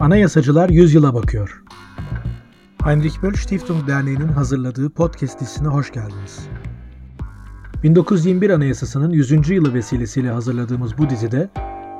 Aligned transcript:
Anayasacılar 0.00 0.68
Yüzyıla 0.68 1.14
Bakıyor. 1.14 1.62
Heinrich 2.84 3.22
Böll 3.22 3.34
Stiftung 3.34 3.86
Derneği'nin 3.88 4.28
hazırladığı 4.28 4.90
podcast 4.90 5.40
dizisine 5.40 5.68
hoş 5.68 5.92
geldiniz. 5.92 6.48
1921 7.82 8.50
Anayasası'nın 8.50 9.10
100. 9.10 9.50
yılı 9.50 9.74
vesilesiyle 9.74 10.30
hazırladığımız 10.30 10.98
bu 10.98 11.10
dizide 11.10 11.50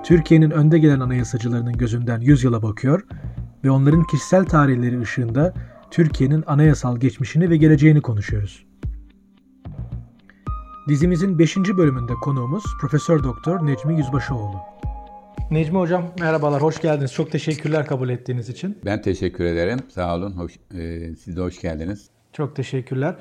Türkiye'nin 0.05 0.51
önde 0.51 0.79
gelen 0.79 1.01
anayasacılarının 1.01 1.73
gözünden 1.73 2.21
yüzyıla 2.21 2.63
bakıyor 2.63 3.05
ve 3.65 3.71
onların 3.71 4.05
kişisel 4.05 4.45
tarihleri 4.45 5.01
ışığında 5.01 5.55
Türkiye'nin 5.91 6.45
anayasal 6.47 6.97
geçmişini 6.97 7.51
ve 7.51 7.57
geleceğini 7.57 8.01
konuşuyoruz. 8.01 8.67
Dizimizin 10.89 11.39
5. 11.39 11.57
bölümünde 11.57 12.13
konuğumuz 12.15 12.65
Profesör 12.81 13.25
Doktor 13.25 13.67
Necmi 13.67 13.99
Yüzbaşıoğlu. 13.99 14.57
Necmi 15.51 15.79
Hocam 15.79 16.05
merhabalar, 16.21 16.63
hoş 16.63 16.81
geldiniz. 16.81 17.13
Çok 17.13 17.33
teşekkürler 17.33 17.87
kabul 17.87 18.09
ettiğiniz 18.09 18.49
için. 18.49 18.79
Ben 18.85 19.03
teşekkür 19.03 19.45
ederim. 19.45 19.79
Sağ 19.89 20.17
olun. 20.17 20.33
Hoş, 20.33 20.53
e, 20.79 21.15
siz 21.15 21.37
de 21.37 21.41
hoş 21.41 21.61
geldiniz. 21.61 22.11
Çok 22.33 22.57
teşekkürler. 22.57 23.15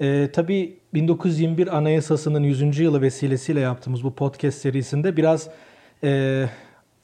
E, 0.00 0.30
tabii 0.32 0.78
1921 0.94 1.76
Anayasası'nın 1.76 2.42
100. 2.42 2.78
yılı 2.78 3.02
vesilesiyle 3.02 3.60
yaptığımız 3.60 4.04
bu 4.04 4.14
podcast 4.14 4.58
serisinde 4.58 5.16
biraz 5.16 5.48
e, 6.04 6.44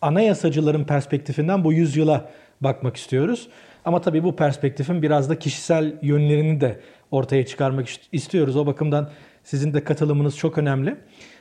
anayasacıların 0.01 0.85
perspektifinden 0.85 1.65
bu 1.65 1.73
yüzyıla 1.73 2.31
bakmak 2.61 2.97
istiyoruz. 2.97 3.49
Ama 3.85 4.01
tabii 4.01 4.25
bu 4.25 4.37
perspektifin 4.37 5.03
biraz 5.03 5.31
da 5.31 5.39
kişisel 5.39 5.99
yönlerini 6.03 6.61
de 6.61 6.81
ortaya 7.11 7.47
çıkarmak 7.47 7.89
istiyoruz. 8.13 8.57
O 8.57 8.67
bakımdan 8.67 9.11
sizin 9.45 9.75
de 9.75 9.85
katılımınız 9.85 10.37
çok 10.37 10.59
önemli. 10.59 10.97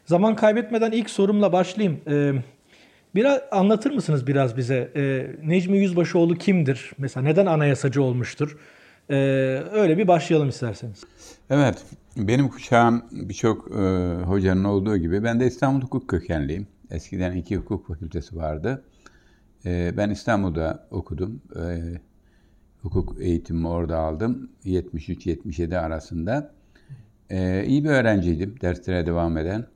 Zaman 0.06 0.36
kaybetmeden 0.36 0.92
ilk 0.92 1.10
sorumla 1.10 1.54
başlayayım. 1.54 2.02
Ee, 2.08 2.34
biraz 3.16 3.42
anlatır 3.52 3.92
mısınız 3.92 4.28
biraz 4.28 4.58
bize? 4.58 4.92
Ee, 4.96 5.28
Necmi 5.44 5.78
Yüzbaşıoğlu 5.78 6.36
kimdir? 6.36 6.92
Mesela 6.98 7.24
neden 7.24 7.46
anayasacı 7.46 8.04
olmuştur? 8.04 8.58
Ee, 9.10 9.16
öyle 9.72 9.98
bir 9.98 10.08
başlayalım 10.08 10.50
isterseniz. 10.50 11.04
Evet, 11.50 11.84
benim 12.18 12.50
kuşağım 12.50 13.06
birçok 13.12 13.72
e, 13.72 13.80
hocanın 14.24 14.64
olduğu 14.64 14.98
gibi 14.98 15.24
ben 15.24 15.40
de 15.40 15.48
İstanbul 15.48 15.82
Hukuk 15.82 16.10
kökenliyim. 16.10 16.68
Eskiden 16.92 17.36
iki 17.36 17.58
hukuk 17.58 17.88
fakültesi 17.88 18.36
vardı. 18.36 18.84
E, 19.66 19.94
ben 19.98 20.10
İstanbul'da 20.10 20.88
okudum. 20.92 21.42
E, 21.56 21.62
hukuk 22.82 23.16
eğitimimi 23.22 23.68
orada 23.68 23.98
aldım. 23.98 24.50
73-77 24.66 25.78
arasında. 25.78 26.52
Ee, 27.32 27.64
iyi 27.66 27.84
bir 27.84 27.90
öğrenciydim 27.90 28.56
derslere 28.62 29.06
devam 29.06 29.38
eden. 29.38 29.68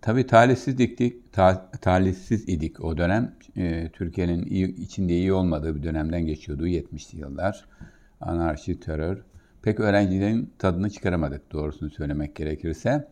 Tabii 0.00 0.26
talihsizlik, 0.26 1.32
ta, 1.32 1.70
talihsiz 1.80 2.48
idik 2.48 2.84
o 2.84 2.96
dönem. 2.96 3.34
Ee, 3.56 3.90
Türkiye'nin 3.92 4.46
iyi, 4.46 4.76
içinde 4.76 5.12
iyi 5.12 5.32
olmadığı 5.32 5.76
bir 5.76 5.82
dönemden 5.82 6.26
geçiyordu 6.26 6.66
70'li 6.66 7.20
yıllar. 7.20 7.64
Anarşi, 8.20 8.80
terör. 8.80 9.24
Pek 9.62 9.80
öğrencilerin 9.80 10.52
tadını 10.58 10.90
çıkaramadık 10.90 11.52
doğrusunu 11.52 11.90
söylemek 11.90 12.36
gerekirse. 12.36 13.08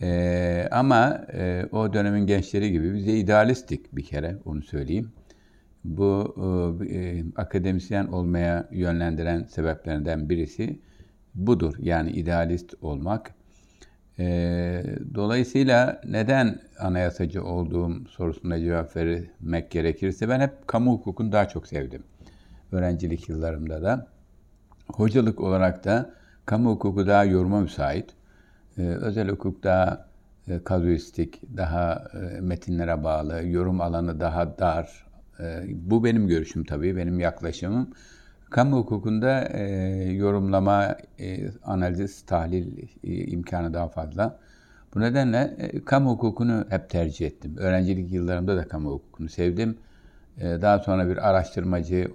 Ee, 0.00 0.68
ama 0.70 1.26
e, 1.32 1.66
o 1.72 1.92
dönemin 1.92 2.26
gençleri 2.26 2.72
gibi 2.72 2.94
biz 2.94 3.06
de 3.06 3.18
idealistik 3.18 3.96
bir 3.96 4.04
kere 4.04 4.36
onu 4.44 4.62
söyleyeyim. 4.62 5.12
Bu 5.84 6.34
e, 6.90 6.96
e 6.96 7.24
akademisyen 7.36 8.06
olmaya 8.06 8.68
yönlendiren 8.72 9.44
sebeplerinden 9.44 10.28
birisi 10.28 10.78
budur. 11.34 11.74
Yani 11.78 12.10
idealist 12.10 12.74
olmak. 12.82 13.34
E, 14.18 14.84
dolayısıyla 15.14 16.00
neden 16.04 16.58
anayasacı 16.78 17.44
olduğum 17.44 18.08
sorusuna 18.08 18.60
cevap 18.60 18.96
vermek 18.96 19.70
gerekirse 19.70 20.28
ben 20.28 20.40
hep 20.40 20.68
kamu 20.68 20.92
hukukunu 20.92 21.32
daha 21.32 21.48
çok 21.48 21.66
sevdim. 21.66 22.02
Öğrencilik 22.72 23.28
yıllarımda 23.28 23.82
da. 23.82 24.06
Hocalık 24.88 25.40
olarak 25.40 25.84
da 25.84 26.14
kamu 26.46 26.70
hukuku 26.70 27.06
daha 27.06 27.24
yoruma 27.24 27.60
müsait. 27.60 28.10
E, 28.78 28.82
özel 28.82 29.28
hukuk 29.28 29.64
daha 29.64 30.06
e, 30.48 30.64
kazuistik, 30.64 31.56
daha 31.56 32.04
e, 32.14 32.40
metinlere 32.40 33.04
bağlı, 33.04 33.46
yorum 33.46 33.80
alanı 33.80 34.20
daha 34.20 34.58
dar. 34.58 35.06
E, 35.40 35.64
bu 35.68 36.04
benim 36.04 36.28
görüşüm 36.28 36.64
tabii, 36.64 36.96
benim 36.96 37.20
yaklaşımım. 37.20 37.90
Kamu 38.52 38.76
hukukunda 38.76 39.48
e, 39.48 39.62
yorumlama, 40.12 40.96
e, 41.20 41.50
analiz, 41.64 42.22
tahlil 42.26 42.88
e, 43.04 43.14
imkanı 43.14 43.74
daha 43.74 43.88
fazla. 43.88 44.38
Bu 44.94 45.00
nedenle 45.00 45.56
e, 45.58 45.84
kamu 45.84 46.10
hukukunu 46.10 46.64
hep 46.68 46.90
tercih 46.90 47.26
ettim. 47.26 47.56
Öğrencilik 47.56 48.12
yıllarımda 48.12 48.56
da 48.56 48.68
kamu 48.68 48.90
hukukunu 48.90 49.28
sevdim. 49.28 49.78
E, 50.38 50.44
daha 50.44 50.78
sonra 50.78 51.08
bir 51.08 51.28
araştırmacı 51.28 52.10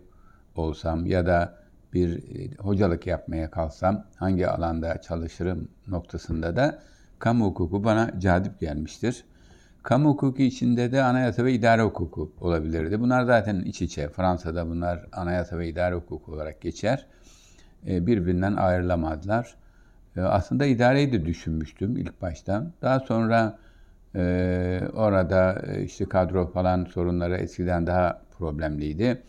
olsam 0.55 1.05
ya 1.05 1.25
da 1.25 1.55
bir 1.93 2.17
e, 2.17 2.55
hocalık 2.57 3.07
yapmaya 3.07 3.51
kalsam 3.51 4.03
hangi 4.15 4.47
alanda 4.47 5.01
çalışırım 5.01 5.67
noktasında 5.87 6.55
da 6.55 6.79
kamu 7.19 7.45
hukuku 7.45 7.83
bana 7.83 8.19
cazip 8.19 8.59
gelmiştir. 8.59 9.23
Kamu 9.87 10.09
hukuku 10.09 10.41
içinde 10.41 10.91
de 10.91 11.03
anayasa 11.03 11.45
ve 11.45 11.53
idare 11.53 11.81
hukuku 11.81 12.31
olabilirdi. 12.41 12.99
Bunlar 12.99 13.23
zaten 13.23 13.59
iç 13.59 13.81
içe. 13.81 14.09
Fransa'da 14.09 14.69
bunlar 14.69 15.05
anayasa 15.11 15.57
ve 15.57 15.67
idare 15.67 15.95
hukuku 15.95 16.31
olarak 16.31 16.61
geçer. 16.61 17.05
E, 17.87 18.07
birbirinden 18.07 18.55
ayrılamazlar. 18.55 19.55
E, 20.17 20.21
aslında 20.21 20.65
idareyi 20.65 21.11
de 21.11 21.25
düşünmüştüm 21.25 21.97
ilk 21.97 22.21
baştan. 22.21 22.73
Daha 22.81 22.99
sonra 22.99 23.59
e, 24.15 24.81
orada 24.93 25.61
işte 25.83 26.05
kadro 26.05 26.51
falan 26.51 26.85
sorunları 26.85 27.37
eskiden 27.37 27.87
daha 27.87 28.21
problemliydi. 28.37 29.23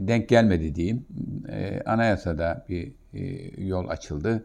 Denk 0.00 0.28
gelmedi 0.28 0.74
diyeyim. 0.74 1.06
Anayasada 1.86 2.64
bir 2.68 2.92
yol 3.58 3.88
açıldı. 3.88 4.44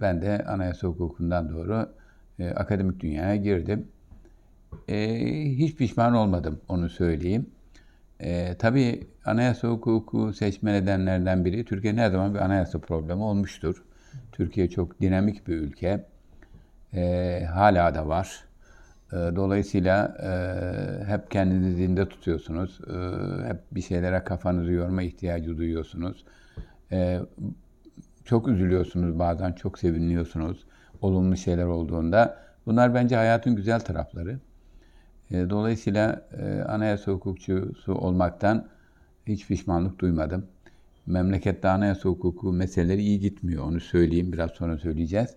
Ben 0.00 0.22
de 0.22 0.44
anayasa 0.48 0.88
hukukundan 0.88 1.48
doğru 1.48 1.88
e, 2.38 2.50
akademik 2.50 3.00
dünyaya 3.00 3.36
girdim. 3.36 3.88
E, 4.88 5.18
hiç 5.44 5.76
pişman 5.76 6.14
olmadım 6.14 6.60
onu 6.68 6.88
söyleyeyim. 6.88 7.46
E, 8.20 8.54
tabii 8.58 9.06
anayasa 9.24 9.68
hukuku 9.68 10.32
seçme 10.32 10.72
nedenlerden 10.72 11.44
biri 11.44 11.64
Türkiye'nin 11.64 11.98
her 11.98 12.10
zaman 12.10 12.34
bir 12.34 12.38
anayasa 12.38 12.78
problemi 12.78 13.22
olmuştur. 13.22 13.84
Türkiye 14.32 14.70
çok 14.70 15.00
dinamik 15.00 15.48
bir 15.48 15.56
ülke. 15.56 16.06
E, 16.94 17.44
hala 17.52 17.94
da 17.94 18.08
var. 18.08 18.44
E, 19.12 19.16
dolayısıyla 19.16 20.16
e, 20.22 21.04
hep 21.04 21.30
kendinizi 21.30 21.76
zinde 21.76 22.08
tutuyorsunuz. 22.08 22.80
E, 22.86 22.94
hep 23.48 23.60
bir 23.72 23.82
şeylere 23.82 24.24
kafanızı 24.24 24.72
yorma 24.72 25.02
ihtiyacı 25.02 25.56
duyuyorsunuz. 25.58 26.24
E, 26.92 27.20
çok 28.24 28.48
üzülüyorsunuz 28.48 29.18
bazen, 29.18 29.52
çok 29.52 29.78
seviniyorsunuz 29.78 30.66
olumlu 31.02 31.36
şeyler 31.36 31.64
olduğunda. 31.64 32.38
Bunlar 32.66 32.94
bence 32.94 33.16
hayatın 33.16 33.56
güzel 33.56 33.80
tarafları. 33.80 34.38
E, 35.30 35.50
dolayısıyla 35.50 36.22
e, 36.38 36.62
anayasa 36.62 37.12
hukukçusu 37.12 37.94
olmaktan 37.94 38.66
hiç 39.26 39.46
pişmanlık 39.46 39.98
duymadım. 39.98 40.46
Memlekette 41.06 41.68
anayasa 41.68 42.08
hukuku 42.08 42.52
meseleleri 42.52 43.02
iyi 43.02 43.20
gitmiyor. 43.20 43.64
Onu 43.64 43.80
söyleyeyim, 43.80 44.32
biraz 44.32 44.50
sonra 44.50 44.78
söyleyeceğiz. 44.78 45.34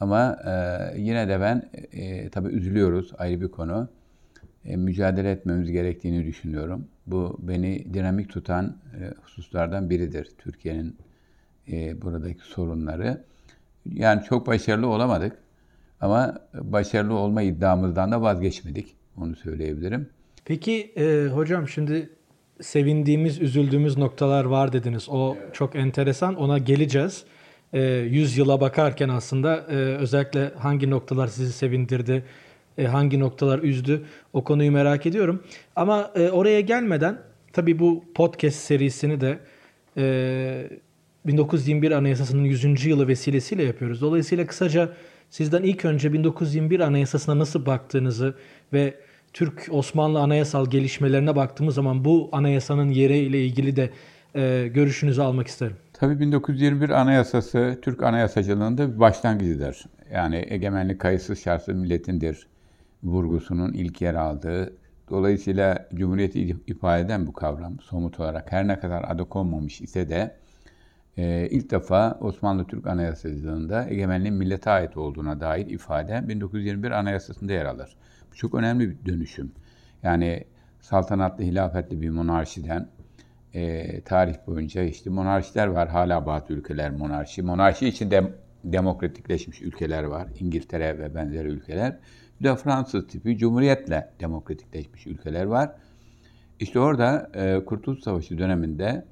Ama 0.00 0.38
e, 0.44 1.00
yine 1.00 1.28
de 1.28 1.40
ben, 1.40 1.70
e, 1.92 2.28
tabii 2.28 2.48
üzülüyoruz, 2.48 3.12
ayrı 3.18 3.40
bir 3.40 3.48
konu. 3.48 3.88
Mücadele 4.64 5.30
etmemiz 5.30 5.70
gerektiğini 5.70 6.26
düşünüyorum. 6.26 6.88
Bu 7.06 7.38
beni 7.42 7.94
dinamik 7.94 8.30
tutan 8.30 8.76
hususlardan 9.22 9.90
biridir. 9.90 10.28
Türkiye'nin 10.38 10.96
buradaki 12.02 12.40
sorunları. 12.40 13.24
Yani 13.92 14.22
çok 14.24 14.46
başarılı 14.46 14.86
olamadık. 14.86 15.38
Ama 16.00 16.38
başarılı 16.54 17.14
olma 17.14 17.42
iddiamızdan 17.42 18.12
da 18.12 18.22
vazgeçmedik. 18.22 18.96
Onu 19.16 19.36
söyleyebilirim. 19.36 20.08
Peki 20.44 20.92
e, 20.96 21.26
hocam 21.26 21.68
şimdi 21.68 22.10
sevindiğimiz, 22.60 23.40
üzüldüğümüz 23.40 23.98
noktalar 23.98 24.44
var 24.44 24.72
dediniz. 24.72 25.08
O 25.08 25.36
evet. 25.40 25.54
çok 25.54 25.76
enteresan. 25.76 26.34
Ona 26.34 26.58
geleceğiz. 26.58 27.24
E, 27.72 27.82
100 27.82 28.38
yıla 28.38 28.60
bakarken 28.60 29.08
aslında 29.08 29.56
e, 29.56 29.74
özellikle 29.74 30.52
hangi 30.58 30.90
noktalar 30.90 31.26
sizi 31.26 31.52
sevindirdi, 31.52 32.24
e, 32.78 32.86
hangi 32.86 33.20
noktalar 33.20 33.58
üzdü 33.58 34.04
o 34.32 34.44
konuyu 34.44 34.72
merak 34.72 35.06
ediyorum. 35.06 35.42
Ama 35.76 36.10
e, 36.14 36.30
oraya 36.30 36.60
gelmeden 36.60 37.18
tabii 37.52 37.78
bu 37.78 38.04
podcast 38.14 38.56
serisini 38.56 39.20
de 39.20 39.38
e, 39.96 40.70
1921 41.26 41.90
Anayasası'nın 41.90 42.44
100. 42.44 42.86
yılı 42.86 43.08
vesilesiyle 43.08 43.62
yapıyoruz. 43.62 44.00
Dolayısıyla 44.00 44.46
kısaca 44.46 44.92
sizden 45.30 45.62
ilk 45.62 45.84
önce 45.84 46.12
1921 46.12 46.80
Anayasası'na 46.80 47.38
nasıl 47.38 47.66
baktığınızı 47.66 48.34
ve 48.72 48.94
Türk 49.32 49.68
Osmanlı 49.70 50.20
anayasal 50.20 50.70
gelişmelerine 50.70 51.36
baktığımız 51.36 51.74
zaman 51.74 52.04
bu 52.04 52.28
anayasanın 52.32 52.88
yeriyle 52.88 53.46
ilgili 53.46 53.76
de 53.76 53.90
e, 54.34 54.68
görüşünüzü 54.74 55.22
almak 55.22 55.46
isterim. 55.46 55.76
Tabii 55.92 56.20
1921 56.20 56.88
Anayasası 56.88 57.78
Türk 57.82 58.02
anayasacılığında 58.02 58.94
bir 58.94 59.00
başlangıcıdır. 59.00 59.84
Yani 60.12 60.46
egemenlik 60.48 61.00
kayıtsız 61.00 61.42
şartsız 61.42 61.74
milletindir 61.74 62.46
vurgusunun 63.02 63.72
ilk 63.72 64.00
yer 64.02 64.14
aldığı 64.14 64.72
Dolayısıyla 65.10 65.88
Cumhuriyeti 65.94 66.56
ifade 66.66 67.02
eden 67.02 67.26
bu 67.26 67.32
kavram 67.32 67.80
somut 67.80 68.20
olarak 68.20 68.52
her 68.52 68.68
ne 68.68 68.80
kadar 68.80 69.04
adı 69.08 69.28
konmamış 69.28 69.80
ise 69.80 70.08
de 70.08 70.34
e, 71.16 71.48
ilk 71.50 71.70
defa 71.70 72.18
Osmanlı 72.20 72.66
Türk 72.66 72.86
Anayasacılığında 72.86 73.88
egemenliğin 73.88 74.34
millete 74.34 74.70
ait 74.70 74.96
olduğuna 74.96 75.40
dair 75.40 75.66
ifade 75.66 76.28
1921 76.28 76.90
Anayasası'nda 76.90 77.52
yer 77.52 77.64
alır. 77.64 77.96
Bu 78.32 78.34
çok 78.36 78.54
önemli 78.54 78.90
bir 78.90 79.12
dönüşüm. 79.12 79.52
Yani 80.02 80.44
saltanatlı, 80.80 81.44
hilafetli 81.44 82.00
bir 82.00 82.10
monarşiden 82.10 82.88
e, 83.54 84.00
tarih 84.00 84.34
boyunca 84.46 84.82
işte 84.82 85.10
monarşiler 85.10 85.66
var. 85.66 85.88
Hala 85.88 86.26
bazı 86.26 86.52
ülkeler 86.52 86.90
monarşi. 86.90 87.42
Monarşi 87.42 87.88
içinde 87.88 88.32
demokratikleşmiş 88.64 89.62
ülkeler 89.62 90.04
var. 90.04 90.28
İngiltere 90.40 90.98
ve 90.98 91.14
benzeri 91.14 91.48
ülkeler. 91.48 91.98
Bir 92.40 92.44
de 92.44 92.56
Fransız 92.56 93.06
tipi 93.06 93.38
cumhuriyetle 93.38 94.10
demokratikleşmiş 94.20 95.06
ülkeler 95.06 95.44
var. 95.44 95.70
İşte 96.60 96.80
orada 96.80 97.30
e, 97.34 97.64
Kurtuluş 97.64 98.00
Savaşı 98.00 98.38
döneminde 98.38 99.04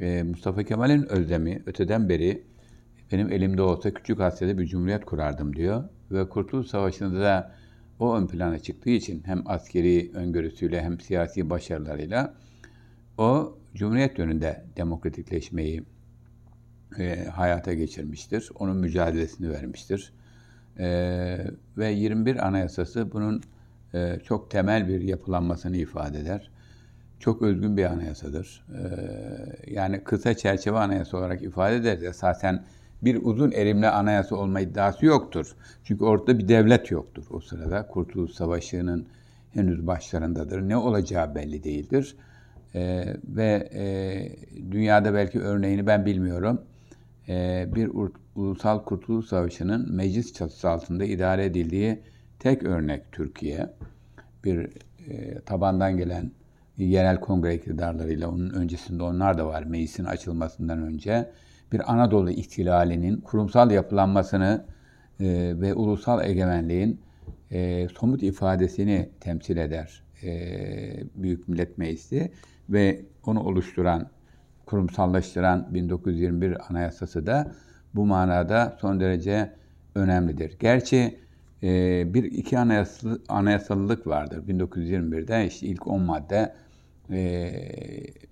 e, 0.00 0.22
Mustafa 0.22 0.62
Kemal'in 0.62 1.02
özlemi 1.12 1.62
öteden 1.66 2.08
beri 2.08 2.42
benim 3.12 3.32
elimde 3.32 3.62
olsa 3.62 3.94
küçük 3.94 4.20
Asya'da 4.20 4.58
bir 4.58 4.66
cumhuriyet 4.66 5.04
kurardım 5.04 5.56
diyor. 5.56 5.84
Ve 6.10 6.28
Kurtuluş 6.28 6.66
Savaşı'nda 6.66 7.20
da 7.20 7.54
o 7.98 8.16
ön 8.16 8.26
plana 8.26 8.58
çıktığı 8.58 8.90
için 8.90 9.22
hem 9.26 9.42
askeri 9.46 10.10
öngörüsüyle 10.14 10.82
hem 10.82 11.00
siyasi 11.00 11.50
başarılarıyla 11.50 12.34
o 13.18 13.58
Cumhuriyet 13.74 14.18
yönünde 14.18 14.64
demokratikleşmeyi 14.76 15.82
e, 16.98 17.24
hayata 17.24 17.74
geçirmiştir. 17.74 18.50
Onun 18.54 18.76
mücadelesini 18.76 19.50
vermiştir. 19.50 20.12
E, 20.78 20.86
ve 21.76 21.90
21 21.90 22.46
Anayasası 22.46 23.12
bunun 23.12 23.42
e, 23.94 24.18
çok 24.24 24.50
temel 24.50 24.88
bir 24.88 25.00
yapılanmasını 25.00 25.76
ifade 25.76 26.18
eder. 26.18 26.50
Çok 27.20 27.42
özgün 27.42 27.76
bir 27.76 27.84
anayasadır. 27.84 28.66
E, 28.74 28.82
yani 29.74 30.04
kısa 30.04 30.34
çerçeve 30.34 30.78
anayasa 30.78 31.16
olarak 31.16 31.42
ifade 31.42 31.76
ederiz. 31.76 32.02
Esasen 32.02 32.64
bir 33.02 33.18
uzun 33.22 33.50
erimli 33.50 33.88
anayasa 33.88 34.36
olma 34.36 34.60
iddiası 34.60 35.06
yoktur. 35.06 35.56
Çünkü 35.84 36.04
ortada 36.04 36.38
bir 36.38 36.48
devlet 36.48 36.90
yoktur 36.90 37.24
o 37.30 37.40
sırada. 37.40 37.86
Kurtuluş 37.86 38.30
Savaşı'nın 38.30 39.06
henüz 39.50 39.86
başlarındadır. 39.86 40.60
Ne 40.60 40.76
olacağı 40.76 41.34
belli 41.34 41.64
değildir. 41.64 42.16
E, 42.74 43.04
ve 43.24 43.68
e, 43.74 43.82
dünyada 44.72 45.14
belki 45.14 45.40
örneğini 45.40 45.86
ben 45.86 46.06
bilmiyorum. 46.06 46.62
E, 47.28 47.66
bir 47.74 47.90
ulusal 48.34 48.84
kurtuluş 48.84 49.26
savaşının 49.26 49.94
meclis 49.94 50.32
çatısı 50.32 50.70
altında 50.70 51.04
idare 51.04 51.44
edildiği 51.44 52.02
tek 52.38 52.62
örnek 52.62 53.12
Türkiye. 53.12 53.70
Bir 54.44 54.68
e, 55.08 55.40
tabandan 55.40 55.96
gelen 55.96 56.30
yerel 56.84 57.20
kongre 57.20 57.54
iktidarlarıyla 57.54 58.28
onun 58.28 58.50
öncesinde 58.50 59.02
onlar 59.02 59.38
da 59.38 59.46
var 59.46 59.62
meclisin 59.62 60.04
açılmasından 60.04 60.82
önce 60.82 61.30
bir 61.72 61.92
Anadolu 61.92 62.30
ihtilalinin 62.30 63.16
kurumsal 63.20 63.70
yapılanmasını 63.70 64.64
e, 65.20 65.54
ve 65.60 65.74
ulusal 65.74 66.24
egemenliğin 66.24 67.00
e, 67.50 67.88
somut 67.88 68.22
ifadesini 68.22 69.10
temsil 69.20 69.56
eder 69.56 70.02
e, 70.22 70.30
Büyük 71.14 71.48
Millet 71.48 71.78
Meclisi 71.78 72.32
ve 72.68 73.04
onu 73.26 73.40
oluşturan, 73.40 74.10
kurumsallaştıran 74.66 75.74
1921 75.74 76.56
Anayasası 76.70 77.26
da 77.26 77.52
bu 77.94 78.06
manada 78.06 78.76
son 78.80 79.00
derece 79.00 79.52
önemlidir. 79.94 80.56
Gerçi 80.60 81.18
e, 81.62 82.04
bir 82.14 82.24
iki 82.24 82.58
anayasal, 82.58 83.18
anayasalılık 83.28 84.06
vardır. 84.06 84.42
1921'de 84.48 85.46
işte 85.46 85.66
ilk 85.66 85.86
10 85.86 86.02
madde 86.02 86.54
e, 87.10 87.52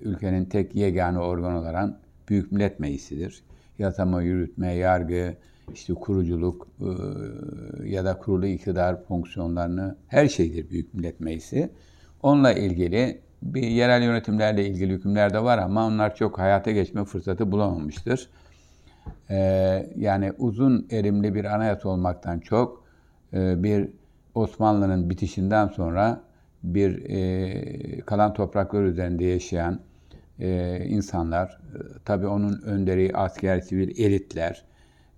ülkenin 0.00 0.44
tek 0.44 0.74
yegane 0.74 1.18
organ 1.18 1.54
olan 1.54 1.98
Büyük 2.28 2.52
Millet 2.52 2.80
Meclisi'dir. 2.80 3.42
Yasama, 3.78 4.22
yürütme, 4.22 4.74
yargı, 4.74 5.34
işte 5.74 5.94
kuruculuk 5.94 6.68
e, 6.80 7.88
ya 7.88 8.04
da 8.04 8.18
kurulu 8.18 8.46
iktidar 8.46 9.02
fonksiyonlarını 9.02 9.96
her 10.08 10.28
şeydir 10.28 10.70
Büyük 10.70 10.94
Millet 10.94 11.20
Meclisi. 11.20 11.70
Onunla 12.22 12.52
ilgili 12.52 13.20
bir 13.42 13.62
yerel 13.62 14.02
yönetimlerle 14.02 14.66
ilgili 14.66 14.92
hükümler 14.92 15.32
de 15.32 15.44
var 15.44 15.58
ama 15.58 15.86
onlar 15.86 16.14
çok 16.14 16.38
hayata 16.38 16.70
geçme 16.70 17.04
fırsatı 17.04 17.52
bulamamıştır. 17.52 18.30
Ee, 19.30 19.92
yani 19.96 20.32
uzun 20.38 20.86
erimli 20.90 21.34
bir 21.34 21.44
anayasa 21.44 21.88
olmaktan 21.88 22.38
çok 22.40 22.84
e, 23.32 23.62
bir 23.62 23.88
Osmanlı'nın 24.34 25.10
bitişinden 25.10 25.68
sonra 25.68 26.20
bir 26.74 27.10
e, 27.10 28.00
kalan 28.00 28.34
topraklar 28.34 28.84
üzerinde 28.84 29.24
yaşayan 29.24 29.80
e, 30.38 30.80
insanlar, 30.88 31.48
e, 31.48 31.78
tabii 32.04 32.26
onun 32.26 32.62
önderi 32.62 33.10
asker, 33.14 33.60
sivil 33.60 34.00
elitler, 34.04 34.64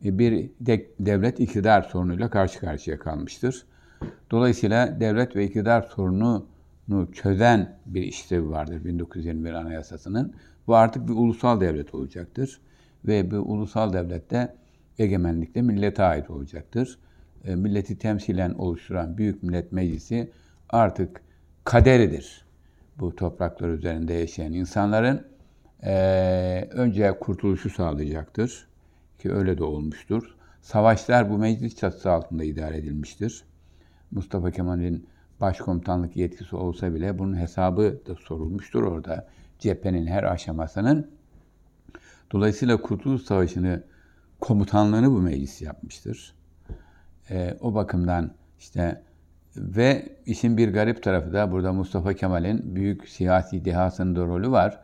e, 0.05 0.19
bir 0.19 0.51
de, 0.61 0.87
devlet 1.01 1.41
iktidar 1.41 1.83
sorunuyla 1.83 2.31
karşı 2.31 2.61
karşıya 2.61 2.99
kalmıştır. 2.99 3.67
Dolayısıyla 4.31 5.01
devlet 5.01 5.37
ve 5.37 5.45
iktidar 5.45 5.83
sorunu 5.83 6.47
çözen 7.13 7.79
bir 7.87 8.03
işlevi 8.03 8.51
vardır 8.51 8.85
1921 8.85 9.53
Anayasası'nın. 9.53 10.35
Bu 10.67 10.77
artık 10.77 11.09
bir 11.09 11.13
ulusal 11.13 11.61
devlet 11.61 11.95
olacaktır. 11.95 12.61
Ve 13.05 13.31
bu 13.31 13.37
ulusal 13.37 13.93
devlette 13.93 14.55
egemenlik 14.99 15.55
de 15.55 15.63
millete 15.63 16.03
ait 16.03 16.31
olacaktır. 16.31 16.99
E, 17.45 17.57
milleti 17.57 17.99
temsilen 17.99 18.51
oluşturan 18.51 19.19
Büyük 19.19 19.43
Millet 19.43 19.73
Meclisi 19.73 20.31
artık 20.69 21.21
kaderidir. 21.69 22.45
Bu 22.99 23.17
topraklar 23.17 23.69
üzerinde 23.69 24.15
yaşayan 24.15 24.53
insanların 24.53 25.27
e, 25.83 26.69
önce 26.71 27.19
kurtuluşu 27.21 27.71
sağlayacaktır. 27.71 28.69
Ki 29.19 29.33
öyle 29.33 29.59
de 29.59 29.65
olmuştur. 29.65 30.37
Savaşlar 30.63 31.31
bu 31.31 31.39
meclis 31.39 31.77
çatısı 31.77 32.11
altında 32.11 32.45
idare 32.45 32.77
edilmiştir. 32.77 33.45
Mustafa 34.11 34.51
Kemal'in 34.51 35.07
başkomutanlık 35.41 36.17
yetkisi 36.17 36.57
olsa 36.57 36.95
bile 36.95 37.19
bunun 37.19 37.37
hesabı 37.37 38.01
da 38.07 38.15
sorulmuştur 38.15 38.83
orada. 38.83 39.29
Cephenin 39.59 40.07
her 40.07 40.23
aşamasının. 40.23 41.11
Dolayısıyla 42.33 42.83
Kurtuluş 42.83 43.23
Savaşı'nı 43.23 43.83
komutanlığını 44.41 45.11
bu 45.11 45.19
meclis 45.19 45.63
yapmıştır. 45.63 46.35
E, 47.31 47.57
o 47.61 47.75
bakımdan 47.75 48.35
işte 48.59 49.03
ve 49.59 50.09
işin 50.27 50.57
bir 50.57 50.73
garip 50.73 51.03
tarafı 51.03 51.33
da 51.33 51.53
burada 51.53 51.73
Mustafa 51.73 52.15
Kemal'in 52.15 52.77
büyük 52.77 53.09
siyasi 53.09 53.65
dehasının 53.65 54.17
da 54.17 54.21
rolü 54.21 54.51
var. 54.51 54.81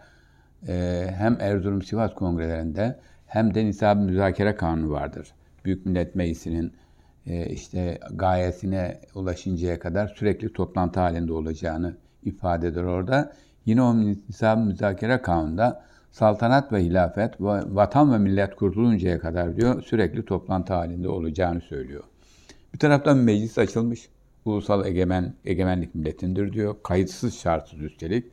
E, 0.69 1.07
hem 1.17 1.37
Erzurum 1.41 1.83
Sivas 1.83 2.15
kongrelerinde 2.15 2.99
hem 3.27 3.55
de 3.55 3.65
Nisab 3.65 3.99
Müzakere 3.99 4.57
Kanunu 4.57 4.91
vardır. 4.91 5.29
Büyük 5.65 5.87
Millet 5.87 6.15
Meclisi'nin 6.15 6.73
e, 7.27 7.47
işte 7.47 7.99
gayesine 8.13 9.01
ulaşıncaya 9.15 9.79
kadar 9.79 10.09
sürekli 10.09 10.53
toplantı 10.53 11.01
halinde 11.01 11.33
olacağını 11.33 11.97
ifade 12.23 12.69
eder 12.69 12.83
orada. 12.83 13.33
Yine 13.67 13.83
o 13.83 14.01
nisab 14.01 14.59
müzakere 14.59 15.23
kanununda 15.23 15.83
saltanat 16.11 16.73
ve 16.73 16.85
hilafet 16.85 17.41
vatan 17.41 18.13
ve 18.13 18.19
millet 18.19 18.57
kurtuluncaya 18.57 19.19
kadar 19.19 19.57
diyor 19.57 19.83
sürekli 19.83 20.25
toplantı 20.25 20.75
halinde 20.75 21.09
olacağını 21.09 21.61
söylüyor. 21.61 22.05
Bir 22.75 22.79
taraftan 22.79 23.17
meclis 23.17 23.59
açılmış. 23.59 24.09
Ulusal 24.45 24.87
egemen, 24.87 25.35
egemenlik 25.45 25.95
milletindir 25.95 26.53
diyor. 26.53 26.77
Kayıtsız 26.83 27.39
şartsız 27.39 27.83
üstelik. 27.83 28.27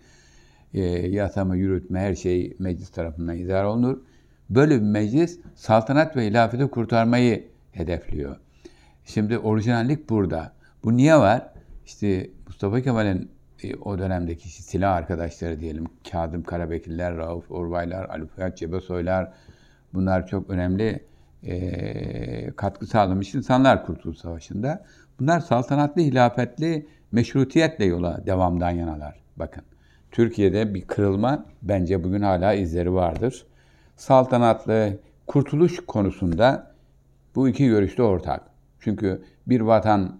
E, 0.73 0.81
yasama, 1.07 1.55
yürütme 1.55 1.99
her 1.99 2.15
şey 2.15 2.55
meclis 2.59 2.89
tarafından 2.89 3.37
idare 3.37 3.67
olunur. 3.67 3.97
Böyle 4.49 4.75
bir 4.75 4.85
meclis 4.85 5.39
saltanat 5.55 6.15
ve 6.15 6.25
hilafeti 6.25 6.67
kurtarmayı 6.67 7.47
hedefliyor. 7.71 8.35
Şimdi 9.05 9.37
orijinallik 9.37 10.09
burada. 10.09 10.53
Bu 10.83 10.97
niye 10.97 11.17
var? 11.17 11.53
İşte 11.85 12.29
Mustafa 12.47 12.81
Kemal'in 12.81 13.31
e, 13.63 13.75
o 13.75 13.99
dönemdeki 13.99 14.47
işte 14.47 14.63
silah 14.63 14.95
arkadaşları 14.95 15.59
diyelim. 15.59 15.85
Kazım 16.11 16.43
Karabekirler, 16.43 17.17
Rauf 17.17 17.51
Orbaylar, 17.51 18.09
Ali 18.09 18.25
Fuat 18.25 18.57
Cebesoylar 18.57 19.33
bunlar 19.93 20.27
çok 20.27 20.49
önemli 20.49 20.99
e, 21.43 22.51
katkı 22.55 22.87
sağlamış 22.87 23.35
insanlar 23.35 23.85
Kurtuluş 23.85 24.17
Savaşı'nda. 24.17 24.85
Bunlar 25.21 25.39
saltanatlı, 25.39 26.01
hilafetli, 26.01 26.87
meşrutiyetle 27.11 27.85
yola 27.85 28.25
devamdan 28.25 28.69
yanalar. 28.69 29.19
Bakın 29.35 29.63
Türkiye'de 30.11 30.73
bir 30.73 30.81
kırılma 30.81 31.45
bence 31.61 32.03
bugün 32.03 32.21
hala 32.21 32.53
izleri 32.53 32.93
vardır. 32.93 33.45
Saltanatlı, 33.95 34.97
kurtuluş 35.27 35.79
konusunda 35.87 36.71
bu 37.35 37.49
iki 37.49 37.67
görüşte 37.67 38.03
ortak. 38.03 38.41
Çünkü 38.79 39.23
bir 39.47 39.61
vatan 39.61 40.19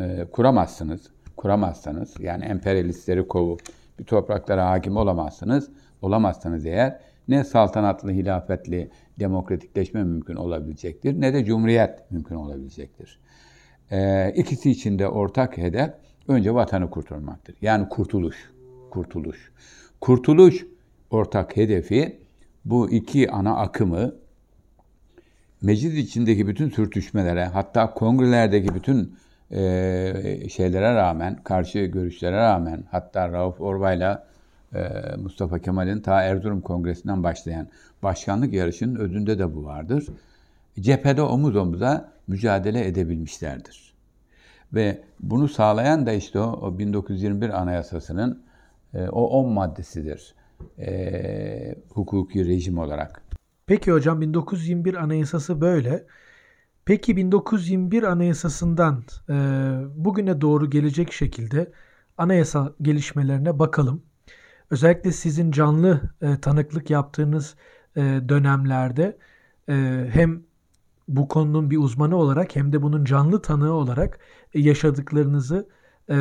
e, 0.00 0.26
kuramazsınız, 0.32 1.10
kuramazsanız 1.36 2.20
yani 2.20 2.44
emperyalistleri 2.44 3.28
kovup 3.28 3.60
bir 3.98 4.04
topraklara 4.04 4.70
hakim 4.70 4.96
olamazsınız, 4.96 5.70
olamazsanız 6.02 6.66
eğer 6.66 7.00
ne 7.28 7.44
saltanatlı, 7.44 8.10
hilafetli, 8.10 8.90
demokratikleşme 9.18 10.04
mümkün 10.04 10.36
olabilecektir 10.36 11.20
ne 11.20 11.34
de 11.34 11.44
cumhuriyet 11.44 12.10
mümkün 12.10 12.34
olabilecektir. 12.34 13.18
E, 13.94 14.32
ikisi 14.36 14.70
için 14.70 14.98
de 14.98 15.08
ortak 15.08 15.58
hedef 15.58 15.90
Önce 16.28 16.54
vatanı 16.54 16.90
kurtarmaktır. 16.90 17.56
Yani 17.62 17.88
kurtuluş. 17.88 18.50
Kurtuluş. 18.90 19.52
Kurtuluş 20.00 20.66
ortak 21.10 21.56
hedefi 21.56 22.18
bu 22.64 22.90
iki 22.90 23.30
ana 23.30 23.56
akımı 23.56 24.14
meclis 25.62 25.94
içindeki 25.94 26.46
bütün 26.46 26.70
sürtüşmelere, 26.70 27.44
hatta 27.44 27.94
kongrelerdeki 27.94 28.74
bütün 28.74 29.16
e, 29.50 30.48
şeylere 30.48 30.94
rağmen, 30.94 31.36
karşı 31.44 31.78
görüşlere 31.78 32.36
rağmen, 32.36 32.84
hatta 32.90 33.32
Rauf 33.32 33.60
Orbay'la 33.60 34.26
e, 34.74 34.80
Mustafa 35.16 35.58
Kemal'in 35.58 36.00
ta 36.00 36.22
Erzurum 36.22 36.60
Kongresi'nden 36.60 37.22
başlayan 37.22 37.68
başkanlık 38.02 38.54
yarışının 38.54 38.96
özünde 38.96 39.38
de 39.38 39.54
bu 39.54 39.64
vardır. 39.64 40.06
Cephede 40.80 41.22
omuz 41.22 41.56
omuza 41.56 42.12
mücadele 42.28 42.86
edebilmişlerdir. 42.86 43.83
Ve 44.74 45.02
bunu 45.20 45.48
sağlayan 45.48 46.06
da 46.06 46.12
işte 46.12 46.40
o, 46.40 46.52
o 46.62 46.78
1921 46.78 47.62
Anayasası'nın 47.62 48.42
e, 48.94 49.08
o 49.08 49.22
10 49.24 49.52
maddesidir. 49.52 50.34
E, 50.78 51.74
hukuki 51.90 52.46
rejim 52.46 52.78
olarak. 52.78 53.22
Peki 53.66 53.92
hocam 53.92 54.20
1921 54.20 54.94
Anayasası 54.94 55.60
böyle. 55.60 56.06
Peki 56.84 57.16
1921 57.16 58.02
Anayasası'ndan 58.02 59.04
e, 59.28 59.34
bugüne 59.96 60.40
doğru 60.40 60.70
gelecek 60.70 61.12
şekilde 61.12 61.72
anayasa 62.18 62.72
gelişmelerine 62.82 63.58
bakalım. 63.58 64.02
Özellikle 64.70 65.12
sizin 65.12 65.50
canlı 65.50 66.00
e, 66.22 66.40
tanıklık 66.40 66.90
yaptığınız 66.90 67.54
e, 67.96 68.00
dönemlerde 68.28 69.18
e, 69.68 69.74
hem 70.12 70.42
bu 71.08 71.28
konunun 71.28 71.70
bir 71.70 71.78
uzmanı 71.78 72.16
olarak 72.16 72.56
hem 72.56 72.72
de 72.72 72.82
bunun 72.82 73.04
canlı 73.04 73.42
tanığı 73.42 73.72
olarak 73.72 74.18
e, 74.54 74.60
yaşadıklarınızı 74.60 75.68
e, 76.10 76.14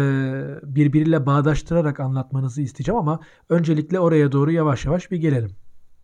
birbiriyle 0.63 1.25
bağdaştırarak 1.25 2.00
anlatmanızı 2.00 2.62
isteyeceğim 2.62 3.00
ama 3.00 3.20
öncelikle 3.50 4.00
oraya 4.00 4.32
doğru 4.32 4.52
yavaş 4.52 4.86
yavaş 4.86 5.12
bir 5.12 5.18
gelelim. 5.18 5.52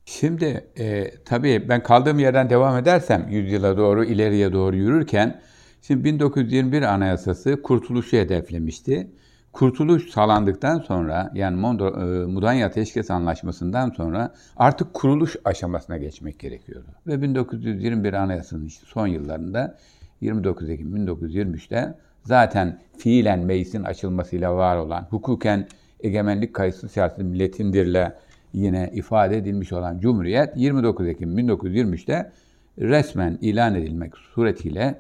Şimdi 0.06 0.72
e, 0.80 1.12
tabii 1.26 1.66
ben 1.70 1.84
kaldığım 1.84 2.20
yerden 2.20 2.50
devam 2.50 2.78
edersem 2.78 3.28
yüzyıla 3.30 3.78
doğru 3.78 4.04
ileriye 4.04 4.54
doğru 4.54 4.76
yürürken 4.76 5.42
şimdi 5.82 6.04
1921 6.04 6.82
Anayasası 6.82 7.62
kurtuluşu 7.62 8.18
hedeflemişti. 8.18 9.12
Kurtuluş 9.52 10.10
sağlandıktan 10.10 10.80
sonra 10.80 11.32
yani 11.36 11.56
Mondo, 11.56 11.88
e, 11.88 12.26
Mudanya 12.26 12.68
Ateşkes 12.68 13.12
Anlaşması'ndan 13.12 13.90
sonra 13.90 14.34
artık 14.58 14.94
kuruluş 14.94 15.36
aşamasına 15.46 15.98
geçmek 15.98 16.40
gerekiyordu. 16.40 16.88
Ve 17.08 17.22
1921 17.22 18.14
Anayasası'nın 18.14 18.68
son 18.68 19.08
yıllarında 19.08 19.78
29 20.22 20.70
Ekim 20.70 20.96
1923'te 20.96 21.98
zaten 22.24 22.80
fiilen 22.98 23.40
meclisin 23.40 23.84
açılmasıyla 23.84 24.56
var 24.56 24.78
olan 24.78 25.08
hukuken 25.10 25.68
egemenlik 26.00 26.54
kayıtsız 26.54 26.92
siyasi 26.92 27.24
milletindirle 27.24 28.16
yine 28.54 28.90
ifade 28.94 29.38
edilmiş 29.38 29.74
olan 29.74 30.00
Cumhuriyet 30.00 30.58
29 30.58 31.08
Ekim 31.08 31.38
1923'te 31.40 32.32
resmen 32.80 33.38
ilan 33.42 33.76
edilmek 33.76 34.18
suretiyle 34.18 35.00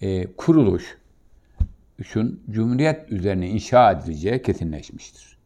e, 0.00 0.26
kuruluş 0.26 0.99
şun 2.04 2.42
Cumhuriyet 2.50 3.12
üzerine 3.12 3.48
inşa 3.48 3.92
edileceği 3.92 4.42
kesinleşmiştir. 4.42 5.38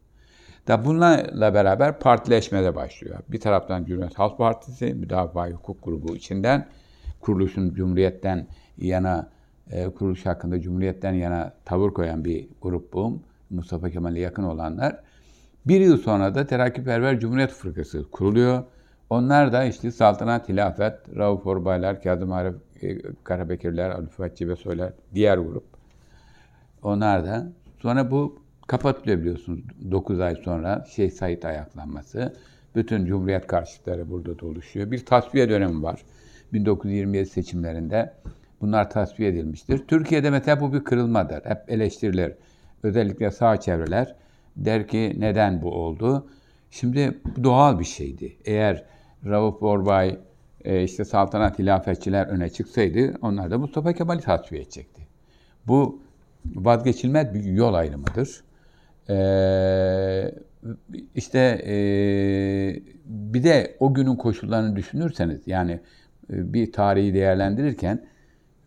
Da 0.67 0.85
bunlarla 0.85 1.53
beraber 1.53 1.99
partileşme 1.99 2.63
de 2.63 2.75
başlıyor. 2.75 3.19
Bir 3.27 3.39
taraftan 3.39 3.85
Cumhuriyet 3.85 4.19
Halk 4.19 4.37
Partisi, 4.37 4.93
Müdafaa 4.93 5.49
Hukuk 5.49 5.83
Grubu 5.83 6.15
içinden 6.15 6.67
kuruluşun 7.21 7.73
Cumhuriyet'ten 7.73 8.47
yana 8.77 9.29
e, 9.71 9.89
kuruluş 9.89 10.25
hakkında 10.25 10.61
Cumhuriyet'ten 10.61 11.13
yana 11.13 11.53
tavır 11.65 11.91
koyan 11.91 12.25
bir 12.25 12.47
grup 12.61 12.93
bu. 12.93 13.19
Mustafa 13.49 13.89
Kemal'e 13.89 14.19
yakın 14.19 14.43
olanlar. 14.43 14.99
Bir 15.65 15.81
yıl 15.81 15.97
sonra 15.97 16.35
da 16.35 16.47
Terakkiperver 16.47 17.19
Cumhuriyet 17.19 17.51
Fırkası 17.51 18.11
kuruluyor. 18.11 18.63
Onlar 19.09 19.53
da 19.53 19.63
işte 19.63 19.91
Saltanat, 19.91 20.49
Hilafet, 20.49 20.93
Rauf 21.15 21.47
Orbaylar, 21.47 22.01
Kazım 22.01 22.31
Arif 22.31 22.55
e, 22.81 22.97
Karabekirler, 23.23 23.89
Ali 23.89 24.07
Fuat 24.07 24.59
Soylar, 24.59 24.93
diğer 25.13 25.37
grup. 25.37 25.74
Onlar 26.85 27.25
da. 27.25 27.51
Sonra 27.81 28.11
bu 28.11 28.39
kapatılıyor 28.67 29.19
biliyorsunuz 29.19 29.59
9 29.91 30.19
ay 30.19 30.35
sonra 30.35 30.85
Şeyh 30.89 31.11
Said 31.11 31.43
ayaklanması. 31.43 32.33
Bütün 32.75 33.05
Cumhuriyet 33.05 33.47
karşıtları 33.47 34.09
burada 34.09 34.39
da 34.39 34.45
oluşuyor. 34.45 34.91
Bir 34.91 35.05
tasfiye 35.05 35.49
dönemi 35.49 35.83
var. 35.83 36.01
1927 36.53 37.25
seçimlerinde 37.25 38.13
bunlar 38.61 38.89
tasfiye 38.89 39.29
edilmiştir. 39.29 39.87
Türkiye'de 39.87 40.29
mesela 40.29 40.61
bu 40.61 40.73
bir 40.73 40.83
kırılmadır. 40.83 41.45
Hep 41.45 41.57
eleştirilir. 41.67 42.33
Özellikle 42.83 43.31
sağ 43.31 43.59
çevreler 43.59 44.15
der 44.55 44.87
ki 44.87 45.15
neden 45.17 45.61
bu 45.61 45.71
oldu? 45.71 46.27
Şimdi 46.71 47.19
bu 47.25 47.43
doğal 47.43 47.79
bir 47.79 47.85
şeydi. 47.85 48.37
Eğer 48.45 48.83
Rauf 49.25 49.63
Orbay, 49.63 50.19
e, 50.63 50.83
işte 50.83 51.05
saltanat 51.05 51.59
hilafetçiler 51.59 52.27
öne 52.27 52.49
çıksaydı 52.49 53.13
onlar 53.21 53.51
da 53.51 53.57
Mustafa 53.57 53.93
Kemal'i 53.93 54.21
tasfiye 54.21 54.61
edecekti. 54.61 55.01
Bu 55.67 56.04
vazgeçilmez 56.55 57.33
bir 57.33 57.43
yol 57.43 57.73
ayrımıdır. 57.73 58.43
Ee, 59.09 60.31
işte 61.15 61.39
e, 61.67 61.75
bir 63.05 63.43
de 63.43 63.75
o 63.79 63.93
günün 63.93 64.15
koşullarını 64.15 64.75
düşünürseniz 64.75 65.41
yani 65.47 65.79
e, 66.33 66.53
bir 66.53 66.71
tarihi 66.71 67.13
değerlendirirken 67.13 68.05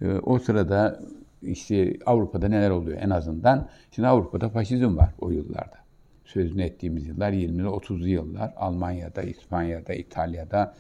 e, 0.01 0.09
o 0.09 0.39
sırada 0.39 1.01
işte 1.43 1.97
Avrupa'da 2.07 2.49
neler 2.49 2.71
oluyor 2.71 2.99
en 3.01 3.11
azından. 3.11 3.69
Şimdi 3.91 4.09
Avrupa'da 4.09 4.49
faşizm 4.49 4.97
var 4.97 5.15
o 5.21 5.31
yıllarda. 5.31 5.79
Sözünü 6.25 6.63
ettiğimiz 6.63 7.07
yıllar 7.07 7.33
20'li 7.33 7.63
30'lu 7.63 8.09
yıllar. 8.09 8.53
Almanya'da, 8.57 9.23
İspanya'da, 9.23 9.95
İtalya'da, 9.95 10.75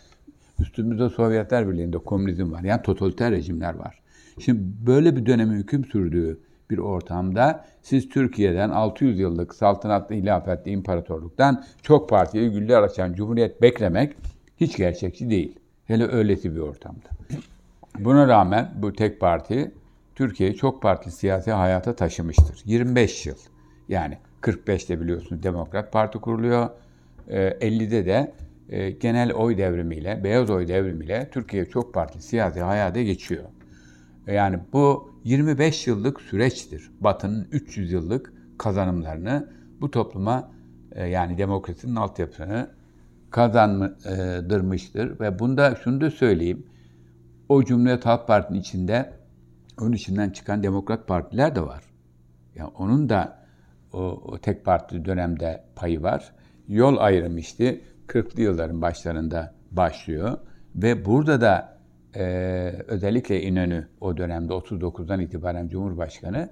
üstümüzde 0.60 1.08
Sovyetler 1.08 1.68
Birliği'nde 1.68 1.98
komünizm 1.98 2.52
var. 2.52 2.62
Yani 2.62 2.82
totaliter 2.82 3.32
rejimler 3.32 3.74
var. 3.74 4.00
Şimdi 4.38 4.60
böyle 4.86 5.16
bir 5.16 5.26
dönemi 5.26 5.54
hüküm 5.56 5.84
sürdüğü 5.84 6.40
bir 6.70 6.78
ortamda 6.78 7.64
siz 7.82 8.08
Türkiye'den 8.08 8.70
600 8.70 9.18
yıllık 9.18 9.54
saltanatlı 9.54 10.14
hilafetli 10.14 10.70
imparatorluktan 10.70 11.64
çok 11.82 12.08
partili 12.08 12.50
güller 12.52 12.82
açan 12.82 13.12
cumhuriyet 13.12 13.62
beklemek 13.62 14.16
hiç 14.56 14.76
gerçekçi 14.76 15.30
değil. 15.30 15.58
Hele 15.84 16.08
öylesi 16.08 16.54
bir 16.54 16.60
ortamda. 16.60 17.08
Buna 17.98 18.28
rağmen 18.28 18.70
bu 18.76 18.92
tek 18.92 19.20
parti 19.20 19.72
Türkiye'yi 20.14 20.56
çok 20.56 20.82
partili 20.82 21.12
siyasi 21.12 21.52
hayata 21.52 21.96
taşımıştır. 21.96 22.62
25 22.64 23.26
yıl. 23.26 23.36
Yani 23.88 24.18
45'te 24.42 25.00
biliyorsunuz 25.00 25.42
Demokrat 25.42 25.92
Parti 25.92 26.18
kuruluyor. 26.18 26.68
50'de 27.28 27.98
ee, 27.98 28.06
de 28.06 28.32
e, 28.68 28.90
genel 28.90 29.32
oy 29.32 29.58
devrimiyle, 29.58 30.24
beyaz 30.24 30.50
oy 30.50 30.68
devrimiyle 30.68 31.28
Türkiye 31.32 31.64
çok 31.64 31.94
partili 31.94 32.22
siyasi 32.22 32.60
hayata 32.60 33.02
geçiyor. 33.02 33.44
Yani 34.26 34.58
bu 34.72 35.07
25 35.24 35.86
yıllık 35.86 36.20
süreçtir. 36.20 36.90
Batı'nın 37.00 37.48
300 37.52 37.92
yıllık 37.92 38.32
kazanımlarını 38.58 39.52
bu 39.80 39.90
topluma 39.90 40.50
e, 40.92 41.06
yani 41.06 41.38
demokrasinin 41.38 41.96
altyapısını 41.96 42.70
kazandırmıştır. 43.30 45.20
Ve 45.20 45.38
bunda 45.38 45.74
şunu 45.74 46.00
da 46.00 46.10
söyleyeyim. 46.10 46.66
O 47.48 47.64
Cumhuriyet 47.64 48.06
Halk 48.06 48.26
Partisi'nin 48.26 48.60
içinde 48.60 49.12
onun 49.80 49.92
içinden 49.92 50.30
çıkan 50.30 50.62
demokrat 50.62 51.08
partiler 51.08 51.54
de 51.54 51.60
var. 51.60 51.84
Yani 52.54 52.70
onun 52.78 53.08
da 53.08 53.38
o, 53.92 53.98
o 54.00 54.38
tek 54.38 54.64
parti 54.64 55.04
dönemde 55.04 55.64
payı 55.76 56.02
var. 56.02 56.32
Yol 56.68 56.96
ayrılmıştı. 56.96 57.80
40'lı 58.06 58.42
yılların 58.42 58.82
başlarında 58.82 59.54
başlıyor. 59.70 60.38
Ve 60.74 61.04
burada 61.04 61.40
da 61.40 61.77
e, 62.16 62.24
özellikle 62.86 63.42
İnönü 63.42 63.88
o 64.00 64.16
dönemde 64.16 64.52
39'dan 64.52 65.20
itibaren 65.20 65.68
Cumhurbaşkanı 65.68 66.50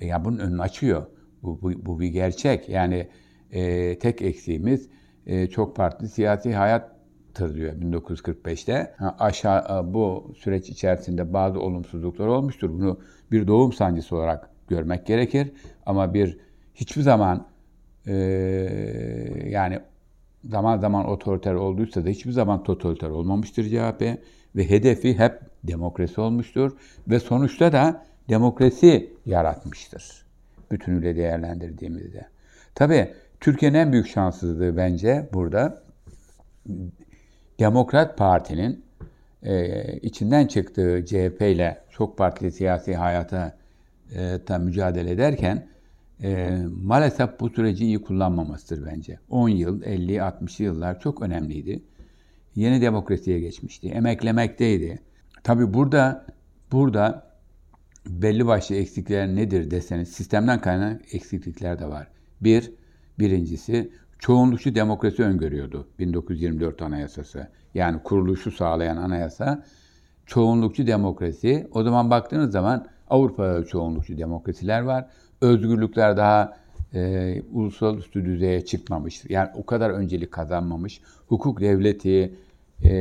e, 0.00 0.06
ya 0.06 0.24
bunun 0.24 0.38
önünü 0.38 0.62
açıyor. 0.62 1.06
Bu, 1.42 1.62
bu, 1.62 1.86
bu 1.86 2.00
bir 2.00 2.08
gerçek. 2.08 2.68
Yani 2.68 3.08
e, 3.50 3.98
tek 3.98 4.22
eksiğimiz 4.22 4.88
e, 5.26 5.46
çok 5.46 5.76
partili 5.76 6.08
siyasi 6.08 6.54
hayattır 6.54 7.54
diyor 7.54 7.72
1945'te. 7.72 8.94
Ha, 8.98 9.16
aşağı 9.18 9.94
bu 9.94 10.34
süreç 10.38 10.68
içerisinde 10.68 11.32
bazı 11.32 11.60
olumsuzluklar 11.60 12.26
olmuştur. 12.26 12.70
Bunu 12.70 13.00
bir 13.32 13.46
doğum 13.46 13.72
sancısı 13.72 14.16
olarak 14.16 14.50
görmek 14.68 15.06
gerekir. 15.06 15.52
Ama 15.86 16.14
bir 16.14 16.38
hiçbir 16.74 17.02
zaman 17.02 17.46
e, 18.06 18.14
yani 19.48 19.80
zaman 20.44 20.78
zaman 20.78 21.08
otoriter 21.08 21.54
olduysa 21.54 22.04
da 22.04 22.08
hiçbir 22.08 22.32
zaman 22.32 22.62
totaliter 22.62 23.08
olmamıştır 23.08 23.64
CHP 23.64 24.18
ve 24.56 24.70
hedefi 24.70 25.18
hep 25.18 25.40
demokrasi 25.64 26.20
olmuştur 26.20 26.72
ve 27.08 27.20
sonuçta 27.20 27.72
da 27.72 28.04
demokrasi 28.28 29.10
yaratmıştır. 29.26 30.26
Bütünüyle 30.70 31.16
değerlendirdiğimizde. 31.16 32.26
Tabii 32.74 33.14
Türkiye'nin 33.40 33.78
en 33.78 33.92
büyük 33.92 34.08
şanssızlığı 34.08 34.76
bence 34.76 35.28
burada 35.32 35.82
Demokrat 37.58 38.18
Parti'nin 38.18 38.84
e, 39.42 39.82
içinden 39.98 40.46
çıktığı 40.46 41.04
CHP 41.06 41.42
ile 41.42 41.80
çok 41.90 42.18
partili 42.18 42.52
siyasi 42.52 42.94
hayata 42.94 43.56
e, 44.14 44.38
tam 44.46 44.62
mücadele 44.62 45.10
ederken 45.10 45.66
e, 46.22 46.58
maalesef 46.82 47.40
bu 47.40 47.50
süreci 47.50 47.84
iyi 47.84 48.02
kullanmamasıdır 48.02 48.86
bence. 48.86 49.18
10 49.30 49.48
yıl, 49.48 49.82
50, 49.82 50.22
60 50.22 50.60
yıllar 50.60 51.00
çok 51.00 51.22
önemliydi. 51.22 51.82
Yeni 52.54 52.80
demokrasiye 52.80 53.40
geçmişti. 53.40 53.88
Emeklemekteydi. 53.88 55.02
Tabi 55.44 55.74
burada 55.74 56.26
burada 56.72 57.32
belli 58.06 58.46
başlı 58.46 58.74
eksiklikler 58.74 59.28
nedir 59.28 59.70
deseniz 59.70 60.08
sistemden 60.08 60.60
kaynak 60.60 61.14
eksiklikler 61.14 61.78
de 61.78 61.86
var. 61.88 62.08
Bir, 62.40 62.72
birincisi 63.18 63.92
çoğunlukçu 64.18 64.74
demokrasi 64.74 65.22
öngörüyordu 65.22 65.88
1924 65.98 66.82
Anayasası. 66.82 67.48
Yani 67.74 68.02
kuruluşu 68.02 68.50
sağlayan 68.50 68.96
anayasa 68.96 69.64
çoğunlukçu 70.26 70.86
demokrasi. 70.86 71.68
O 71.72 71.82
zaman 71.82 72.10
baktığınız 72.10 72.52
zaman 72.52 72.86
Avrupa'da 73.10 73.64
çoğunlukçu 73.64 74.18
demokrasiler 74.18 74.80
var. 74.80 75.06
Özgürlükler 75.40 76.16
daha 76.16 76.56
e, 76.94 77.42
uluslararası 77.52 78.12
düzeye 78.12 78.64
çıkmamış. 78.64 79.22
Yani 79.28 79.48
o 79.54 79.66
kadar 79.66 79.90
öncelik 79.90 80.32
kazanmamış. 80.32 81.00
Hukuk 81.26 81.60
devleti, 81.60 82.34
e, 82.82 82.94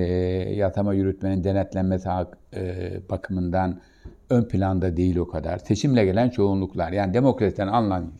yatama 0.55 0.93
yürütmenin 0.93 1.43
denetlenmesi 1.43 2.09
e, 2.55 2.93
bakımından 3.09 3.79
ön 4.29 4.43
planda 4.43 4.97
değil 4.97 5.17
o 5.17 5.27
kadar. 5.27 5.57
Seçimle 5.57 6.05
gelen 6.05 6.29
çoğunluklar. 6.29 6.91
Yani 6.91 7.13
demokrasiden 7.13 7.67
anlanan 7.67 8.11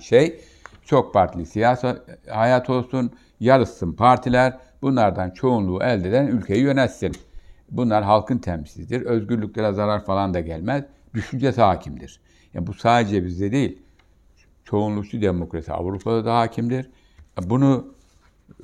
şey 0.00 0.40
çok 0.84 1.14
partili 1.14 1.46
siyasi 1.46 1.86
hayat 2.28 2.70
olsun, 2.70 3.10
yarışsın 3.40 3.92
partiler. 3.92 4.58
Bunlardan 4.82 5.30
çoğunluğu 5.30 5.82
elde 5.82 6.08
eden 6.08 6.26
ülkeyi 6.26 6.62
yönetsin. 6.62 7.12
Bunlar 7.70 8.04
halkın 8.04 8.38
temsilidir. 8.38 9.02
Özgürlüklere 9.02 9.72
zarar 9.72 10.04
falan 10.04 10.34
da 10.34 10.40
gelmez. 10.40 10.84
Düşüncesi 11.14 11.60
hakimdir. 11.60 12.20
Yani 12.54 12.66
bu 12.66 12.74
sadece 12.74 13.24
bizde 13.24 13.52
değil. 13.52 13.82
Çoğunlukçu 14.70 15.20
demokrasi 15.20 15.72
Avrupa'da 15.72 16.24
da 16.24 16.38
hakimdir. 16.38 16.90
Bunu 17.42 17.94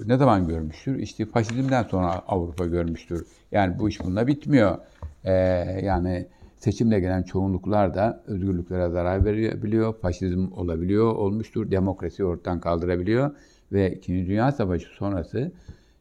ne 0.06 0.16
zaman 0.16 0.48
görmüştür? 0.48 0.98
İşte 0.98 1.26
faşizmden 1.26 1.82
sonra 1.82 2.22
Avrupa 2.28 2.66
görmüştür. 2.66 3.26
Yani 3.52 3.78
bu 3.78 3.88
iş 3.88 4.00
bununla 4.04 4.26
bitmiyor. 4.26 4.78
Ee, 5.24 5.32
yani 5.82 6.26
seçimle 6.56 7.00
gelen 7.00 7.22
çoğunluklar 7.22 7.94
da 7.94 8.22
özgürlüklere 8.26 8.88
zarar 8.88 9.24
verebiliyor, 9.24 9.94
faşizm 10.00 10.52
olabiliyor, 10.52 11.14
olmuştur, 11.14 11.70
demokrasi 11.70 12.24
ortadan 12.24 12.60
kaldırabiliyor 12.60 13.30
ve 13.72 13.94
İkinci 13.94 14.26
Dünya 14.26 14.52
Savaşı 14.52 14.88
sonrası 14.88 15.52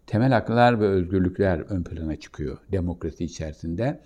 temel 0.07 0.31
haklar 0.31 0.81
ve 0.81 0.87
özgürlükler 0.87 1.59
ön 1.59 1.83
plana 1.83 2.15
çıkıyor 2.15 2.57
demokrasi 2.71 3.25
içerisinde. 3.25 3.99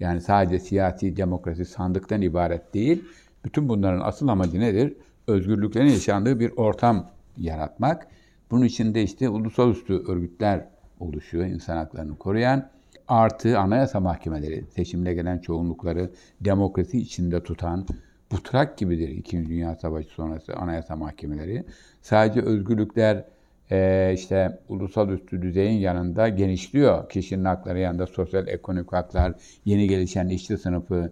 Yani 0.00 0.20
sadece 0.20 0.58
siyasi 0.58 1.16
demokrasi 1.16 1.64
sandıktan 1.64 2.22
ibaret 2.22 2.74
değil. 2.74 3.04
Bütün 3.44 3.68
bunların 3.68 4.00
asıl 4.00 4.28
amacı 4.28 4.60
nedir? 4.60 4.94
Özgürlüklerin 5.32 5.88
yaşandığı 5.88 6.40
bir 6.40 6.52
ortam 6.56 7.10
yaratmak. 7.36 8.06
Bunun 8.50 8.64
içinde 8.64 9.02
işte 9.02 9.28
uluslararası 9.28 10.12
örgütler 10.12 10.68
oluşuyor 11.00 11.46
insan 11.46 11.76
haklarını 11.76 12.18
koruyan. 12.18 12.70
Artı 13.08 13.58
anayasa 13.58 14.00
mahkemeleri, 14.00 14.64
seçimle 14.76 15.14
gelen 15.14 15.38
çoğunlukları 15.38 16.10
demokrasi 16.40 16.98
içinde 16.98 17.42
tutan, 17.42 17.86
butrak 18.32 18.78
gibidir 18.78 19.08
İkinci 19.08 19.50
Dünya 19.50 19.74
Savaşı 19.74 20.08
sonrası 20.08 20.56
anayasa 20.56 20.96
mahkemeleri. 20.96 21.64
Sadece 22.02 22.40
özgürlükler 22.40 23.24
e, 23.70 24.10
işte 24.14 24.58
ulusal 24.68 25.08
üstü 25.10 25.42
düzeyin 25.42 25.78
yanında 25.80 26.28
genişliyor. 26.28 27.08
Kişinin 27.08 27.44
hakları 27.44 27.78
yanında 27.78 28.06
sosyal 28.06 28.48
ekonomik 28.48 28.92
haklar, 28.92 29.34
yeni 29.64 29.88
gelişen 29.88 30.28
işçi 30.28 30.58
sınıfının 30.58 31.06
e, 31.06 31.10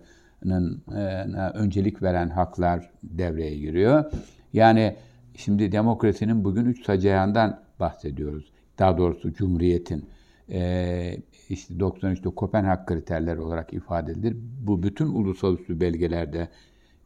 öncelik 1.54 2.02
veren 2.02 2.30
haklar 2.30 2.90
devreye 3.02 3.58
giriyor. 3.58 4.04
Yani 4.52 4.96
şimdi 5.34 5.72
demokrasinin 5.72 6.44
bugün 6.44 6.64
üç 6.64 6.84
sacayağından 6.84 7.60
bahsediyoruz. 7.80 8.52
Daha 8.78 8.98
doğrusu 8.98 9.32
Cumhuriyet'in 9.32 10.04
e, 10.50 11.16
işte 11.48 11.74
93'te 11.74 12.30
Kopenhag 12.30 12.86
kriterleri 12.86 13.40
olarak 13.40 13.74
ifade 13.74 14.12
edilir. 14.12 14.36
Bu 14.60 14.82
bütün 14.82 15.06
uluslararası 15.06 15.80
belgelerde 15.80 16.48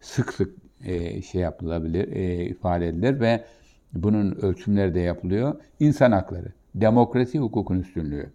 sık 0.00 0.32
sık 0.32 0.54
e, 0.84 1.22
şey 1.22 1.40
yapılabilir, 1.40 2.12
e, 2.12 2.44
ifade 2.44 2.88
edilir 2.88 3.20
ve 3.20 3.44
bunun 3.92 4.32
ölçümleri 4.32 4.94
de 4.94 5.00
yapılıyor. 5.00 5.60
İnsan 5.80 6.12
hakları, 6.12 6.52
demokrasi, 6.74 7.38
hukukun 7.38 7.80
üstünlüğü. 7.80 8.30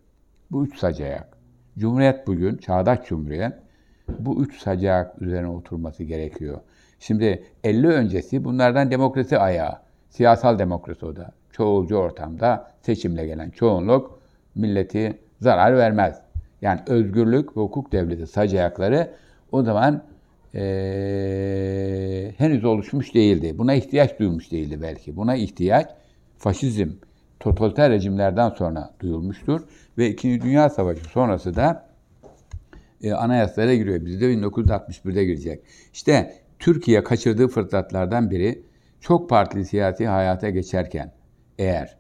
Bu 0.52 0.66
üç 0.66 0.78
sacayak. 0.78 1.38
Cumhuriyet 1.78 2.28
bugün, 2.28 2.58
çağdaş 2.58 3.08
cumhuriyet, 3.08 3.54
bu 4.20 4.44
üç 4.44 4.62
sacayak 4.62 5.22
üzerine 5.22 5.48
oturması 5.48 6.04
gerekiyor. 6.04 6.60
Şimdi 7.00 7.44
50 7.64 7.88
öncesi 7.88 8.44
bunlardan 8.44 8.92
demokrasi 8.92 9.38
ayağı. 9.38 9.78
Siyasal 10.10 10.60
demokrasi 10.60 11.06
o 11.06 11.16
da. 11.16 11.32
Çoğulcu 11.52 11.96
ortamda 11.96 12.72
seçimle 12.82 13.26
gelen 13.26 13.50
çoğunluk 13.50 14.20
milleti 14.56 15.18
zarar 15.42 15.78
vermez. 15.78 16.22
Yani 16.62 16.80
özgürlük 16.88 17.58
ve 17.58 17.62
hukuk 17.62 17.92
devleti 17.92 18.28
sacayakları 18.28 19.12
o 19.52 19.64
zaman 19.64 20.04
e, 20.56 22.34
henüz 22.38 22.66
oluşmuş 22.66 23.14
değildi. 23.14 23.58
Buna 23.58 23.74
ihtiyaç 23.74 24.20
duymuş 24.20 24.52
değildi 24.52 24.80
belki. 24.82 25.16
Buna 25.16 25.36
ihtiyaç 25.36 25.90
faşizm, 26.38 26.90
totaliter 27.40 27.92
rejimlerden 27.92 28.50
sonra 28.50 28.90
duyulmuştur. 29.00 29.62
Ve 29.98 30.10
İkinci 30.10 30.42
Dünya 30.42 30.70
Savaşı 30.70 31.04
sonrası 31.04 31.56
da 31.56 31.89
e, 33.04 33.14
anayasalara 33.14 33.76
giriyor. 33.76 34.06
Bizde 34.06 34.34
1961'de 34.34 35.26
girecek. 35.26 35.64
İşte 35.94 36.36
Türkiye 36.60 37.04
kaçırdığı 37.04 37.48
fırsatlardan 37.48 38.32
biri 38.32 38.64
çok 39.02 39.30
partili 39.30 39.66
siyasi 39.66 40.08
hayata 40.08 40.50
geçerken 40.50 41.12
eğer 41.58 41.98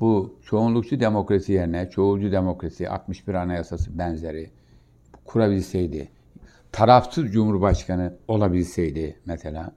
bu 0.00 0.38
çoğunlukçu 0.44 1.00
demokrasi 1.00 1.52
yerine 1.52 1.90
çoğulcu 1.90 2.32
demokrasi 2.32 2.88
61 2.88 3.34
Anayasası 3.34 3.98
benzeri 3.98 4.50
kurabilseydi 5.24 6.08
tarafsız 6.72 7.32
cumhurbaşkanı 7.32 8.16
olabilseydi 8.28 9.16
mesela 9.26 9.72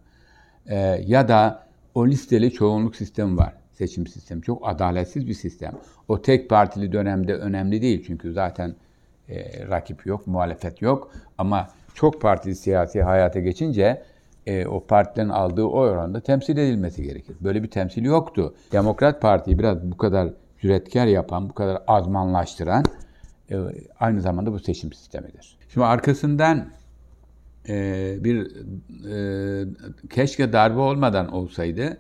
e, 0.66 0.78
ya 1.06 1.28
da 1.28 1.68
o 1.96 2.08
listeli 2.08 2.52
çoğunluk 2.52 2.96
sistemi 2.96 3.38
var. 3.38 3.54
Seçim 3.74 4.08
sistemi. 4.08 4.42
Çok 4.42 4.70
adaletsiz 4.70 5.28
bir 5.28 5.34
sistem. 5.34 5.74
O 6.08 6.22
tek 6.22 6.50
partili 6.50 6.92
dönemde 6.92 7.36
önemli 7.36 7.82
değil 7.82 8.04
çünkü 8.08 8.34
zaten 8.34 8.76
e, 9.32 9.68
rakip 9.68 10.06
yok, 10.06 10.28
muhalefet 10.28 10.82
yok. 10.82 11.12
Ama 11.38 11.70
çok 11.94 12.22
partili 12.22 12.56
siyasi 12.56 13.02
hayata 13.02 13.40
geçince 13.40 14.04
e, 14.46 14.66
o 14.66 14.86
partilerin 14.86 15.30
aldığı 15.30 15.64
oy 15.64 15.90
oranında 15.90 16.20
temsil 16.20 16.58
edilmesi 16.58 17.04
gerekir. 17.04 17.36
Böyle 17.42 17.64
bir 17.64 17.70
temsil 17.70 18.04
yoktu. 18.04 18.56
Demokrat 18.72 19.22
Parti'yi 19.22 19.60
biraz 19.60 19.92
bu 19.92 19.98
kadar 19.98 20.30
cüretkar 20.60 21.06
yapan, 21.06 21.50
bu 21.50 21.54
kadar 21.54 21.84
azmanlaştıran 21.88 22.84
e, 23.52 23.58
aynı 24.00 24.22
zamanda 24.22 24.54
bu 24.54 24.60
seçim 24.60 24.94
sistemidir. 24.94 25.58
Şimdi 25.70 25.86
arkasından 25.86 26.70
e, 27.70 28.16
bir 28.20 28.52
e, 29.12 29.66
keşke 30.10 30.54
darbe 30.54 30.80
olmadan 30.80 31.34
olsaydı 31.34 31.98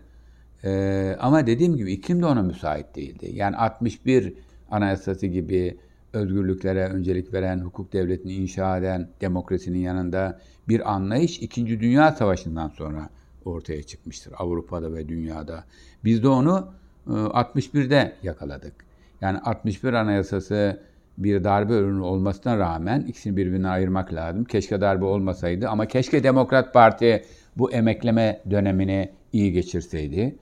e, 0.63 1.15
ama 1.19 1.47
dediğim 1.47 1.77
gibi 1.77 1.91
iklim 1.91 2.21
de 2.21 2.25
ona 2.25 2.41
müsait 2.41 2.95
değildi. 2.95 3.29
Yani 3.33 3.57
61 3.57 4.33
anayasası 4.71 5.27
gibi 5.27 5.77
özgürlüklere 6.13 6.85
öncelik 6.85 7.33
veren, 7.33 7.59
hukuk 7.59 7.93
devletini 7.93 8.33
inşa 8.33 8.77
eden, 8.77 9.09
demokrasinin 9.21 9.79
yanında 9.79 10.39
bir 10.69 10.93
anlayış 10.93 11.39
2. 11.39 11.79
Dünya 11.79 12.11
Savaşı'ndan 12.11 12.69
sonra 12.69 13.09
ortaya 13.45 13.83
çıkmıştır 13.83 14.33
Avrupa'da 14.37 14.93
ve 14.93 15.09
dünyada. 15.09 15.63
Biz 16.03 16.23
de 16.23 16.27
onu 16.27 16.67
61'de 17.07 18.15
yakaladık. 18.23 18.73
Yani 19.21 19.39
61 19.39 19.93
Anayasası 19.93 20.81
bir 21.17 21.43
darbe 21.43 21.73
ürünü 21.73 22.01
olmasına 22.01 22.57
rağmen 22.57 23.01
ikisini 23.01 23.37
birbirine 23.37 23.67
ayırmak 23.67 24.13
lazım. 24.13 24.43
Keşke 24.43 24.81
darbe 24.81 25.05
olmasaydı 25.05 25.69
ama 25.69 25.85
keşke 25.85 26.23
Demokrat 26.23 26.73
Parti 26.73 27.23
bu 27.57 27.71
emekleme 27.71 28.41
dönemini 28.49 29.09
iyi 29.33 29.51
geçirseydi. 29.51 30.35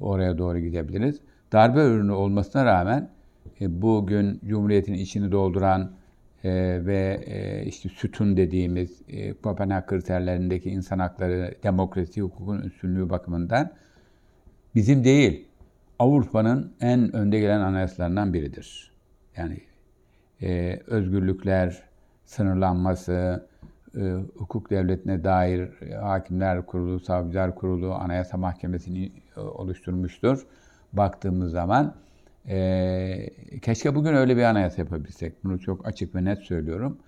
Oraya 0.00 0.38
doğru 0.38 0.58
gidebiliriz. 0.58 1.20
Darbe 1.52 1.80
ürünü 1.80 2.12
olmasına 2.12 2.64
rağmen 2.64 3.00
e, 3.00 3.13
bugün 3.60 4.40
Cumhuriyet'in 4.44 4.94
içini 4.94 5.32
dolduran 5.32 5.92
e, 6.44 6.50
ve 6.86 7.20
e, 7.26 7.64
işte 7.66 7.88
sütun 7.88 8.36
dediğimiz 8.36 9.02
e, 9.08 9.32
Kopenhag 9.32 9.86
kriterlerindeki 9.86 10.70
insan 10.70 10.98
hakları, 10.98 11.54
demokrasi, 11.62 12.20
hukukun 12.20 12.62
üstünlüğü 12.62 13.10
bakımından 13.10 13.70
bizim 14.74 15.04
değil, 15.04 15.48
Avrupa'nın 15.98 16.72
en 16.80 17.16
önde 17.16 17.40
gelen 17.40 17.60
anayasalarından 17.60 18.34
biridir. 18.34 18.92
Yani 19.36 19.60
e, 20.42 20.80
özgürlükler 20.86 21.82
sınırlanması, 22.24 23.46
e, 23.96 24.14
hukuk 24.36 24.70
devletine 24.70 25.24
dair 25.24 25.68
hakimler 26.00 26.66
kurulu, 26.66 27.00
savcılar 27.00 27.54
kurulu, 27.54 27.94
anayasa 27.94 28.36
mahkemesini 28.36 29.12
e, 29.36 29.40
oluşturmuştur. 29.40 30.46
Baktığımız 30.92 31.52
zaman 31.52 31.94
e, 32.48 33.30
keşke 33.62 33.94
bugün 33.94 34.14
öyle 34.14 34.36
bir 34.36 34.42
anayasa 34.42 34.82
yapabilsek. 34.82 35.44
Bunu 35.44 35.60
çok 35.60 35.86
açık 35.86 36.14
ve 36.14 36.24
net 36.24 36.38
söylüyorum. 36.38 36.98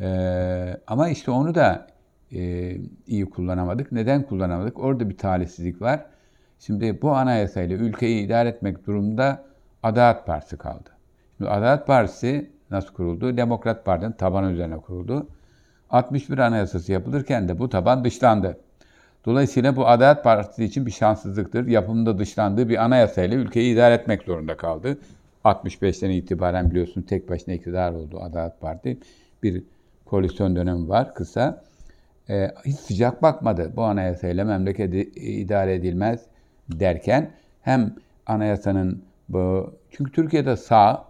E, 0.00 0.76
ama 0.86 1.08
işte 1.08 1.30
onu 1.30 1.54
da 1.54 1.86
e, 2.32 2.72
iyi 3.06 3.30
kullanamadık. 3.30 3.92
Neden 3.92 4.22
kullanamadık? 4.22 4.78
Orada 4.78 5.08
bir 5.10 5.16
talihsizlik 5.16 5.82
var. 5.82 6.06
Şimdi 6.58 7.02
bu 7.02 7.12
anayasayla 7.12 7.76
ülkeyi 7.76 8.26
idare 8.26 8.48
etmek 8.48 8.86
durumunda 8.86 9.44
Adalet 9.82 10.26
Partisi 10.26 10.56
kaldı. 10.56 10.90
Şimdi 11.36 11.50
Adalet 11.50 11.86
Partisi 11.86 12.50
nasıl 12.70 12.94
kuruldu? 12.94 13.36
Demokrat 13.36 13.84
Parti'nin 13.84 14.12
tabanı 14.12 14.50
üzerine 14.50 14.76
kuruldu. 14.76 15.28
61 15.90 16.38
anayasası 16.38 16.92
yapılırken 16.92 17.48
de 17.48 17.58
bu 17.58 17.68
taban 17.68 18.04
dışlandı. 18.04 18.58
Dolayısıyla 19.24 19.76
bu 19.76 19.88
Adalet 19.88 20.24
Partisi 20.24 20.64
için 20.64 20.86
bir 20.86 20.90
şanssızlıktır. 20.90 21.66
Yapımında 21.66 22.18
dışlandığı 22.18 22.68
bir 22.68 22.84
anayasayla 22.84 23.36
ülkeyi 23.36 23.74
idare 23.74 23.94
etmek 23.94 24.22
zorunda 24.22 24.56
kaldı. 24.56 24.98
65'ten 25.44 26.10
itibaren 26.10 26.70
biliyorsunuz 26.70 27.06
tek 27.06 27.30
başına 27.30 27.54
iktidar 27.54 27.92
oldu 27.92 28.20
Adalet 28.20 28.60
Parti. 28.60 28.98
Bir 29.42 29.62
koalisyon 30.04 30.56
dönemi 30.56 30.88
var 30.88 31.14
kısa. 31.14 31.62
Ee, 32.30 32.50
hiç 32.64 32.76
sıcak 32.76 33.22
bakmadı 33.22 33.72
bu 33.76 33.82
anayasayla 33.82 34.44
memleket 34.44 34.94
idare 35.16 35.74
edilmez 35.74 36.20
derken 36.68 37.30
hem 37.62 37.94
anayasanın 38.26 39.02
bu 39.28 39.74
çünkü 39.90 40.12
Türkiye'de 40.12 40.56
sağ 40.56 41.04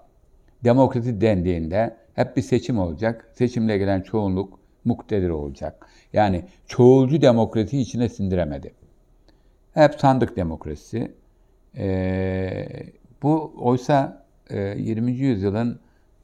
demokrasi 0.65 1.21
dendiğinde 1.21 1.97
hep 2.15 2.37
bir 2.37 2.43
seçim 2.43 2.79
olacak. 2.79 3.29
Seçimle 3.33 3.79
gelen 3.79 4.01
çoğunluk 4.01 4.59
muktedir 4.85 5.29
olacak. 5.29 5.87
Yani 6.13 6.45
çoğulcu 6.67 7.23
demokrasi 7.23 7.79
içine 7.79 8.09
sindiremedi. 8.09 8.75
Hep 9.75 9.95
sandık 9.95 10.37
demokrasisi. 10.37 11.13
Ee, 11.77 12.67
bu 13.23 13.53
oysa 13.59 14.27
e, 14.51 14.61
20. 14.61 15.13
yüzyılın 15.13 15.81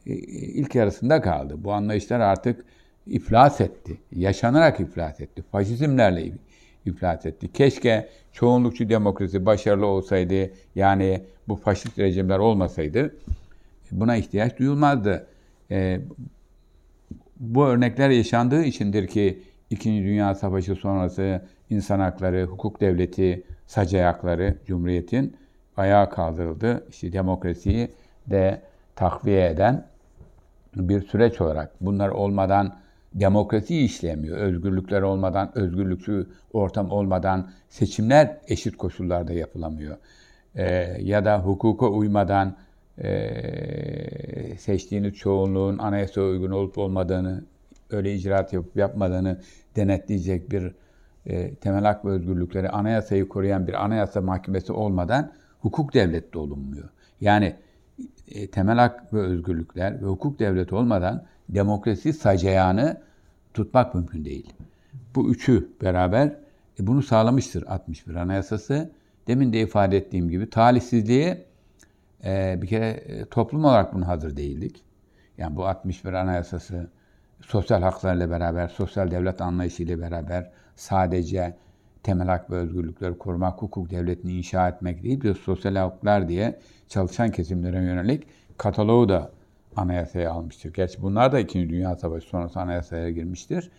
e, 0.07 0.15
ilk 0.15 0.75
yarısında 0.75 1.21
kaldı. 1.21 1.55
Bu 1.65 1.73
anlayışlar 1.73 2.21
artık 2.21 2.65
iflas 3.07 3.61
etti. 3.61 3.97
Yaşanarak 4.13 4.81
iflas 4.81 5.21
etti. 5.21 5.43
Faşizmlerle 5.53 6.33
iflas 6.87 7.27
etti. 7.27 7.53
Keşke 7.53 8.09
çoğunlukçu 8.33 8.89
demokrasi 8.89 9.47
başarılı 9.47 9.87
olsaydı, 9.87 10.51
yani 10.75 11.23
bu 11.49 11.57
faşist 11.57 11.99
rejimler 11.99 12.39
olmasaydı 12.39 13.15
buna 13.91 14.17
ihtiyaç 14.17 14.59
duyulmazdı. 14.59 15.27
E, 15.71 16.01
bu 17.41 17.67
örnekler 17.67 18.11
yaşandığı 18.11 18.65
içindir 18.65 19.07
ki 19.07 19.43
İkinci 19.71 20.05
Dünya 20.05 20.35
Savaşı 20.35 20.75
sonrası 20.75 21.43
insan 21.71 22.01
hakları, 22.01 22.45
hukuk 22.45 22.81
devleti, 22.81 23.45
sac 23.67 23.95
ayakları 23.95 24.59
Cumhuriyet'in 24.67 25.37
ayağa 25.77 26.09
kaldırıldı. 26.09 26.87
İşte 26.91 27.13
demokrasiyi 27.13 27.89
de 28.27 28.63
takviye 28.97 29.47
eden 29.47 29.87
bir 30.77 31.03
süreç 31.03 31.41
olarak 31.41 31.73
bunlar 31.81 32.09
olmadan 32.09 32.77
demokrasi 33.15 33.81
işlemiyor. 33.81 34.39
Özgürlükler 34.39 35.03
olmadan, 35.03 35.59
özgürlükçü 35.59 36.27
ortam 36.53 36.91
olmadan 36.91 37.51
seçimler 37.69 38.39
eşit 38.49 38.77
koşullarda 38.77 39.33
yapılamıyor. 39.33 39.97
Ee, 40.55 40.97
ya 41.01 41.25
da 41.25 41.39
hukuka 41.39 41.87
uymadan 41.87 42.57
e, 43.03 44.57
seçtiğiniz 44.59 45.15
çoğunluğun 45.15 45.79
anayasa 45.79 46.21
uygun 46.21 46.51
olup 46.51 46.79
olmadığını, 46.79 47.45
öyle 47.91 48.15
icraat 48.15 48.53
yapıp 48.53 48.77
yapmadığını 48.77 49.41
denetleyecek 49.77 50.51
bir 50.51 50.73
e, 51.27 51.55
temel 51.55 51.85
hak 51.85 52.05
ve 52.05 52.11
özgürlükleri 52.11 52.69
anayasayı 52.69 53.29
koruyan 53.29 53.67
bir 53.67 53.85
anayasa 53.85 54.21
mahkemesi 54.21 54.73
olmadan 54.73 55.33
hukuk 55.61 55.95
devlette 55.95 56.39
olunmuyor. 56.39 56.89
Yani 57.21 57.57
e, 58.29 58.47
temel 58.47 58.79
hak 58.79 59.15
ve 59.15 59.19
özgürlükler 59.21 60.03
ve 60.03 60.07
hukuk 60.07 60.39
devleti 60.39 60.75
olmadan 60.75 61.25
demokrasi 61.49 62.13
sacayağını 62.13 63.01
tutmak 63.55 63.95
mümkün 63.95 64.25
değil. 64.25 64.53
Bu 65.15 65.31
üçü 65.31 65.69
beraber 65.83 66.27
e, 66.81 66.87
bunu 66.87 67.03
sağlamıştır 67.03 67.65
61 67.67 68.15
Anayasası. 68.15 68.91
Demin 69.27 69.53
de 69.53 69.61
ifade 69.61 69.97
ettiğim 69.97 70.31
gibi 70.31 70.51
talihsizliğe 70.51 71.48
e, 72.25 72.59
bir 72.63 72.67
kere 72.67 72.89
e, 72.89 73.25
toplum 73.25 73.65
olarak 73.65 73.95
buna 73.95 74.09
hazır 74.09 74.37
değildik. 74.37 74.85
Yani 75.39 75.57
bu 75.57 75.67
61 75.67 76.13
Anayasası 76.13 76.91
sosyal 77.41 77.83
haklarla 77.83 78.31
beraber, 78.31 78.69
sosyal 78.69 79.11
devlet 79.11 79.41
anlayışıyla 79.41 80.01
beraber 80.01 80.51
sadece 80.77 81.57
temel 82.03 82.29
hak 82.29 82.51
ve 82.51 82.55
özgürlükleri 82.55 83.19
korumak, 83.19 83.63
hukuk 83.63 83.91
devletini 83.91 84.33
inşa 84.33 84.69
etmek 84.69 85.03
değil, 85.03 85.21
bir 85.21 85.35
sosyal 85.35 85.77
haklar 85.77 86.29
diye 86.29 86.59
çalışan 86.89 87.31
kesimlere 87.31 87.77
yönelik 87.77 88.27
kataloğu 88.57 89.09
da 89.09 89.31
anayasaya 89.77 90.33
almıştır. 90.33 90.73
Gerçi 90.73 91.03
bunlar 91.03 91.33
da 91.33 91.39
İkinci 91.39 91.71
Dünya 91.71 91.97
Savaşı 91.97 92.29
sonrası 92.29 92.61
anayasaya 92.61 93.11
girmiştir. 93.11 93.71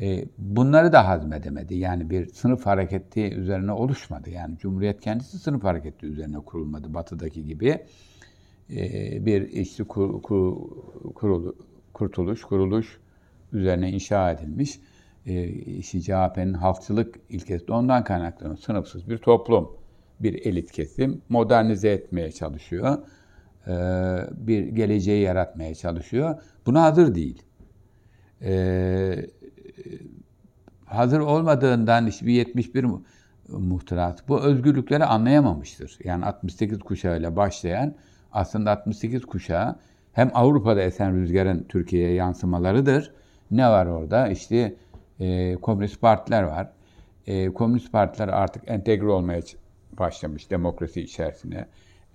E, 0.00 0.24
bunları 0.38 0.92
da 0.92 1.08
hazmedemedi. 1.08 1.74
Yani 1.74 2.10
bir 2.10 2.26
sınıf 2.26 2.66
hareketi 2.66 3.34
üzerine 3.34 3.72
oluşmadı. 3.72 4.30
Yani 4.30 4.58
Cumhuriyet 4.58 5.00
kendisi 5.00 5.38
sınıf 5.38 5.64
hareketi 5.64 6.06
üzerine 6.06 6.38
kurulmadı 6.38 6.94
Batı'daki 6.94 7.44
gibi. 7.44 7.86
E, 8.70 9.26
bir 9.26 9.48
işte 9.48 9.84
kur, 9.84 10.22
kur, 10.22 10.56
kurulu, 11.14 11.56
kurtuluş, 11.92 12.42
kuruluş 12.42 12.98
üzerine 13.52 13.90
inşa 13.90 14.30
edilmiş. 14.30 14.80
E, 15.26 15.48
işte 15.48 16.00
CHP'nin 16.00 16.54
halkçılık 16.54 17.20
ilkesi 17.28 17.68
de 17.68 17.72
ondan 17.72 18.04
kaynaklanan 18.04 18.54
sınıfsız 18.54 19.08
bir 19.08 19.18
toplum, 19.18 19.70
bir 20.20 20.46
elit 20.46 20.72
kesim 20.72 21.22
modernize 21.28 21.88
etmeye 21.88 22.32
çalışıyor. 22.32 22.98
Bir 24.32 24.66
geleceği 24.66 25.22
yaratmaya 25.22 25.74
çalışıyor. 25.74 26.42
Buna 26.66 26.82
hazır 26.82 27.14
değil. 27.14 27.42
E, 28.42 29.26
hazır 30.84 31.20
olmadığından 31.20 32.06
işte 32.06 32.26
bir 32.26 32.32
71 32.32 32.86
muhtırat 33.48 34.28
bu 34.28 34.40
özgürlükleri 34.40 35.04
anlayamamıştır. 35.04 35.98
Yani 36.04 36.24
68 36.24 36.78
kuşağıyla 36.78 37.36
başlayan 37.36 37.94
aslında 38.32 38.70
68 38.70 39.24
kuşağı 39.24 39.76
hem 40.12 40.30
Avrupa'da 40.34 40.82
esen 40.82 41.16
rüzgarın 41.16 41.66
Türkiye'ye 41.68 42.14
yansımalarıdır. 42.14 43.12
Ne 43.50 43.68
var 43.68 43.86
orada? 43.86 44.28
İşte 44.28 44.74
e, 45.20 45.54
komünist 45.54 46.00
partiler 46.00 46.42
var. 46.42 46.72
E, 47.26 47.48
komünist 47.48 47.92
partiler 47.92 48.28
artık 48.28 48.62
entegre 48.66 49.08
olmaya 49.08 49.40
başlamış 49.98 50.50
demokrasi 50.50 51.00
içerisine. 51.00 51.66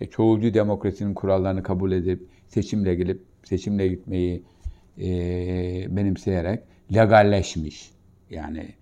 E, 0.02 0.06
çoğulcu 0.06 0.54
demokrasinin 0.54 1.14
kurallarını 1.14 1.64
kabul 1.64 1.92
edip 1.92 2.28
seçimle 2.48 2.96
gelip 2.96 3.24
seçimle 3.44 3.88
gitmeyi 3.88 4.44
e, 4.98 5.08
benimseyerek 5.96 6.64
legalleşmiş. 6.94 7.92
Yani 8.30 8.74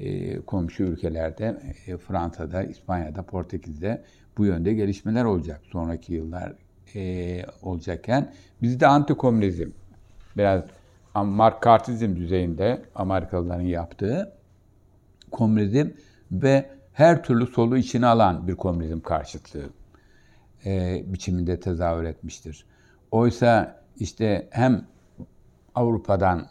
e, 0.00 0.40
komşu 0.40 0.82
ülkelerde, 0.82 1.62
e, 1.86 1.96
Fransa'da, 1.96 2.62
İspanya'da, 2.62 3.22
Portekiz'de 3.22 4.04
bu 4.38 4.44
yönde 4.44 4.74
gelişmeler 4.74 5.24
olacak. 5.24 5.60
Sonraki 5.72 6.12
yıllar 6.12 6.52
e, 6.94 7.46
olacakken 7.62 8.32
bizde 8.62 8.86
antikomünizm, 8.86 9.70
biraz 10.36 10.64
markartizm 11.14 12.16
düzeyinde 12.16 12.82
Amerikalıların 12.94 13.62
yaptığı 13.62 14.32
komünizm 15.30 15.88
ve 16.32 16.70
her 16.92 17.24
türlü 17.24 17.46
solu 17.46 17.76
içine 17.76 18.06
alan 18.06 18.48
bir 18.48 18.54
komünizm 18.54 19.00
karşıtlığı 19.00 19.70
e, 20.66 21.02
biçiminde 21.06 21.60
tezahür 21.60 22.04
etmiştir. 22.04 22.66
Oysa 23.10 23.80
işte 23.96 24.48
hem 24.50 24.86
Avrupa'dan 25.74 26.46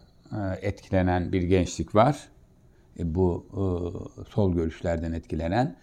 etkilenen 0.61 1.31
bir 1.31 1.41
gençlik 1.41 1.95
var. 1.95 2.29
E, 2.99 3.15
bu 3.15 3.45
e, 3.51 3.63
sol 4.29 4.53
görüşlerden 4.53 5.11
etkilenen. 5.11 5.75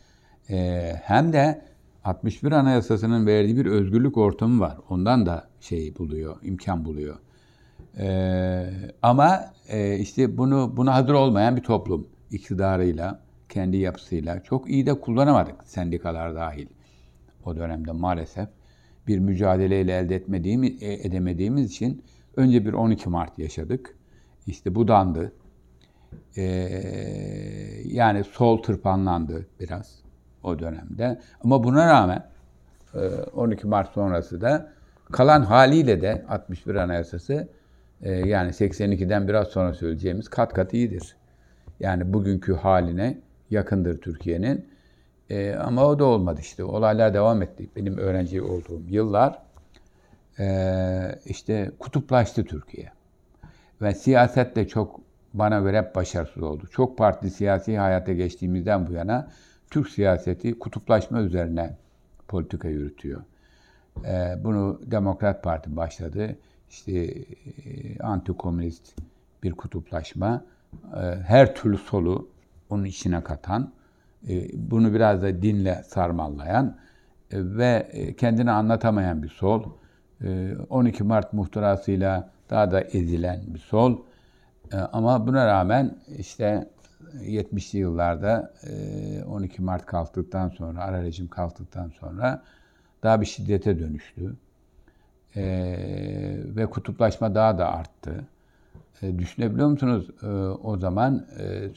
Hem 1.03 1.33
de 1.33 1.63
61 2.05 2.53
Anayasası'nın 2.53 3.27
verdiği 3.27 3.57
bir 3.57 3.67
özgürlük 3.67 4.17
ortamı 4.17 4.61
var. 4.61 4.79
Ondan 4.89 5.27
da 5.27 5.49
şey 5.61 5.99
buluyor, 5.99 6.37
imkan 6.43 6.85
buluyor. 6.85 7.19
Ama 9.03 9.53
işte 9.99 10.39
bunu 10.39 10.77
buna 10.77 10.95
hazır 10.95 11.15
olmayan 11.15 11.57
bir 11.57 11.63
toplum 11.63 12.09
iktidarıyla, 12.31 13.21
kendi 13.49 13.77
yapısıyla 13.77 14.43
çok 14.43 14.71
iyi 14.71 14.87
de 14.87 15.01
kullanamadık 15.01 15.55
sendikalar 15.65 16.35
dahil. 16.35 16.67
O 17.45 17.57
dönemde 17.57 17.93
maalesef 17.93 18.49
bir 19.07 19.19
mücadeleyle 19.19 19.99
elde 19.99 20.17
etmediğimiz, 20.17 20.83
edemediğimiz 20.83 21.71
için 21.71 22.03
önce 22.37 22.67
bir 22.67 22.73
12 22.73 23.09
Mart 23.09 23.39
yaşadık. 23.39 23.97
İşte 24.51 24.75
budandı. 24.75 25.33
Ee, 26.37 26.43
yani 27.85 28.25
sol 28.25 28.63
tırpanlandı 28.63 29.47
biraz 29.61 29.99
o 30.43 30.59
dönemde. 30.59 31.21
Ama 31.45 31.65
buna 31.65 31.87
rağmen 31.87 32.27
12 33.35 33.67
e, 33.67 33.69
Mart 33.69 33.93
sonrası 33.93 34.41
da 34.41 34.73
kalan 35.13 35.43
haliyle 35.43 36.03
de 36.03 36.25
61 36.29 36.75
Anayasası 36.75 37.49
e, 38.03 38.13
yani 38.13 38.51
82'den 38.51 39.29
biraz 39.29 39.49
sonra 39.49 39.75
söyleyeceğimiz 39.75 40.29
kat 40.29 40.55
kat 40.55 40.75
iyidir. 40.75 41.17
Yani 41.81 42.13
bugünkü 42.13 42.55
haline 42.55 43.19
yakındır 43.51 44.01
Türkiye'nin. 44.01 44.69
E, 45.31 45.55
ama 45.55 45.87
o 45.87 45.99
da 45.99 46.05
olmadı 46.05 46.41
işte. 46.41 46.65
Olaylar 46.65 47.15
devam 47.15 47.43
etti. 47.43 47.69
Benim 47.77 47.99
öğrenci 47.99 48.43
olduğum 48.43 48.83
yıllar 48.89 49.39
işte 51.25 51.71
kutuplaştı 51.79 52.45
Türkiye 52.45 52.93
ve 53.83 53.95
siyaset 53.95 54.57
de 54.57 54.69
çok 54.69 55.01
bana 55.35 55.61
göre 55.61 55.79
hep 55.79 55.95
başarısız 55.95 56.43
oldu. 56.43 56.64
Çok 56.73 56.99
partili 56.99 57.31
siyasi 57.31 57.79
hayata 57.79 58.12
geçtiğimizden 58.12 58.87
bu 58.87 58.93
yana 58.93 59.29
Türk 59.71 59.88
siyaseti 59.88 60.59
kutuplaşma 60.59 61.21
üzerine 61.21 61.77
politika 62.29 62.69
yürütüyor. 62.69 63.23
Ee, 64.05 64.35
bunu 64.45 64.81
Demokrat 64.87 65.43
Parti 65.43 65.77
başladı. 65.77 66.37
İşte 66.71 66.93
e, 66.93 67.25
anti-komünist 67.99 68.95
bir 69.43 69.53
kutuplaşma. 69.53 70.45
E, 70.95 70.99
her 71.27 71.55
türlü 71.55 71.79
solu 71.79 72.29
onun 72.71 72.85
içine 72.85 73.23
katan, 73.23 73.73
e, 74.29 74.49
bunu 74.71 74.95
biraz 74.95 75.23
da 75.23 75.43
dinle 75.43 75.83
sarmallayan 75.87 76.77
e, 77.31 77.57
ve 77.57 77.88
e, 77.93 78.16
kendini 78.16 78.51
anlatamayan 78.51 79.23
bir 79.23 79.29
sol. 79.29 79.64
E, 80.24 80.56
12 80.70 81.04
Mart 81.04 81.33
muhtırasıyla 81.33 82.30
daha 82.50 82.70
da 82.70 82.80
ezilen 82.80 83.40
bir 83.46 83.59
sol. 83.59 83.98
E, 84.72 84.76
ama 84.76 85.26
buna 85.26 85.46
rağmen 85.46 85.96
işte 86.18 86.68
70'li 87.20 87.78
yıllarda 87.78 88.54
12 89.28 89.62
Mart 89.62 89.87
kalktıktan 89.87 90.48
sonra, 90.48 90.85
ara 90.85 91.02
rejim 91.02 91.28
kalktıktan 91.28 91.88
sonra 91.88 92.42
daha 93.02 93.20
bir 93.20 93.26
şiddete 93.26 93.78
dönüştü. 93.78 94.37
ve 96.56 96.66
kutuplaşma 96.66 97.35
daha 97.35 97.59
da 97.59 97.72
arttı. 97.72 98.24
düşünebiliyor 99.18 99.68
musunuz? 99.68 100.11
o 100.62 100.76
zaman 100.78 101.26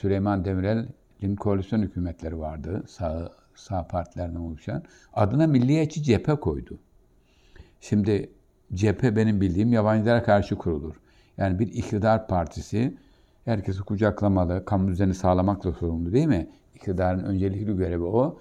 Süleyman 0.01 0.45
Demirel'in 0.45 1.35
koalisyon 1.35 1.81
hükümetleri 1.81 2.39
vardı. 2.39 2.83
Sağ, 2.87 3.31
sağ 3.55 3.87
partilerden 3.87 4.35
oluşan. 4.35 4.83
Adına 5.13 5.47
Milliyetçi 5.47 6.03
Cephe 6.03 6.35
koydu. 6.35 6.79
Şimdi 7.83 8.29
cephe 8.73 9.15
benim 9.15 9.41
bildiğim 9.41 9.73
yabancılara 9.73 10.23
karşı 10.23 10.55
kurulur. 10.55 10.95
Yani 11.37 11.59
bir 11.59 11.67
iktidar 11.67 12.27
partisi 12.27 12.97
herkesi 13.45 13.81
kucaklamalı, 13.81 14.65
kamu 14.65 14.87
düzeni 14.87 15.13
sağlamakla 15.13 15.71
sorumlu 15.71 16.13
değil 16.13 16.27
mi? 16.27 16.47
İktidarın 16.75 17.23
öncelikli 17.23 17.77
görevi 17.77 18.03
o. 18.03 18.39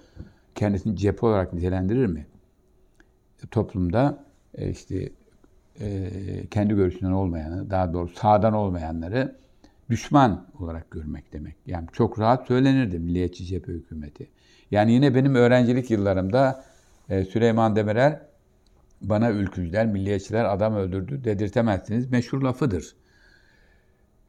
Kendisini 0.55 0.95
cephe 0.97 1.25
olarak 1.25 1.53
nitelendirir 1.53 2.05
mi? 2.05 2.27
Toplumda 3.51 4.25
e, 4.53 4.69
işte 4.69 5.09
e, 5.79 6.09
kendi 6.51 6.73
görüşünden 6.73 7.11
olmayanı, 7.11 7.69
daha 7.69 7.93
doğrusu 7.93 8.15
sağdan 8.15 8.53
olmayanları 8.53 9.35
düşman 9.89 10.47
olarak 10.59 10.91
görmek 10.91 11.33
demek. 11.33 11.55
Yani 11.65 11.87
çok 11.93 12.19
rahat 12.19 12.47
söylenirdi 12.47 12.99
Milliyetçi 12.99 13.45
Cephe 13.45 13.71
Hükümeti. 13.71 14.27
Yani 14.71 14.91
yine 14.91 15.15
benim 15.15 15.35
öğrencilik 15.35 15.91
yıllarımda 15.91 16.63
e, 17.09 17.25
Süleyman 17.25 17.75
Demirel 17.75 18.32
bana 19.03 19.31
ülkücüler, 19.31 19.85
milliyetçiler 19.85 20.45
adam 20.45 20.75
öldürdü 20.75 21.23
dedirtemezsiniz 21.23 22.11
meşhur 22.11 22.41
lafıdır. 22.41 22.95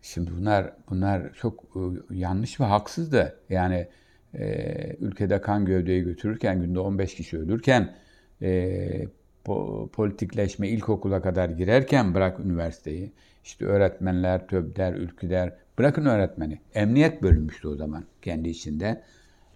Şimdi 0.02 0.30
bunlar 0.38 0.72
bunlar 0.90 1.32
çok 1.32 1.64
e, 1.64 1.80
yanlış 2.16 2.60
ve 2.60 2.64
haksız 2.64 3.12
da 3.12 3.34
yani 3.50 3.88
e, 4.34 4.96
ülkede 5.00 5.40
kan 5.40 5.64
gövdeyi 5.64 6.02
götürürken 6.02 6.60
günde 6.60 6.78
15 6.78 7.14
kişi 7.14 7.38
ölürken 7.38 7.94
e, 8.42 9.06
po, 9.44 9.88
politikleşme 9.92 10.68
ilkokula 10.68 11.22
kadar 11.22 11.48
girerken 11.48 12.14
bırak 12.14 12.40
üniversiteyi 12.40 13.12
işte 13.44 13.64
öğretmenler, 13.64 14.48
töbder, 14.48 14.92
ülküder 14.94 15.52
bırakın 15.78 16.04
öğretmeni. 16.04 16.58
Emniyet 16.74 17.22
bölünmüştü 17.22 17.68
o 17.68 17.76
zaman 17.76 18.04
kendi 18.22 18.48
içinde. 18.48 19.02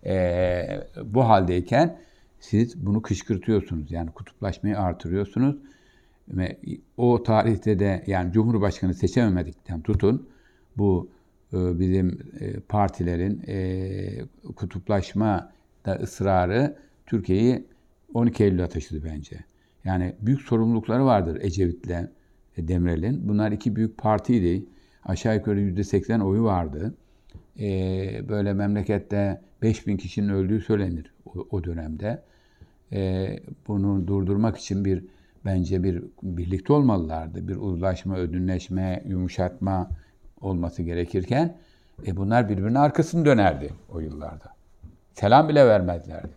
E, 0.06 0.66
bu 1.04 1.28
haldeyken 1.28 1.98
siz 2.40 2.86
bunu 2.86 3.02
kışkırtıyorsunuz. 3.02 3.90
Yani 3.90 4.10
kutuplaşmayı 4.10 4.78
artırıyorsunuz. 4.78 5.56
Ve 6.28 6.58
o 6.96 7.22
tarihte 7.22 7.78
de 7.78 8.04
yani 8.06 8.32
Cumhurbaşkanı 8.32 8.94
seçememedikten 8.94 9.80
tutun 9.80 10.28
bu 10.76 11.08
e, 11.52 11.80
bizim 11.80 12.18
e, 12.40 12.60
partilerin 12.60 13.42
e, 13.48 14.08
kutuplaşma 14.56 15.52
da 15.86 15.94
ısrarı 15.94 16.76
Türkiye'yi 17.06 17.64
12 18.14 18.44
Eylül'e 18.44 18.68
taşıdı 18.68 19.04
bence. 19.04 19.36
Yani 19.84 20.14
büyük 20.20 20.40
sorumlulukları 20.40 21.04
vardır 21.04 21.38
Ecevit'le 21.40 22.08
Demirel'in. 22.58 23.28
Bunlar 23.28 23.52
iki 23.52 23.76
büyük 23.76 23.98
partiydi. 23.98 24.64
Aşağı 25.04 25.34
yukarı 25.34 25.60
%80 25.60 26.22
oyu 26.22 26.44
vardı. 26.44 26.94
Böyle 28.28 28.52
memlekette 28.52 29.40
5000 29.62 29.96
kişinin 29.96 30.28
öldüğü 30.28 30.60
söylenir 30.60 31.12
o, 31.50 31.64
dönemde. 31.64 32.22
Bunu 33.68 34.06
durdurmak 34.06 34.58
için 34.58 34.84
bir 34.84 35.04
bence 35.44 35.82
bir 35.82 36.04
birlikte 36.22 36.72
olmalılardı. 36.72 37.48
Bir 37.48 37.56
uzlaşma, 37.56 38.16
ödünleşme, 38.16 39.02
yumuşatma, 39.06 39.90
olması 40.40 40.82
gerekirken 40.82 41.56
e 42.06 42.16
bunlar 42.16 42.48
birbirinin 42.48 42.74
arkasını 42.74 43.24
dönerdi 43.24 43.70
o 43.92 44.00
yıllarda. 44.00 44.54
Selam 45.14 45.48
bile 45.48 45.66
vermezlerdi. 45.66 46.32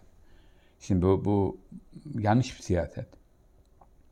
Şimdi 0.80 1.01
bu, 1.01 1.25
bu 1.25 1.58
yanlış 2.19 2.58
bir 2.58 2.63
siyaset. 2.63 3.08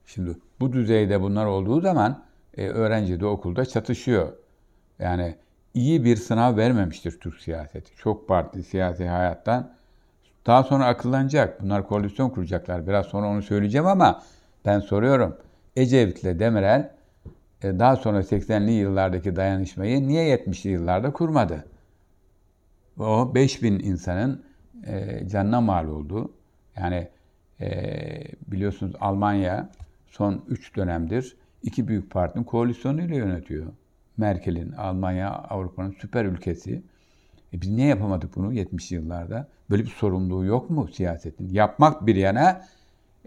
Şimdi 0.05 0.37
bu 0.59 0.73
düzeyde 0.73 1.21
bunlar 1.21 1.45
olduğu 1.45 1.81
zaman 1.81 2.23
e, 2.57 2.67
öğrenci 2.67 3.19
de 3.19 3.25
okulda 3.25 3.65
çatışıyor. 3.65 4.33
Yani 4.99 5.35
iyi 5.73 6.03
bir 6.03 6.15
sınav 6.15 6.57
vermemiştir 6.57 7.19
Türk 7.19 7.41
siyaseti. 7.41 7.95
Çok 7.95 8.27
partili 8.27 8.63
siyasi 8.63 9.07
hayattan 9.07 9.73
daha 10.45 10.63
sonra 10.63 10.85
akıllanacak. 10.85 11.61
Bunlar 11.61 11.87
koalisyon 11.87 12.29
kuracaklar. 12.29 12.87
Biraz 12.87 13.05
sonra 13.05 13.27
onu 13.27 13.41
söyleyeceğim 13.41 13.87
ama 13.87 14.21
ben 14.65 14.79
soruyorum. 14.79 15.37
Ecevit'le 15.75 16.39
Demirel 16.39 16.91
e, 17.63 17.79
daha 17.79 17.95
sonra 17.95 18.19
80'li 18.19 18.71
yıllardaki 18.71 19.35
dayanışmayı 19.35 20.07
niye 20.07 20.35
70'li 20.35 20.69
yıllarda 20.69 21.13
kurmadı? 21.13 21.65
O 22.99 23.35
5000 23.35 23.79
insanın 23.79 24.43
e, 24.87 25.27
canına 25.27 25.61
mal 25.61 25.87
oldu. 25.87 26.31
Yani 26.77 27.07
e, 27.61 27.71
biliyorsunuz 28.47 28.95
Almanya 28.99 29.69
son 30.07 30.43
3 30.47 30.75
dönemdir 30.75 31.35
iki 31.63 31.87
büyük 31.87 32.11
partinin 32.11 32.43
koalisyonuyla 32.43 33.15
yönetiyor. 33.15 33.65
Merkel'in, 34.17 34.71
Almanya, 34.71 35.29
Avrupa'nın 35.29 35.91
süper 35.91 36.25
ülkesi. 36.25 36.83
E 37.53 37.61
biz 37.61 37.69
niye 37.69 37.87
yapamadık 37.87 38.35
bunu 38.35 38.53
70'li 38.53 38.95
yıllarda? 38.95 39.47
Böyle 39.69 39.83
bir 39.83 39.89
sorumluluğu 39.89 40.45
yok 40.45 40.69
mu 40.69 40.87
siyasetin? 40.93 41.49
Yapmak 41.49 42.05
bir 42.05 42.15
yana 42.15 42.61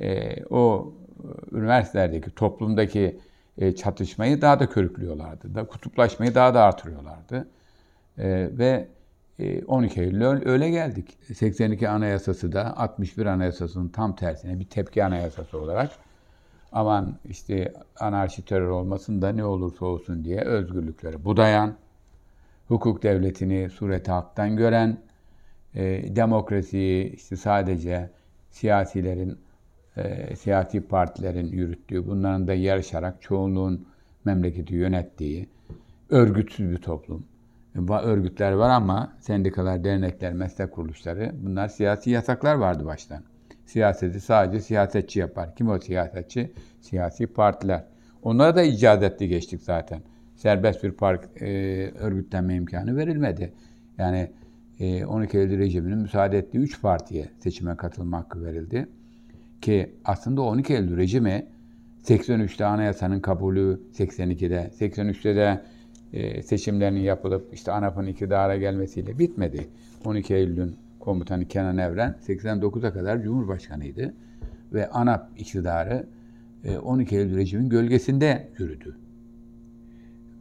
e, 0.01 0.37
o 0.45 0.93
üniversitelerdeki, 1.53 2.31
toplumdaki 2.31 3.21
e, 3.59 3.73
çatışmayı 3.73 4.41
daha 4.43 4.61
da 4.61 4.69
körüklüyorlardı. 4.69 5.55
Da, 5.55 5.65
kutuplaşmayı 5.65 6.35
daha 6.35 6.55
da 6.55 6.63
artırıyorlardı. 6.63 7.49
E, 8.19 8.51
ve 8.59 8.89
12 9.67 10.01
e, 10.01 10.05
Eylül 10.05 10.49
öyle 10.49 10.71
geldik. 10.71 11.19
82 11.35 11.89
Anayasası 11.89 12.53
da 12.53 12.77
61 12.77 13.27
Anayasası'nın 13.27 13.89
tam 13.89 14.17
tersine 14.17 14.61
bir 14.61 14.65
tepki 14.65 15.05
anayasası 15.05 15.59
olarak 15.59 15.91
aman 16.73 17.15
işte 17.25 17.73
anarşi 18.01 18.45
terör 18.45 18.69
olmasın 18.69 19.23
da 19.23 19.33
ne 19.33 19.45
olursa 19.45 19.85
olsun 19.87 20.25
diye 20.25 20.41
özgürlükleri 20.41 21.25
budayan, 21.25 21.75
hukuk 22.73 23.03
devletini 23.03 23.71
sureti 23.71 24.11
haktan 24.11 24.57
gören, 24.57 24.99
e, 25.75 26.17
demokrasiyi 26.17 27.13
işte 27.13 27.37
sadece 27.37 28.11
siyasilerin 28.51 29.39
e, 29.97 30.37
siyasi 30.37 30.81
partilerin 30.81 31.53
yürüttüğü, 31.53 32.07
bunların 32.07 32.49
da 32.49 32.55
yarışarak 32.55 33.23
çoğunluğun 33.23 33.87
memleketi 34.25 34.75
yönettiği 34.75 35.49
örgütsüz 36.11 36.71
bir 36.71 36.77
toplum. 36.77 37.25
Örgütler 38.03 38.53
var 38.53 38.71
ama 38.71 39.13
sendikalar, 39.21 39.85
dernekler, 39.85 40.33
meslek 40.33 40.73
kuruluşları 40.73 41.33
bunlar 41.43 41.69
siyasi 41.69 42.11
yasaklar 42.11 42.55
vardı 42.55 42.87
baştan. 42.87 43.23
Siyaseti 43.67 44.21
sadece 44.21 44.61
siyasetçi 44.61 45.21
yapar. 45.21 45.57
Kim 45.57 45.69
o 45.69 45.79
siyasetçi? 45.79 46.53
Siyasi 46.81 47.27
partiler. 47.27 47.85
Onlara 48.23 48.57
da 48.57 48.63
icazetli 48.63 49.29
geçtik 49.29 49.63
zaten. 49.63 50.03
Serbest 50.43 50.85
bir 50.85 50.93
park 50.93 51.43
e, 51.43 51.47
örgütlenme 51.99 52.55
imkanı 52.55 52.97
verilmedi. 52.97 53.53
Yani 53.99 54.31
e, 54.81 55.05
12 55.05 55.39
Eylül 55.39 55.59
rejiminin 55.59 55.99
müsaade 55.99 56.39
ettiği 56.39 56.59
3 56.59 56.81
partiye 56.81 57.29
seçime 57.39 57.77
katılma 57.77 58.19
hakkı 58.19 58.45
verildi 58.45 58.89
ki 59.61 59.93
aslında 60.05 60.43
12 60.43 60.75
Eylül 60.75 60.97
rejimi 60.97 61.47
83'te 62.05 62.65
anayasanın 62.65 63.21
kabulü, 63.21 63.81
82'de, 63.95 64.71
83'te 64.81 65.37
de 65.37 65.61
e, 66.13 66.43
seçimlerinin 66.43 67.01
yapılıp 67.01 67.55
işte 67.55 67.73
ANAP'ın 67.73 68.07
iktidara 68.07 68.57
gelmesiyle 68.57 69.19
bitmedi. 69.19 69.67
12 70.05 70.35
Eylül'ün 70.35 70.77
komutanı 71.01 71.45
Kenan 71.49 71.79
Evren 71.79 72.15
89'a 72.29 72.93
kadar 72.93 73.23
Cumhurbaşkanıydı 73.23 74.15
ve 74.73 74.91
ANAP 74.91 75.29
iktidarı 75.37 76.07
e, 76.65 76.79
12 76.79 77.17
Eylül 77.17 77.37
rejimin 77.37 77.69
gölgesinde 77.69 78.49
yürüdü. 78.59 79.02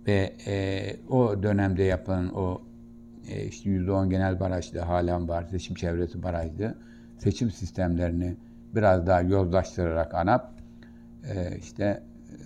Ve 0.07 0.33
e, 0.47 0.95
o 1.09 1.43
dönemde 1.43 1.83
yapılan 1.83 2.35
o 2.35 2.61
e, 3.29 3.45
işte 3.45 3.69
%10 3.69 4.09
genel 4.09 4.39
barajdı, 4.39 4.79
halen 4.79 5.27
var, 5.29 5.43
seçim 5.43 5.75
çevresi 5.75 6.23
barajdı. 6.23 6.77
Seçim 7.17 7.51
sistemlerini 7.51 8.35
biraz 8.75 9.07
daha 9.07 9.21
yozlaştırarak 9.21 10.13
ANAP 10.13 10.49
e, 11.33 11.57
işte 11.57 11.83
e, 11.83 12.43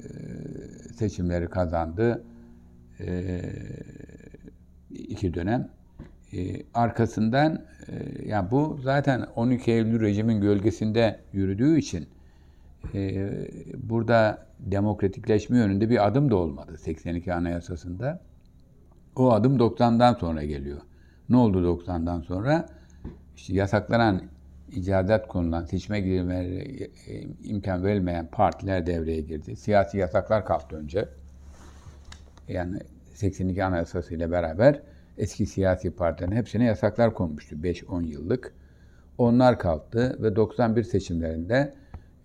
seçimleri 0.93 1.47
kazandı. 1.47 2.23
E, 2.99 3.41
iki 4.89 5.33
dönem. 5.33 5.69
E, 6.33 6.63
arkasından 6.73 7.61
e, 7.87 8.27
ya 8.29 8.51
bu 8.51 8.79
zaten 8.83 9.25
12 9.35 9.71
Eylül 9.71 10.01
rejimin 10.01 10.41
gölgesinde 10.41 11.19
yürüdüğü 11.33 11.77
için 11.77 12.07
e, 12.93 13.29
burada 13.77 14.45
demokratikleşme 14.65 15.57
yönünde 15.57 15.89
bir 15.89 16.07
adım 16.07 16.31
da 16.31 16.35
olmadı 16.35 16.77
82 16.77 17.33
Anayasası'nda. 17.33 18.21
O 19.15 19.31
adım 19.31 19.57
90'dan 19.57 20.13
sonra 20.13 20.43
geliyor. 20.43 20.81
Ne 21.29 21.37
oldu 21.37 21.81
90'dan 21.85 22.21
sonra? 22.21 22.65
İşte 23.35 23.53
yasaklanan 23.53 24.21
icadet 24.71 25.27
konulan 25.27 25.65
seçime 25.65 26.01
girmeleri 26.01 26.91
e, 27.07 27.21
imkan 27.43 27.83
verilmeyen 27.83 28.27
partiler 28.27 28.85
devreye 28.85 29.21
girdi. 29.21 29.55
Siyasi 29.55 29.97
yasaklar 29.97 30.45
kalktı 30.45 30.75
önce. 30.75 31.09
Yani 32.47 32.79
82 33.13 33.63
Anayasası 33.63 34.15
ile 34.15 34.31
beraber 34.31 34.81
eski 35.17 35.45
siyasi 35.45 35.91
partilerin 35.91 36.35
hepsine 36.35 36.63
yasaklar 36.63 37.13
konmuştu 37.13 37.55
5-10 37.55 38.05
yıllık. 38.05 38.53
Onlar 39.17 39.59
kalktı 39.59 40.17
ve 40.23 40.35
91 40.35 40.83
seçimlerinde 40.83 41.73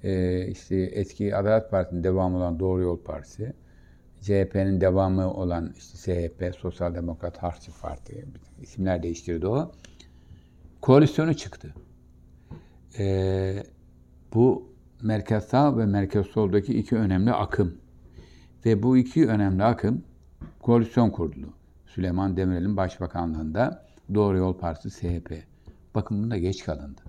e, 0.05 0.47
işte 0.47 0.77
eski 0.77 1.37
Adalet 1.37 1.71
Partisi'nin 1.71 2.05
devamı 2.05 2.37
olan 2.37 2.61
Doğru 2.61 2.83
Yol 2.83 2.99
Partisi, 2.99 3.53
CHP'nin 4.21 4.81
devamı 4.81 5.35
olan 5.35 5.75
işte 5.77 5.99
SHP, 5.99 6.57
Sosyal 6.57 6.95
Demokrat 6.95 7.39
Harçlı 7.39 7.73
Parti, 7.83 8.25
isimler 8.63 9.03
değiştirdi 9.03 9.47
o. 9.47 9.73
Koalisyonu 10.81 11.35
çıktı. 11.35 11.75
E, 12.99 13.65
bu 14.35 14.71
merkez 15.03 15.45
sağ 15.45 15.79
ve 15.79 15.87
merkez 15.87 16.27
soldaki 16.27 16.79
iki 16.79 16.97
önemli 16.97 17.33
akım. 17.33 17.79
Ve 18.67 18.83
bu 18.83 18.97
iki 18.97 19.29
önemli 19.29 19.65
akım 19.65 20.03
koalisyon 20.63 21.11
kurdu. 21.11 21.55
Süleyman 21.87 22.37
Demirel'in 22.37 22.77
başbakanlığında 22.77 23.87
Doğru 24.15 24.37
Yol 24.37 24.59
Partisi 24.59 24.91
SHP. 24.91 25.33
Bakın 25.95 26.23
bunda 26.23 26.39
geç 26.39 26.65
kalındı. 26.65 27.01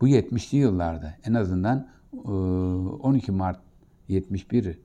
Bu 0.00 0.08
70'li 0.08 0.58
yıllarda 0.58 1.14
en 1.24 1.34
azından 1.34 1.88
12 2.12 3.32
Mart 3.32 3.60
71 4.08 4.78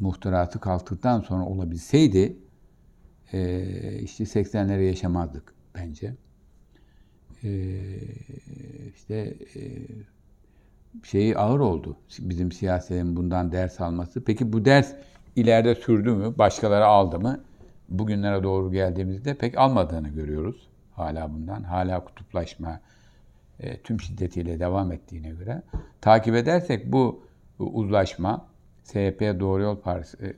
muhtıratı 0.00 0.60
kalktıktan 0.60 1.20
sonra 1.20 1.44
olabilseydi 1.44 2.36
işte 4.02 4.24
80'leri 4.24 4.82
yaşamazdık 4.82 5.54
bence. 5.74 6.14
İşte 8.94 9.34
şeyi 11.02 11.38
ağır 11.38 11.60
oldu 11.60 11.96
bizim 12.18 12.52
siyasetin 12.52 13.16
bundan 13.16 13.52
ders 13.52 13.80
alması. 13.80 14.24
Peki 14.24 14.52
bu 14.52 14.64
ders 14.64 14.92
ileride 15.36 15.74
sürdü 15.74 16.10
mü? 16.10 16.38
Başkaları 16.38 16.86
aldı 16.86 17.20
mı? 17.20 17.40
Bugünlere 17.88 18.42
doğru 18.42 18.72
geldiğimizde 18.72 19.34
pek 19.34 19.58
almadığını 19.58 20.08
görüyoruz 20.08 20.68
hala 20.92 21.34
bundan. 21.34 21.62
Hala 21.62 22.04
kutuplaşma 22.04 22.80
e, 23.60 23.80
tüm 23.80 24.00
şiddetiyle 24.00 24.60
devam 24.60 24.92
ettiğine 24.92 25.30
göre. 25.30 25.62
Takip 26.00 26.34
edersek 26.34 26.92
bu, 26.92 27.22
uzlaşma, 27.58 28.46
SHP 28.84 29.20
Doğru 29.40 29.62
Yol 29.62 29.76
Partisi 29.76 30.16
e, 30.26 30.34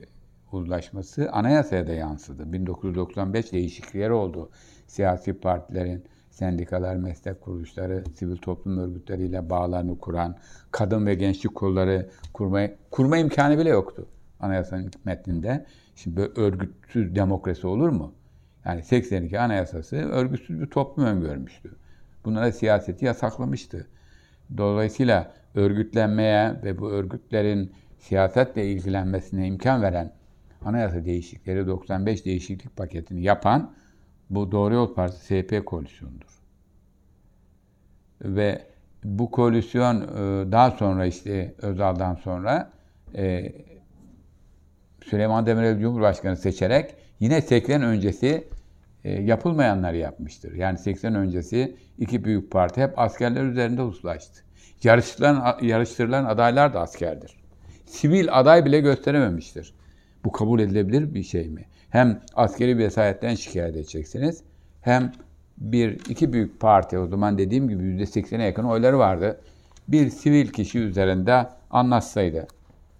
uzlaşması 0.51 1.29
anayasaya 1.31 1.87
da 1.87 1.93
yansıdı. 1.93 2.53
1995 2.53 3.51
değişiklikleri 3.51 4.13
oldu. 4.13 4.49
Siyasi 4.87 5.33
partilerin, 5.33 6.03
sendikalar, 6.29 6.95
meslek 6.95 7.41
kuruluşları, 7.41 8.03
sivil 8.15 8.37
toplum 8.37 8.77
örgütleriyle 8.77 9.49
bağlarını 9.49 9.99
kuran, 9.99 10.35
kadın 10.71 11.05
ve 11.05 11.15
gençlik 11.15 11.55
kolları 11.55 12.09
kurma, 12.33 12.67
kurma 12.91 13.17
imkanı 13.17 13.57
bile 13.57 13.69
yoktu 13.69 14.07
anayasanın 14.39 14.91
metninde. 15.05 15.65
Şimdi 15.95 16.17
böyle 16.17 16.31
örgütsüz 16.35 17.15
demokrasi 17.15 17.67
olur 17.67 17.89
mu? 17.89 18.13
Yani 18.65 18.83
82 18.83 19.39
anayasası 19.39 19.95
örgütsüz 19.95 20.61
bir 20.61 20.65
toplum 20.65 21.05
öngörmüştü. 21.05 21.75
Bunlara 22.27 22.51
siyaseti 22.51 23.05
yasaklamıştı. 23.05 23.87
Dolayısıyla 24.57 25.33
örgütlenmeye 25.55 26.61
ve 26.63 26.77
bu 26.77 26.91
örgütlerin 26.91 27.71
siyasetle 27.99 28.71
ilgilenmesine 28.71 29.47
imkan 29.47 29.81
veren 29.81 30.13
anayasa 30.65 31.05
değişiklikleri 31.05 31.67
95 31.67 32.25
değişiklik 32.25 32.75
paketini 32.75 33.21
yapan 33.21 33.73
bu 34.29 34.51
Doğru 34.51 34.73
Yol 34.73 34.93
Partisi 34.93 35.45
SP 35.45 35.51
koalisyonudur. 35.65 36.39
Ve 38.21 38.61
bu 39.03 39.31
koalisyon 39.31 40.01
e, 40.01 40.51
daha 40.51 40.71
sonra 40.71 41.05
işte 41.05 41.55
Özal'dan 41.61 42.15
sonra 42.15 42.71
e, 43.15 43.53
Süleyman 45.05 45.45
Demirel 45.45 45.79
Cumhurbaşkanı 45.79 46.37
seçerek 46.37 46.95
yine 47.19 47.41
80 47.41 47.81
öncesi 47.81 48.47
yapılmayanlar 49.09 49.93
yapmıştır. 49.93 50.53
Yani 50.53 50.77
80 50.77 51.15
öncesi 51.15 51.75
iki 51.97 52.23
büyük 52.23 52.51
parti 52.51 52.81
hep 52.81 52.99
askerler 52.99 53.43
üzerinde 53.43 53.81
uzlaştı. 53.81 54.43
Yarıştırılan, 54.83 55.57
yarıştırılan 55.61 56.25
adaylar 56.25 56.73
da 56.73 56.81
askerdir. 56.81 57.37
Sivil 57.85 58.27
aday 58.31 58.65
bile 58.65 58.79
gösterememiştir. 58.79 59.73
Bu 60.25 60.31
kabul 60.31 60.59
edilebilir 60.59 61.13
bir 61.13 61.23
şey 61.23 61.49
mi? 61.49 61.65
Hem 61.89 62.21
askeri 62.35 62.77
vesayetten 62.77 63.35
şikayet 63.35 63.75
edeceksiniz, 63.75 64.43
hem 64.81 65.11
bir 65.57 65.89
iki 66.09 66.33
büyük 66.33 66.59
parti 66.59 66.99
o 66.99 67.07
zaman 67.07 67.37
dediğim 67.37 67.69
gibi 67.69 67.83
%80'e 67.83 68.43
yakın 68.43 68.63
oyları 68.63 68.99
vardı. 68.99 69.41
Bir 69.87 70.09
sivil 70.09 70.47
kişi 70.47 70.79
üzerinde 70.79 71.47
anlaşsaydı 71.71 72.47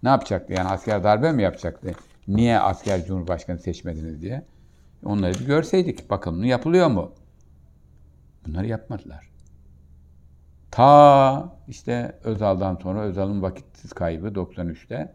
ne 0.02 0.08
yapacaktı? 0.08 0.52
Yani 0.52 0.68
asker 0.68 1.04
darbe 1.04 1.32
mi 1.32 1.42
yapacaktı? 1.42 1.90
Niye 2.28 2.60
asker 2.60 3.04
cumhurbaşkanı 3.04 3.58
seçmediniz 3.58 4.22
diye. 4.22 4.42
Onları 5.04 5.34
bir 5.34 5.46
görseydik. 5.46 6.10
Bakımını 6.10 6.46
yapılıyor 6.46 6.88
mu? 6.88 7.12
Bunları 8.46 8.66
yapmadılar. 8.66 9.30
Ta 10.70 11.56
işte 11.68 12.18
Özal'dan 12.24 12.78
sonra 12.82 13.00
Özal'ın 13.00 13.42
vakitsiz 13.42 13.92
kaybı 13.92 14.26
93'te 14.26 15.12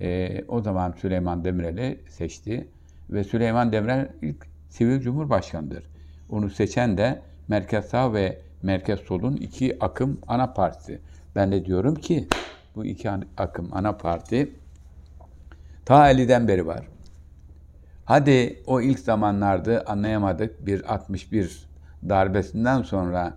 e, 0.00 0.40
o 0.48 0.60
zaman 0.60 0.92
Süleyman 0.92 1.44
Demirel'i 1.44 2.00
seçti. 2.08 2.68
Ve 3.10 3.24
Süleyman 3.24 3.72
Demirel 3.72 4.08
ilk 4.22 4.46
sivil 4.68 5.00
cumhurbaşkanıdır. 5.00 5.84
Onu 6.30 6.50
seçen 6.50 6.98
de 6.98 7.22
Merkez 7.48 7.84
Sağ 7.84 8.12
ve 8.12 8.38
Merkez 8.62 9.00
Sol'un 9.00 9.36
iki 9.36 9.84
akım 9.84 10.18
ana 10.26 10.52
partisi. 10.52 11.00
Ben 11.36 11.52
de 11.52 11.64
diyorum 11.64 11.94
ki 11.94 12.28
bu 12.76 12.84
iki 12.84 13.10
akım 13.36 13.68
ana 13.72 13.92
parti 13.92 14.52
ta 15.84 16.12
50'den 16.12 16.48
beri 16.48 16.66
var. 16.66 16.86
Hadi 18.10 18.62
o 18.66 18.80
ilk 18.80 18.98
zamanlarda 18.98 19.84
anlayamadık 19.86 20.66
bir 20.66 20.94
61 20.94 21.68
darbesinden 22.08 22.82
sonra 22.82 23.36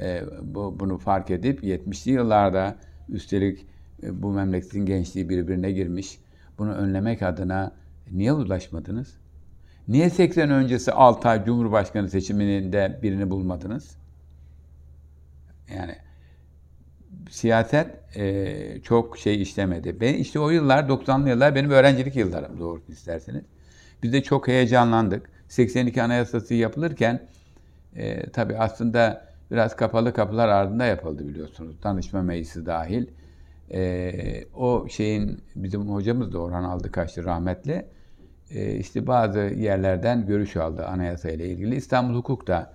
e, 0.00 0.22
bu, 0.42 0.80
bunu 0.80 0.98
fark 0.98 1.30
edip 1.30 1.64
70'li 1.64 2.12
yıllarda 2.12 2.76
üstelik 3.08 3.66
e, 4.02 4.22
bu 4.22 4.32
memleketin 4.32 4.86
gençliği 4.86 5.28
birbirine 5.28 5.72
girmiş. 5.72 6.18
Bunu 6.58 6.72
önlemek 6.72 7.22
adına 7.22 7.72
niye 8.12 8.32
uzlaşmadınız? 8.32 9.16
Niye 9.88 10.10
80 10.10 10.50
öncesi 10.50 10.92
6 10.92 11.28
ay 11.28 11.44
Cumhurbaşkanı 11.44 12.08
seçiminde 12.08 12.98
birini 13.02 13.30
bulmadınız? 13.30 13.96
Yani 15.76 15.96
siyaset 17.30 18.16
e, 18.16 18.82
çok 18.82 19.18
şey 19.18 19.42
işlemedi. 19.42 20.00
Ben 20.00 20.14
işte 20.14 20.38
o 20.38 20.50
yıllar 20.50 20.84
90'lı 20.84 21.28
yıllar 21.28 21.54
benim 21.54 21.70
öğrencilik 21.70 22.16
yıllarım 22.16 22.58
doğrusu 22.60 22.92
isterseniz. 22.92 23.44
Biz 24.04 24.12
de 24.12 24.22
çok 24.22 24.48
heyecanlandık. 24.48 25.30
82 25.48 26.02
Anayasası 26.02 26.54
yapılırken 26.54 27.28
e, 27.96 28.30
tabii 28.30 28.58
aslında 28.58 29.26
biraz 29.50 29.76
kapalı 29.76 30.12
kapılar 30.12 30.48
ardında 30.48 30.84
yapıldı 30.84 31.28
biliyorsunuz. 31.28 31.82
Danışma 31.82 32.22
meclisi 32.22 32.66
dahil. 32.66 33.06
E, 33.70 34.12
o 34.54 34.88
şeyin 34.88 35.40
bizim 35.56 35.88
hocamız 35.88 36.32
da 36.32 36.38
Orhan 36.38 36.64
Aldıkaçlı 36.64 37.24
rahmetli. 37.24 37.86
E, 38.50 38.76
işte 38.76 39.06
bazı 39.06 39.38
yerlerden 39.38 40.26
görüş 40.26 40.56
aldı 40.56 40.86
anayasa 40.86 41.30
ile 41.30 41.48
ilgili. 41.48 41.76
İstanbul 41.76 42.14
Hukuk 42.14 42.46
da 42.46 42.74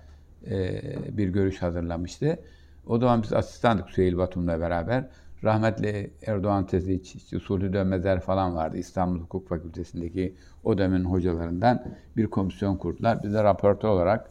e, 0.50 0.82
bir 1.16 1.28
görüş 1.28 1.62
hazırlamıştı. 1.62 2.38
O 2.86 2.98
zaman 2.98 3.22
biz 3.22 3.32
asistandık 3.32 3.90
Süheyl 3.90 4.16
Batum'la 4.16 4.60
beraber. 4.60 5.04
Rahmetli 5.44 6.10
Erdoğan 6.26 6.66
Teziç, 6.66 7.14
işte 7.14 7.38
Sulhi 7.38 7.72
Dönmezer 7.72 8.20
falan 8.20 8.54
vardı. 8.54 8.76
İstanbul 8.76 9.20
Hukuk 9.20 9.48
Fakültesindeki 9.48 10.34
o 10.64 10.78
dönemin 10.78 11.04
hocalarından 11.04 11.84
bir 12.16 12.26
komisyon 12.26 12.76
kurdular. 12.76 13.22
Bize 13.22 13.44
raportu 13.44 13.88
olarak 13.88 14.28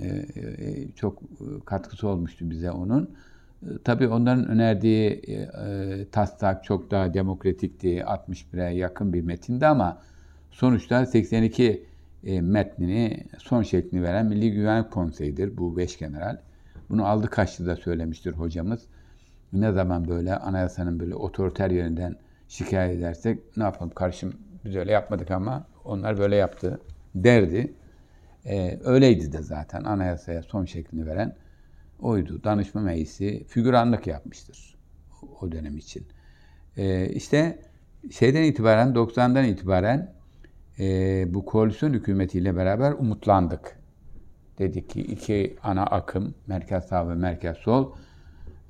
e, 0.00 0.06
e, 0.06 0.88
çok 0.96 1.22
katkısı 1.64 2.08
olmuştu 2.08 2.50
bize 2.50 2.70
onun. 2.70 3.10
E, 3.62 3.66
tabii 3.84 4.08
onların 4.08 4.48
önerdiği 4.48 5.22
taslak 6.12 6.64
çok 6.64 6.90
daha 6.90 7.14
demokratikti. 7.14 7.96
61'e 7.98 8.74
yakın 8.74 9.12
bir 9.12 9.22
metindi 9.22 9.66
ama 9.66 9.98
sonuçta 10.50 11.06
82 11.06 11.82
e, 12.24 12.40
metnini 12.40 13.24
son 13.38 13.62
şeklini 13.62 14.02
veren 14.02 14.26
Milli 14.26 14.52
Güvenlik 14.52 14.90
Konseyi'dir 14.90 15.56
bu 15.56 15.76
beş 15.76 15.98
general. 15.98 16.36
Bunu 16.90 17.06
aldı 17.06 17.26
kaçtı 17.26 17.66
da 17.66 17.76
söylemiştir 17.76 18.32
hocamız. 18.32 18.80
Ne 19.52 19.72
zaman 19.72 20.08
böyle 20.08 20.36
anayasanın 20.36 21.00
böyle 21.00 21.14
otoriter 21.14 21.70
yerinden 21.70 22.16
şikayet 22.48 22.98
edersek 22.98 23.56
ne 23.56 23.62
yapalım 23.62 23.90
karşım 23.90 24.32
biz 24.64 24.76
öyle 24.76 24.92
yapmadık 24.92 25.30
ama 25.30 25.66
onlar 25.84 26.18
böyle 26.18 26.36
yaptı 26.36 26.80
derdi. 27.14 27.74
E, 28.44 28.78
öyleydi 28.84 29.32
de 29.32 29.42
zaten 29.42 29.84
anayasaya 29.84 30.42
son 30.42 30.64
şeklini 30.64 31.06
veren 31.06 31.36
oydu. 32.00 32.44
Danışma 32.44 32.80
meclisi 32.80 33.44
figüranlık 33.48 34.06
yapmıştır 34.06 34.76
o 35.40 35.52
dönem 35.52 35.76
için. 35.76 36.06
E, 36.76 37.08
işte 37.08 37.58
şeyden 38.10 38.42
itibaren 38.42 38.88
90'dan 38.88 39.44
itibaren 39.44 40.12
e, 40.78 41.24
bu 41.34 41.44
koalisyon 41.44 41.92
hükümetiyle 41.92 42.56
beraber 42.56 42.92
umutlandık. 42.92 43.78
Dedik 44.58 44.90
ki 44.90 45.00
iki 45.00 45.56
ana 45.62 45.84
akım, 45.84 46.34
merkez 46.46 46.84
sağ 46.84 47.08
ve 47.08 47.14
merkez 47.14 47.56
sol, 47.56 47.92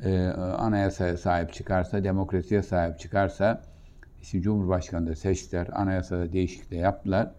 e, 0.05 0.27
anayasaya 0.59 1.17
sahip 1.17 1.53
çıkarsa, 1.53 2.05
demokrasiye 2.05 2.63
sahip 2.63 2.99
çıkarsa, 2.99 3.63
işte 4.23 4.41
Cumhurbaşkanı 4.41 5.07
da 5.07 5.15
seçtiler, 5.15 5.69
anayasada 5.73 6.33
değişiklik 6.33 6.81
yaptılar. 6.81 7.31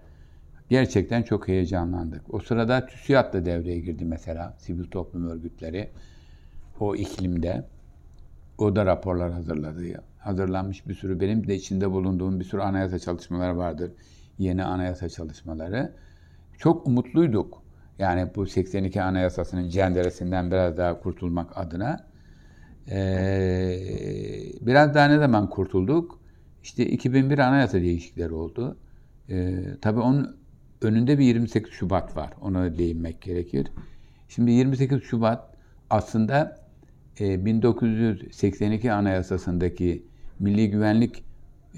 Gerçekten 0.69 1.23
çok 1.23 1.47
heyecanlandık. 1.47 2.33
O 2.33 2.39
sırada 2.39 2.85
TÜSİAD 2.85 3.33
da 3.33 3.45
devreye 3.45 3.79
girdi 3.79 4.05
mesela, 4.05 4.53
sivil 4.57 4.85
toplum 4.85 5.29
örgütleri 5.29 5.89
o 6.79 6.95
iklimde. 6.95 7.65
O 8.57 8.75
da 8.75 8.85
raporlar 8.85 9.31
hazırladı. 9.31 10.03
Hazırlanmış 10.19 10.87
bir 10.87 10.93
sürü, 10.93 11.19
benim 11.19 11.47
de 11.47 11.55
içinde 11.55 11.91
bulunduğum 11.91 12.39
bir 12.39 12.45
sürü 12.45 12.61
anayasa 12.61 12.99
çalışmaları 12.99 13.57
vardır. 13.57 13.91
Yeni 14.37 14.63
anayasa 14.63 15.09
çalışmaları. 15.09 15.93
Çok 16.57 16.87
umutluyduk. 16.87 17.63
Yani 17.99 18.27
bu 18.35 18.45
82 18.45 19.01
anayasasının 19.01 19.69
cenderesinden 19.69 20.51
biraz 20.51 20.77
daha 20.77 20.99
kurtulmak 20.99 21.57
adına. 21.57 22.08
Ee, 22.91 23.79
biraz 24.61 24.95
daha 24.95 25.07
ne 25.07 25.17
zaman 25.17 25.49
kurtulduk? 25.49 26.19
İşte 26.63 26.85
2001 26.85 27.39
anayasa 27.39 27.81
değişiklikleri 27.81 28.33
oldu. 28.33 28.77
Ee, 29.29 29.63
tabii 29.81 29.99
onun 29.99 30.37
önünde 30.81 31.19
bir 31.19 31.25
28 31.25 31.73
Şubat 31.73 32.17
var. 32.17 32.33
Ona 32.41 32.77
değinmek 32.77 33.21
gerekir. 33.21 33.67
Şimdi 34.29 34.51
28 34.51 35.03
Şubat 35.03 35.55
aslında 35.89 36.59
1982 37.19 38.87
e, 38.87 38.91
Anayasası'ndaki 38.91 40.03
Milli 40.39 40.71
Güvenlik 40.71 41.23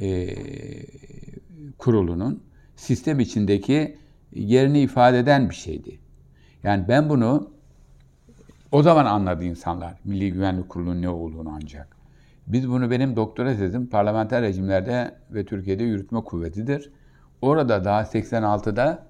e, 0.01 0.35
Kurulu'nun 1.77 2.43
sistem 2.75 3.19
içindeki 3.19 3.97
yerini 4.33 4.81
ifade 4.81 5.19
eden 5.19 5.49
bir 5.49 5.55
şeydi. 5.55 5.99
Yani 6.63 6.87
ben 6.87 7.09
bunu 7.09 7.51
o 8.71 8.83
zaman 8.83 9.05
anladı 9.05 9.43
insanlar 9.43 9.93
Milli 10.05 10.33
Güvenlik 10.33 10.69
Kurulu'nun 10.69 11.01
ne 11.01 11.09
olduğunu 11.09 11.49
ancak. 11.55 11.97
Biz 12.47 12.69
bunu 12.69 12.91
benim 12.91 13.15
doktora 13.15 13.57
tezim 13.57 13.87
parlamenter 13.87 14.41
rejimlerde 14.41 15.15
ve 15.31 15.45
Türkiye'de 15.45 15.83
yürütme 15.83 16.23
kuvvetidir. 16.23 16.91
Orada 17.41 17.85
daha 17.85 18.01
86'da 18.01 19.07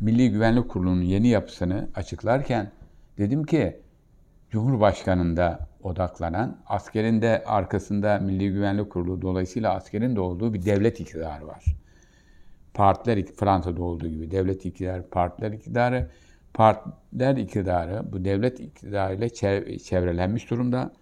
Milli 0.00 0.30
Güvenlik 0.30 0.68
Kurulu'nun 0.68 1.02
yeni 1.02 1.28
yapısını 1.28 1.88
açıklarken 1.94 2.70
dedim 3.18 3.44
ki 3.44 3.80
Cumhurbaşkanı'nda 4.50 5.68
odaklanan, 5.82 6.58
askerin 6.66 7.22
de 7.22 7.44
arkasında 7.46 8.18
Milli 8.18 8.52
Güvenlik 8.52 8.90
Kurulu 8.90 9.22
dolayısıyla 9.22 9.74
askerin 9.74 10.16
de 10.16 10.20
olduğu 10.20 10.54
bir 10.54 10.64
devlet 10.64 11.00
iktidarı 11.00 11.46
var. 11.46 11.64
Partiler, 12.74 13.24
Fransa'da 13.24 13.82
olduğu 13.82 14.08
gibi 14.08 14.30
devlet 14.30 14.64
iktidarı, 14.64 15.08
partiler 15.10 15.52
iktidarı, 15.52 16.10
partiler 16.54 17.36
iktidarı 17.36 18.12
bu 18.12 18.24
devlet 18.24 18.60
iktidarıyla 18.60 19.28
çevrelenmiş 19.78 20.50
durumda. 20.50 20.92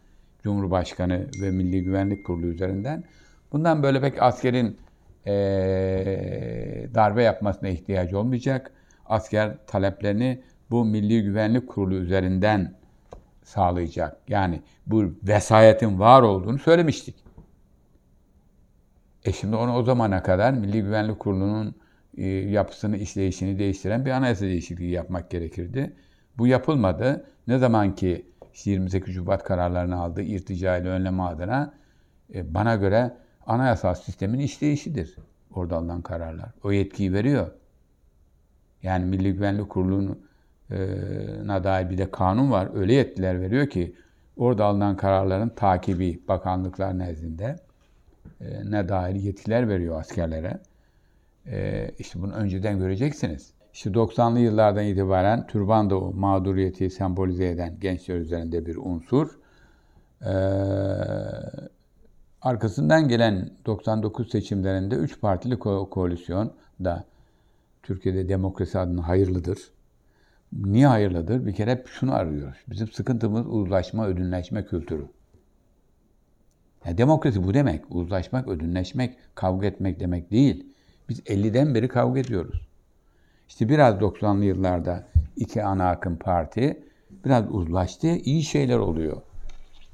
Cumhurbaşkanı 0.42 1.26
ve 1.42 1.50
Milli 1.50 1.82
Güvenlik 1.82 2.26
Kurulu 2.26 2.46
üzerinden. 2.46 3.04
Bundan 3.52 3.82
böyle 3.82 4.00
pek 4.00 4.22
askerin 4.22 4.78
e, 5.26 5.32
darbe 6.94 7.22
yapmasına 7.22 7.68
ihtiyacı 7.68 8.18
olmayacak. 8.18 8.72
Asker 9.06 9.56
taleplerini 9.66 10.42
bu 10.70 10.84
Milli 10.84 11.22
Güvenlik 11.22 11.68
Kurulu 11.68 11.94
üzerinden 11.94 12.74
sağlayacak. 13.44 14.16
Yani 14.28 14.62
bu 14.86 15.14
vesayetin 15.22 15.98
var 15.98 16.22
olduğunu 16.22 16.58
söylemiştik. 16.58 17.16
E 19.24 19.32
şimdi 19.32 19.56
onu 19.56 19.76
o 19.76 19.82
zamana 19.82 20.22
kadar 20.22 20.52
Milli 20.52 20.82
Güvenlik 20.82 21.18
Kurulu'nun 21.18 21.74
yapısını, 22.50 22.96
işleyişini 22.96 23.58
değiştiren 23.58 24.04
bir 24.04 24.10
anayasa 24.10 24.44
değişikliği 24.44 24.90
yapmak 24.90 25.30
gerekirdi. 25.30 25.92
Bu 26.38 26.46
yapılmadı. 26.46 27.26
Ne 27.46 27.58
zaman 27.58 27.94
ki 27.94 28.26
28 28.64 29.14
Şubat 29.14 29.44
kararlarını 29.44 29.96
aldı 29.96 30.22
irtica 30.22 30.76
ile 30.76 30.88
önleme 30.88 31.22
adına 31.22 31.74
e, 32.34 32.54
bana 32.54 32.74
göre 32.74 33.16
anayasal 33.46 33.94
sistemin 33.94 34.38
işleyişidir 34.38 35.16
orada 35.54 35.76
alınan 35.76 36.02
kararlar. 36.02 36.50
O 36.64 36.72
yetkiyi 36.72 37.12
veriyor. 37.12 37.50
Yani 38.82 39.04
Milli 39.04 39.32
Güvenlik 39.32 39.70
Kurulu'nun 39.70 40.30
na 41.46 41.64
dair 41.64 41.90
bir 41.90 41.98
de 41.98 42.10
kanun 42.10 42.50
var. 42.50 42.68
Öyle 42.74 42.92
yetkiler 42.94 43.40
veriyor 43.40 43.66
ki 43.66 43.94
orada 44.36 44.64
alınan 44.64 44.96
kararların 44.96 45.48
takibi 45.48 46.22
bakanlıklar 46.28 46.98
nezdinde 46.98 47.56
ne 48.64 48.88
dair 48.88 49.14
yetkiler 49.14 49.68
veriyor 49.68 50.00
askerlere. 50.00 50.60
İşte 51.98 52.22
bunu 52.22 52.32
önceden 52.32 52.78
göreceksiniz. 52.78 53.52
İşte 53.72 53.90
90'lı 53.90 54.38
yıllardan 54.38 54.84
itibaren 54.84 55.46
türban 55.46 55.90
da 55.90 56.00
o 56.00 56.12
mağduriyeti 56.12 56.90
sembolize 56.90 57.48
eden 57.48 57.80
gençler 57.80 58.16
üzerinde 58.16 58.66
bir 58.66 58.76
unsur. 58.76 59.38
Ee, 60.22 60.30
arkasından 62.42 63.08
gelen 63.08 63.50
99 63.66 64.30
seçimlerinde 64.30 64.94
3 64.94 65.20
partili 65.20 65.54
ko- 65.54 65.90
koalisyon 65.90 66.52
da 66.84 67.04
Türkiye'de 67.82 68.28
demokrasi 68.28 68.78
adına 68.78 69.08
hayırlıdır. 69.08 69.58
Niye 70.52 70.86
hayırlıdır? 70.86 71.46
Bir 71.46 71.54
kere 71.54 71.70
hep 71.70 71.86
şunu 71.88 72.14
arıyoruz. 72.14 72.58
Bizim 72.70 72.88
sıkıntımız 72.88 73.46
uzlaşma, 73.46 74.06
ödünleşme 74.06 74.64
kültürü. 74.64 75.06
Ya 76.86 76.98
demokrasi 76.98 77.46
bu 77.46 77.54
demek. 77.54 77.84
Uzlaşmak, 77.90 78.48
ödünleşmek, 78.48 79.16
kavga 79.34 79.66
etmek 79.66 80.00
demek 80.00 80.30
değil. 80.30 80.69
Biz 81.10 81.20
50'den 81.20 81.74
beri 81.74 81.88
kavga 81.88 82.20
ediyoruz. 82.20 82.60
İşte 83.48 83.68
biraz 83.68 83.94
90'lı 83.94 84.44
yıllarda 84.44 85.08
iki 85.36 85.62
ana 85.64 85.90
akım 85.90 86.16
parti 86.16 86.82
biraz 87.24 87.44
uzlaştı. 87.50 88.08
iyi 88.08 88.42
şeyler 88.42 88.78
oluyor 88.78 89.22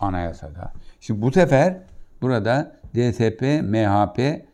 anayasada. 0.01 0.73
Şimdi 1.01 1.23
bu 1.23 1.33
sefer 1.33 1.79
burada 2.23 2.77
DSP, 2.95 3.43
MHP, 3.63 4.47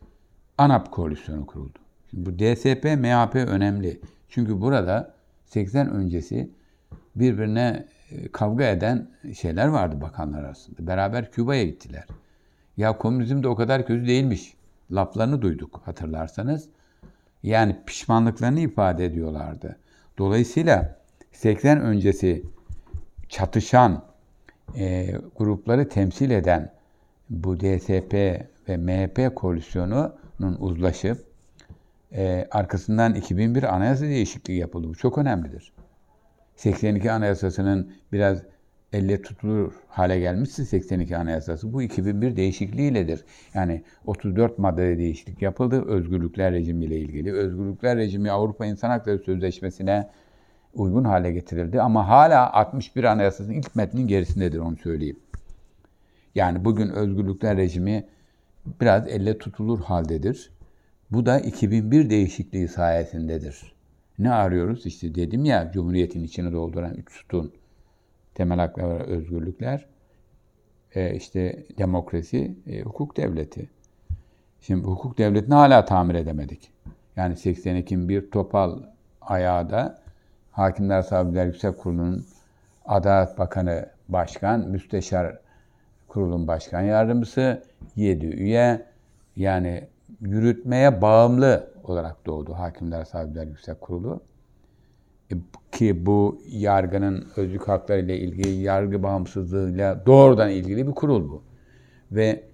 ANAP 0.58 0.90
koalisyonu 0.90 1.46
kuruldu. 1.46 1.78
Şimdi 2.10 2.26
bu 2.26 2.38
DSP, 2.38 2.84
MHP 2.84 3.34
önemli. 3.34 4.00
Çünkü 4.28 4.60
burada 4.60 5.14
80 5.44 5.90
öncesi 5.90 6.50
birbirine 7.16 7.86
e, 8.10 8.28
kavga 8.28 8.64
eden 8.64 9.08
şeyler 9.40 9.66
vardı 9.66 10.00
bakanlar 10.00 10.44
arasında. 10.44 10.86
Beraber 10.86 11.30
Küba'ya 11.30 11.64
gittiler. 11.64 12.06
Ya 12.76 12.98
komünizm 12.98 13.42
de 13.42 13.48
o 13.48 13.56
kadar 13.56 13.86
kötü 13.86 14.06
değilmiş. 14.06 14.54
Laflarını 14.92 15.42
duyduk 15.42 15.80
hatırlarsanız. 15.84 16.68
Yani 17.42 17.76
pişmanlıklarını 17.86 18.60
ifade 18.60 19.04
ediyorlardı. 19.04 19.76
Dolayısıyla 20.18 20.96
80 21.32 21.80
öncesi 21.80 22.42
çatışan 23.28 24.02
e, 24.76 25.14
grupları 25.36 25.88
temsil 25.88 26.30
eden 26.30 26.72
bu 27.30 27.60
DSP 27.60 28.14
ve 28.68 28.76
MHP 28.76 29.36
koalisyonunun 29.36 30.56
uzlaşıp 30.58 31.24
e, 32.12 32.48
arkasından 32.50 33.14
2001 33.14 33.74
anayasa 33.74 34.04
değişikliği 34.04 34.58
yapıldı. 34.58 34.88
Bu 34.88 34.94
çok 34.94 35.18
önemlidir. 35.18 35.72
82 36.56 37.12
anayasasının 37.12 37.92
biraz 38.12 38.42
elle 38.92 39.22
tutulur 39.22 39.72
hale 39.88 40.20
gelmişse 40.20 40.64
82 40.64 41.16
Anayasası 41.16 41.72
bu 41.72 41.82
2001 41.82 42.36
değişikliğiyledir. 42.36 43.24
Yani 43.54 43.82
34 44.06 44.58
maddede 44.58 44.98
değişiklik 44.98 45.42
yapıldı 45.42 45.84
özgürlükler 45.86 46.52
rejimiyle 46.52 46.98
ilgili. 46.98 47.32
Özgürlükler 47.32 47.96
rejimi 47.96 48.30
Avrupa 48.30 48.66
İnsan 48.66 48.90
Hakları 48.90 49.18
Sözleşmesi'ne 49.18 50.08
uygun 50.74 51.04
hale 51.04 51.32
getirildi 51.32 51.80
ama 51.80 52.08
hala 52.08 52.52
61 52.52 53.04
Anayasası'nın 53.04 53.54
ilk 53.56 53.76
metnin 53.76 54.06
gerisindedir 54.06 54.58
onu 54.58 54.76
söyleyeyim. 54.76 55.20
Yani 56.34 56.64
bugün 56.64 56.88
özgürlükler 56.88 57.56
rejimi 57.56 58.04
biraz 58.80 59.08
elle 59.08 59.38
tutulur 59.38 59.80
haldedir. 59.80 60.50
Bu 61.10 61.26
da 61.26 61.40
2001 61.40 62.10
değişikliği 62.10 62.68
sayesindedir. 62.68 63.72
Ne 64.18 64.30
arıyoruz? 64.30 64.86
İşte 64.86 65.14
dedim 65.14 65.44
ya 65.44 65.70
Cumhuriyet'in 65.74 66.24
içini 66.24 66.52
dolduran 66.52 66.94
üç 66.94 67.12
sütun 67.12 67.52
temel 68.34 68.58
haklar 68.58 69.00
özgürlükler, 69.00 69.86
e, 70.94 71.14
işte 71.14 71.64
demokrasi, 71.78 72.56
e, 72.66 72.80
hukuk 72.82 73.16
devleti. 73.16 73.70
Şimdi 74.60 74.86
hukuk 74.86 75.18
devletini 75.18 75.54
hala 75.54 75.84
tamir 75.84 76.14
edemedik. 76.14 76.72
Yani 77.16 77.34
82'in 77.34 78.08
bir 78.08 78.30
topal 78.30 78.78
ayağı 79.20 79.70
da 79.70 80.02
Hakimler 80.52 81.02
Savcılar 81.02 81.46
Yüksek 81.46 81.78
Kurulu'nun 81.78 82.24
Adalet 82.84 83.38
Bakanı 83.38 83.88
Başkan, 84.08 84.60
Müsteşar 84.60 85.38
Kurulun 86.08 86.46
Başkan 86.46 86.80
Yardımcısı, 86.80 87.62
7 87.96 88.26
üye 88.26 88.86
yani 89.36 89.88
yürütmeye 90.20 91.02
bağımlı 91.02 91.70
olarak 91.84 92.26
doğdu 92.26 92.54
Hakimler 92.54 93.04
Savcılar 93.04 93.46
Yüksek 93.46 93.80
Kurulu. 93.80 94.20
E, 95.32 95.36
ki 95.72 96.06
bu 96.06 96.42
yargının 96.48 97.28
özlük 97.36 97.68
hakları 97.68 98.00
ile 98.00 98.18
ilgili, 98.18 98.48
yargı 98.48 99.02
bağımsızlığıyla 99.02 100.06
doğrudan 100.06 100.50
ilgili 100.50 100.86
bir 100.86 100.92
kurul 100.92 101.30
bu. 101.30 101.42
Ve 102.12 102.44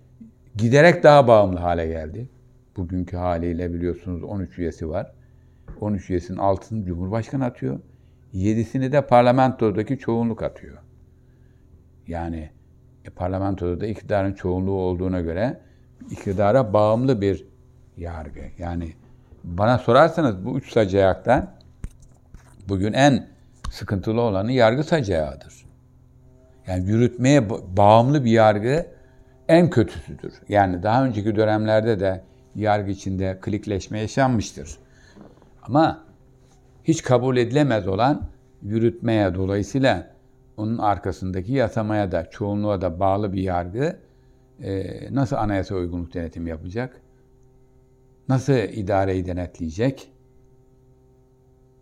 giderek 0.57 1.03
daha 1.03 1.29
bağımlı 1.29 1.59
hale 1.59 1.87
geldi. 1.87 2.29
Bugünkü 2.77 3.17
haliyle 3.17 3.75
biliyorsunuz 3.75 4.23
13 4.23 4.59
üyesi 4.59 4.89
var. 4.89 5.13
13 5.81 6.11
üyesinin 6.11 6.39
altını 6.39 6.85
Cumhurbaşkanı 6.85 7.45
atıyor. 7.45 7.81
7'sini 8.35 8.93
de 8.93 9.07
parlamentodaki 9.07 9.99
çoğunluk 9.99 10.43
atıyor. 10.43 10.79
Yani 12.07 12.51
e, 13.05 13.11
parlamentoda 13.11 13.81
da 13.81 13.87
iktidarın 13.87 14.33
çoğunluğu 14.33 14.77
olduğuna 14.81 15.21
göre 15.21 15.61
iktidara 16.11 16.73
bağımlı 16.73 17.21
bir 17.21 17.47
yargı. 17.97 18.41
Yani 18.59 18.93
bana 19.45 19.79
sorarsanız 19.79 20.45
bu 20.45 20.59
üç 20.59 20.73
sacayaktan 20.73 21.58
bugün 22.69 22.93
en 22.93 23.27
sıkıntılı 23.71 24.21
olanı 24.21 24.53
yargı 24.53 24.85
sacayağıdır. 24.85 25.69
Yani 26.67 26.91
yürütmeye 26.91 27.51
bağımlı 27.77 28.25
bir 28.25 28.31
yargı 28.31 28.87
en 29.49 29.71
kötüsüdür. 29.71 30.33
Yani 30.49 30.83
daha 30.83 31.05
önceki 31.05 31.37
dönemlerde 31.37 32.01
de 32.01 32.23
yargı 32.55 32.91
içinde 32.91 33.39
klikleşme 33.41 34.01
yaşanmıştır. 34.01 34.79
Ama 35.63 36.05
hiç 36.85 37.03
kabul 37.03 37.37
edilemez 37.37 37.89
olan 37.89 38.23
yürütmeye 38.63 39.35
dolayısıyla 39.35 40.11
onun 40.57 40.79
arkasındaki 40.79 41.53
yasamaya 41.53 42.13
da 42.13 42.31
çoğunluğa 42.31 42.81
da 42.81 43.01
bağlı 43.01 43.33
bir 43.33 43.43
yargı 43.43 43.97
e, 44.63 44.85
nasıl 45.15 45.37
anayasa 45.37 45.75
uygunluk 45.75 46.15
denetimi 46.15 46.51
yapacak? 46.51 47.01
Nasıl 48.29 48.53
idareyi 48.53 49.27
denetleyecek? 49.27 50.13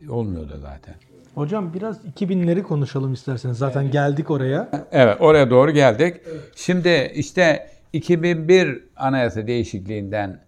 Olmuyor 0.08 0.48
da 0.48 0.58
zaten. 0.58 0.94
Hocam 1.34 1.74
biraz 1.74 2.04
2000'leri 2.04 2.62
konuşalım 2.62 3.12
isterseniz. 3.12 3.58
Zaten 3.58 3.90
geldik 3.90 4.30
oraya. 4.30 4.88
Evet 4.92 5.16
oraya 5.20 5.50
doğru 5.50 5.70
geldik. 5.70 6.16
Şimdi 6.56 7.12
işte 7.14 7.70
2001 7.92 8.84
anayasa 8.96 9.46
değişikliğinden 9.46 10.40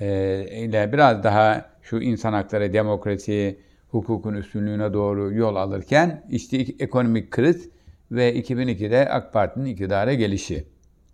e, 0.00 0.64
ile 0.64 0.92
biraz 0.92 1.24
daha 1.24 1.64
şu 1.82 1.98
insan 1.98 2.32
hakları, 2.32 2.72
demokrasi, 2.72 3.58
hukukun 3.90 4.34
üstünlüğüne 4.34 4.92
doğru 4.92 5.32
yol 5.32 5.56
alırken 5.56 6.24
işte 6.30 6.56
ekonomik 6.78 7.30
kriz 7.30 7.68
ve 8.10 8.38
2002'de 8.40 9.08
AK 9.08 9.32
Parti'nin 9.32 9.64
iktidara 9.64 10.14
gelişi 10.14 10.64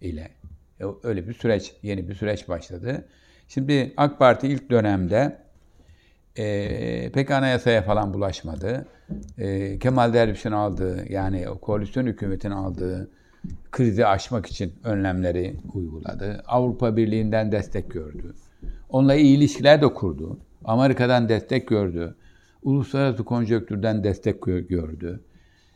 ile 0.01 0.29
e, 0.81 0.85
öyle 1.03 1.29
bir 1.29 1.33
süreç, 1.33 1.72
yeni 1.83 2.09
bir 2.09 2.14
süreç 2.14 2.49
başladı. 2.49 3.09
Şimdi 3.49 3.93
AK 3.97 4.18
Parti 4.18 4.49
ilk 4.49 4.70
dönemde 4.70 5.43
e, 6.39 7.11
pek 7.12 7.30
anayasaya 7.30 7.82
falan 7.82 8.14
bulaşmadı. 8.14 8.87
E, 9.39 9.78
Kemal 9.78 10.12
Derviş'in 10.12 10.53
aldığı 10.53 11.12
yani 11.12 11.49
o 11.49 11.59
koalisyon 11.59 12.07
hükümetin 12.07 12.51
aldığı 12.51 13.11
krizi 13.72 14.07
aşmak 14.07 14.47
için 14.47 14.72
önlemleri 14.85 15.57
uyguladı. 15.74 16.43
Avrupa 16.47 16.97
Birliği'nden 16.97 17.53
destek 17.53 17.91
gördü. 17.91 18.35
Onunla 18.89 19.14
iyi 19.14 19.37
ilişkiler 19.37 19.82
de 19.82 19.95
kurdu. 19.95 20.39
Amerika'dan 20.64 21.28
destek 21.28 21.68
gördü. 21.68 22.14
Uluslararası 22.62 23.24
konjonktürden 23.24 24.05
destek 24.05 24.43
gördü. 24.68 25.20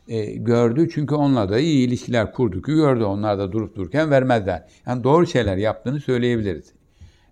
E, 0.07 0.25
gördü 0.25 0.89
çünkü 0.93 1.15
onunla 1.15 1.49
da 1.49 1.59
iyi 1.59 1.87
ilişkiler 1.87 2.33
kurdu 2.33 2.61
ki 2.61 2.73
gördü. 2.73 3.03
Onlar 3.03 3.39
da 3.39 3.51
durup 3.51 3.75
dururken 3.75 4.11
vermezler. 4.11 4.63
Yani 4.87 5.03
doğru 5.03 5.27
şeyler 5.27 5.57
yaptığını 5.57 5.99
söyleyebiliriz. 5.99 6.73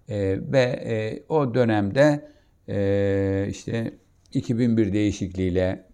E, 0.10 0.40
ve 0.52 0.62
e, 0.62 1.24
o 1.30 1.54
dönemde 1.54 2.28
e, 2.70 3.48
işte 3.50 3.94
2001 4.34 4.94
değişikliğiyle 4.94 5.86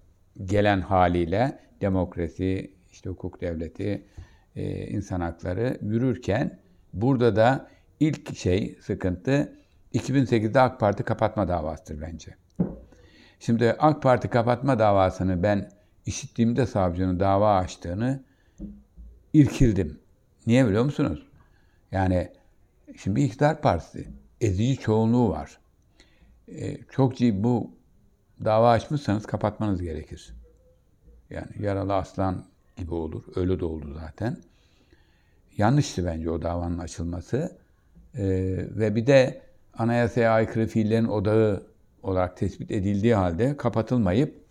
gelen 0.45 0.81
haliyle 0.81 1.59
demokrasi, 1.81 2.73
işte 2.91 3.09
hukuk 3.09 3.41
devleti, 3.41 4.05
e, 4.55 4.87
insan 4.87 5.21
hakları 5.21 5.77
yürürken 5.81 6.59
burada 6.93 7.35
da 7.35 7.69
ilk 7.99 8.37
şey 8.37 8.77
sıkıntı 8.81 9.53
2008'de 9.93 10.59
AK 10.59 10.79
Parti 10.79 11.03
kapatma 11.03 11.47
davasıdır 11.47 12.01
bence. 12.01 12.35
Şimdi 13.39 13.71
AK 13.79 14.01
Parti 14.01 14.27
kapatma 14.27 14.79
davasını 14.79 15.43
ben 15.43 15.71
işittiğimde 16.05 16.65
savcının 16.65 17.19
dava 17.19 17.57
açtığını 17.57 18.23
irkildim. 19.33 19.99
Niye 20.47 20.67
biliyor 20.67 20.83
musunuz? 20.83 21.27
Yani 21.91 22.31
şimdi 22.97 23.21
iktidar 23.21 23.61
partisi, 23.61 24.07
ezici 24.41 24.77
çoğunluğu 24.77 25.29
var. 25.29 25.59
Ee, 26.57 26.77
çok 26.91 27.17
ciddi 27.17 27.43
bu 27.43 27.71
dava 28.45 28.71
açmışsanız 28.71 29.25
kapatmanız 29.25 29.81
gerekir. 29.81 30.33
Yani 31.29 31.51
yaralı 31.59 31.95
aslan 31.95 32.45
gibi 32.77 32.93
olur. 32.93 33.23
Öyle 33.35 33.59
de 33.59 33.65
oldu 33.65 33.97
zaten. 33.99 34.37
Yanlıştı 35.57 36.05
bence 36.05 36.29
o 36.29 36.41
davanın 36.41 36.79
açılması. 36.79 37.57
Ee, 38.15 38.23
ve 38.69 38.95
bir 38.95 39.07
de 39.07 39.41
anayasaya 39.77 40.31
aykırı 40.33 40.67
fiillerin 40.67 41.05
odağı 41.05 41.63
olarak 42.03 42.37
tespit 42.37 42.71
edildiği 42.71 43.15
halde 43.15 43.57
kapatılmayıp 43.57 44.43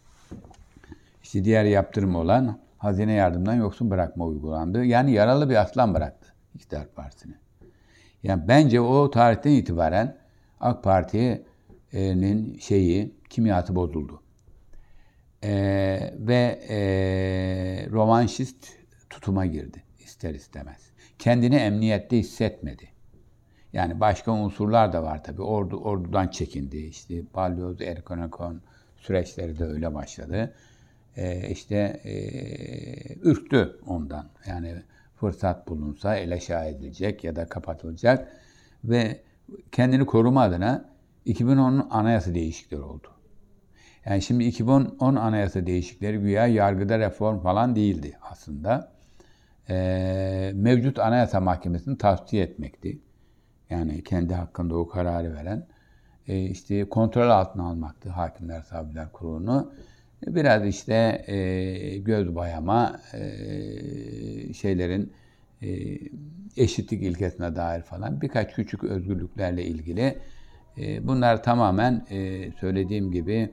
işte 1.23 1.45
diğer 1.45 1.65
yaptırım 1.65 2.17
olan 2.17 2.59
hazine 2.79 3.13
yardımından 3.13 3.55
yoksun 3.55 3.91
bırakma 3.91 4.25
uygulandı. 4.25 4.85
Yani 4.85 5.13
yaralı 5.13 5.51
bir 5.51 5.57
aslan 5.57 5.95
bıraktı 5.95 6.33
İktidar 6.55 6.89
Partisi'ni. 6.89 7.35
Yani 8.23 8.49
bence 8.49 8.81
o 8.81 9.11
tarihten 9.11 9.51
itibaren 9.51 10.17
AK 10.61 10.85
Parti'nin 11.93 12.59
şeyi, 12.59 13.15
kimyatı 13.31 13.75
bozuldu. 13.75 14.23
Ee, 15.45 16.15
ve 16.19 16.61
e, 16.69 16.77
rovanşist 17.91 18.69
tutuma 19.11 19.47
girdi 19.47 19.83
ister 19.99 20.35
istemez. 20.35 20.91
Kendini 21.19 21.55
emniyette 21.55 22.19
hissetmedi. 22.19 22.89
Yani 23.73 24.01
başka 24.01 24.33
unsurlar 24.33 24.93
da 24.93 25.03
var 25.03 25.25
tabii. 25.25 25.43
Ordu, 25.43 25.77
ordudan 25.77 26.29
çekindi. 26.29 26.77
İşte 26.77 27.15
Balyoz, 27.35 27.81
Erkonekon 27.81 28.63
süreçleri 28.97 29.59
de 29.59 29.65
öyle 29.65 29.95
başladı. 29.95 30.55
Ee, 31.17 31.49
işte 31.51 32.01
e, 32.05 32.15
ürktü 33.15 33.81
ondan. 33.87 34.29
Yani 34.47 34.83
fırsat 35.17 35.69
bulunsa 35.69 36.17
ele 36.17 36.39
edilecek 36.69 37.25
ya 37.25 37.37
da 37.37 37.47
kapatılacak. 37.49 38.29
Ve 38.85 39.21
kendini 39.73 40.07
koruma 40.07 40.43
adına 40.43 40.92
2010 41.25 41.87
anayasa 41.91 42.35
değişiklikleri 42.35 42.83
oldu. 42.83 43.09
Yani 44.05 44.23
şimdi 44.23 44.45
2010 44.45 45.17
anayasa 45.17 45.67
değişiklikleri 45.67 46.19
güya 46.19 46.47
yargıda 46.47 46.99
reform 46.99 47.41
falan 47.41 47.77
değildi 47.77 48.19
aslında. 48.23 48.93
Ee, 49.69 50.53
mevcut 50.55 50.99
anayasa 50.99 51.41
mahkemesini 51.41 51.99
tavsiye 51.99 52.43
etmekti 52.43 53.01
yani 53.71 54.05
kendi 54.05 54.35
hakkında 54.35 54.77
o 54.77 54.89
kararı 54.89 55.35
veren 55.35 55.67
e, 56.29 56.43
işte 56.45 56.89
kontrol 56.89 57.31
altına 57.31 57.65
almaktı 57.67 58.09
Hakimler 58.09 58.63
Savcılar 58.63 59.13
Kurulu'nu. 59.13 59.73
E, 60.27 60.35
biraz 60.35 60.67
işte 60.67 61.25
e, 61.27 61.99
göz 61.99 62.35
bayama 62.35 63.01
e, 63.13 63.23
şeylerin 64.53 65.13
e, 65.63 65.99
eşitlik 66.57 67.03
ilkesine 67.03 67.57
dair 67.57 67.83
falan 67.83 68.21
birkaç 68.21 68.55
küçük 68.55 68.85
özgürlüklerle 68.85 69.65
ilgili 69.65 70.19
e, 70.79 71.07
bunlar 71.09 71.43
tamamen 71.43 72.07
e, 72.11 72.51
söylediğim 72.61 73.13
gibi 73.13 73.53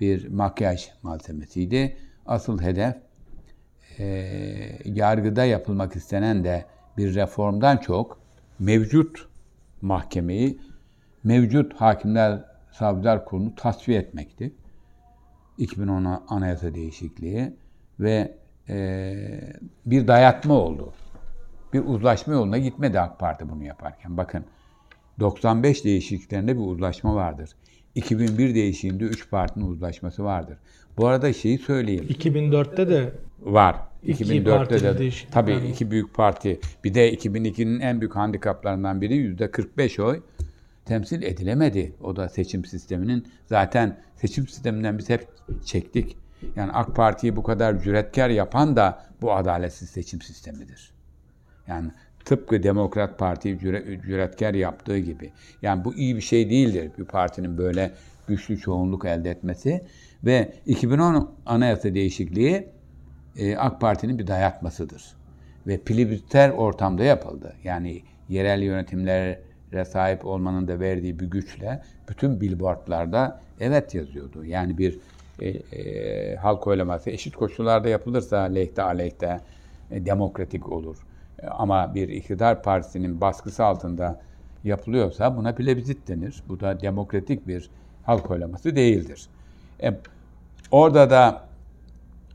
bir 0.00 0.28
makyaj 0.28 0.88
malzemesiydi. 1.02 1.96
Asıl 2.26 2.62
hedef 2.62 2.96
e, 3.98 4.04
yargıda 4.84 5.44
yapılmak 5.44 5.96
istenen 5.96 6.44
de 6.44 6.64
bir 6.96 7.14
reformdan 7.14 7.76
çok 7.76 8.20
mevcut 8.58 9.28
mahkemeyi 9.82 10.58
mevcut 11.24 11.74
hakimler 11.74 12.44
savcılar 12.72 13.24
kurulunu 13.24 13.54
tasfiye 13.54 13.98
etmekti. 13.98 14.52
2010 15.58 16.22
anayasa 16.28 16.74
değişikliği 16.74 17.54
ve 18.00 18.34
e, 18.68 19.14
bir 19.86 20.08
dayatma 20.08 20.54
oldu. 20.54 20.92
Bir 21.72 21.84
uzlaşma 21.84 22.32
yoluna 22.32 22.58
gitmedi 22.58 23.00
AK 23.00 23.18
Parti 23.18 23.48
bunu 23.48 23.64
yaparken. 23.64 24.16
Bakın 24.16 24.44
95 25.20 25.84
değişikliklerinde 25.84 26.56
bir 26.56 26.62
uzlaşma 26.62 27.14
vardır. 27.14 27.50
2001 27.94 28.54
değişikliğinde 28.54 29.04
3 29.04 29.30
partinin 29.30 29.66
uzlaşması 29.66 30.24
vardır. 30.24 30.58
Bu 30.98 31.06
arada 31.06 31.32
şeyi 31.32 31.58
söyleyeyim. 31.58 32.06
2004'te 32.08 32.88
de 32.88 33.12
var. 33.42 33.76
İki 34.02 34.24
2004'te 34.24 34.82
de 34.82 35.10
tabii 35.30 35.54
iki 35.54 35.90
büyük 35.90 36.14
parti. 36.14 36.60
Bir 36.84 36.94
de 36.94 37.14
2002'nin 37.14 37.80
en 37.80 38.00
büyük 38.00 38.16
handikaplarından 38.16 39.00
biri 39.00 39.16
yüzde 39.16 39.50
45 39.50 40.00
oy 40.00 40.22
temsil 40.84 41.22
edilemedi. 41.22 41.92
O 42.02 42.16
da 42.16 42.28
seçim 42.28 42.64
sisteminin 42.64 43.26
zaten 43.46 43.98
seçim 44.16 44.48
sisteminden 44.48 44.98
biz 44.98 45.08
hep 45.08 45.28
çektik. 45.64 46.16
Yani 46.56 46.72
AK 46.72 46.96
Parti'yi 46.96 47.36
bu 47.36 47.42
kadar 47.42 47.82
cüretkar 47.82 48.28
yapan 48.28 48.76
da 48.76 49.06
bu 49.22 49.32
adaletsiz 49.32 49.90
seçim 49.90 50.22
sistemidir. 50.22 50.92
Yani 51.66 51.90
tıpkı 52.24 52.62
Demokrat 52.62 53.18
Parti 53.18 53.58
cüre, 53.58 54.00
cüretkar 54.06 54.54
yaptığı 54.54 54.98
gibi. 54.98 55.30
Yani 55.62 55.84
bu 55.84 55.94
iyi 55.94 56.16
bir 56.16 56.20
şey 56.20 56.50
değildir 56.50 56.90
bir 56.98 57.04
partinin 57.04 57.58
böyle 57.58 57.90
güçlü 58.26 58.58
çoğunluk 58.58 59.04
elde 59.04 59.30
etmesi. 59.30 59.80
Ve 60.24 60.52
2010 60.66 61.30
anayasa 61.46 61.94
değişikliği 61.94 62.68
e, 63.36 63.56
AK 63.56 63.80
Parti'nin 63.80 64.18
bir 64.18 64.26
dayatmasıdır. 64.26 65.16
Ve 65.66 65.78
plebisiter 65.78 66.50
ortamda 66.50 67.04
yapıldı. 67.04 67.54
Yani 67.64 68.02
yerel 68.28 68.62
yönetimlere 68.62 69.40
sahip 69.88 70.26
olmanın 70.26 70.68
da 70.68 70.80
verdiği 70.80 71.20
bir 71.20 71.26
güçle 71.26 71.82
bütün 72.08 72.40
billboardlarda 72.40 73.40
evet 73.60 73.94
yazıyordu. 73.94 74.44
Yani 74.44 74.78
bir 74.78 74.98
e, 75.38 75.48
e, 75.48 76.36
halk 76.36 76.66
oylaması 76.66 77.10
eşit 77.10 77.36
koşullarda 77.36 77.88
yapılırsa 77.88 78.40
lehte 78.40 78.82
aleyhte 78.82 79.40
e, 79.90 80.06
demokratik 80.06 80.72
olur. 80.72 80.96
Ama 81.48 81.94
bir 81.94 82.08
iktidar 82.08 82.62
partisinin 82.62 83.20
baskısı 83.20 83.64
altında 83.64 84.20
yapılıyorsa 84.64 85.36
buna 85.36 85.54
plebissit 85.54 86.08
denir. 86.08 86.42
Bu 86.48 86.60
da 86.60 86.80
demokratik 86.80 87.46
bir 87.46 87.70
halk 88.02 88.30
oylaması 88.30 88.76
değildir. 88.76 89.26
E, 89.82 89.94
orada 90.70 91.10
da 91.10 91.44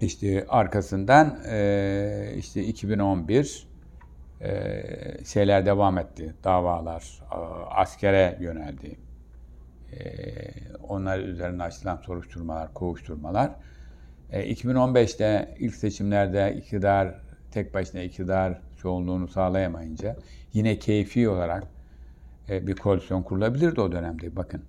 işte 0.01 0.45
arkasından 0.49 1.39
e, 1.49 2.33
işte 2.37 2.63
2011 2.63 3.67
e, 4.41 4.83
şeyler 5.25 5.65
devam 5.65 5.97
etti. 5.97 6.33
Davalar 6.43 7.21
e, 7.31 7.35
askere 7.69 8.37
yöneldi. 8.41 8.97
E, 9.93 9.99
onlar 10.87 11.19
üzerine 11.19 11.63
açılan 11.63 11.97
soruşturmalar, 11.97 12.73
kovuşturmalar. 12.73 13.51
E, 14.31 14.53
2015'te 14.53 15.55
ilk 15.59 15.75
seçimlerde 15.75 16.55
iktidar 16.57 17.15
tek 17.51 17.73
başına 17.73 18.01
iktidar 18.01 18.61
çoğunluğunu 18.85 19.27
sağlayamayınca 19.27 20.15
yine 20.53 20.79
keyfi 20.79 21.29
olarak 21.29 21.63
e, 22.49 22.67
bir 22.67 22.75
koalisyon 22.75 23.23
kurulabilirdi 23.23 23.81
o 23.81 23.91
dönemde. 23.91 24.35
Bakın. 24.35 24.61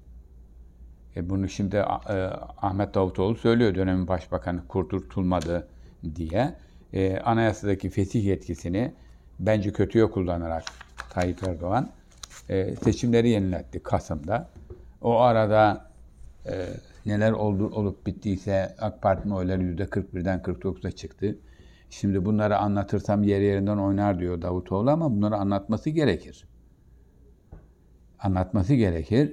E, 1.16 1.30
bunu 1.30 1.48
şimdi 1.48 1.76
e, 1.76 1.82
Ahmet 2.62 2.94
Davutoğlu 2.94 3.34
söylüyor 3.34 3.74
dönemin 3.74 4.08
başbakanı 4.08 4.66
kurdurtulmadı 4.68 5.68
diye. 6.14 6.54
E, 6.92 7.18
anayasadaki 7.18 7.90
fesih 7.90 8.24
yetkisini 8.24 8.92
bence 9.40 9.72
kötüye 9.72 10.10
kullanarak 10.10 10.64
Tayyip 11.10 11.42
Erdoğan 11.42 11.88
e, 12.48 12.76
seçimleri 12.76 13.28
yeniletti 13.28 13.82
Kasım'da. 13.82 14.48
O 15.02 15.20
arada 15.20 15.90
neler 17.06 17.32
oldu, 17.32 17.70
olup 17.74 18.06
bittiyse 18.06 18.74
AK 18.78 19.02
Parti'nin 19.02 19.32
oyları 19.32 19.62
%41'den 19.62 20.38
49'a 20.38 20.90
çıktı. 20.90 21.38
Şimdi 21.90 22.24
bunları 22.24 22.58
anlatırsam 22.58 23.22
yer 23.22 23.40
yerinden 23.40 23.76
oynar 23.76 24.18
diyor 24.18 24.42
Davutoğlu 24.42 24.90
ama 24.90 25.10
bunları 25.10 25.36
anlatması 25.36 25.90
gerekir. 25.90 26.44
Anlatması 28.18 28.74
gerekir. 28.74 29.32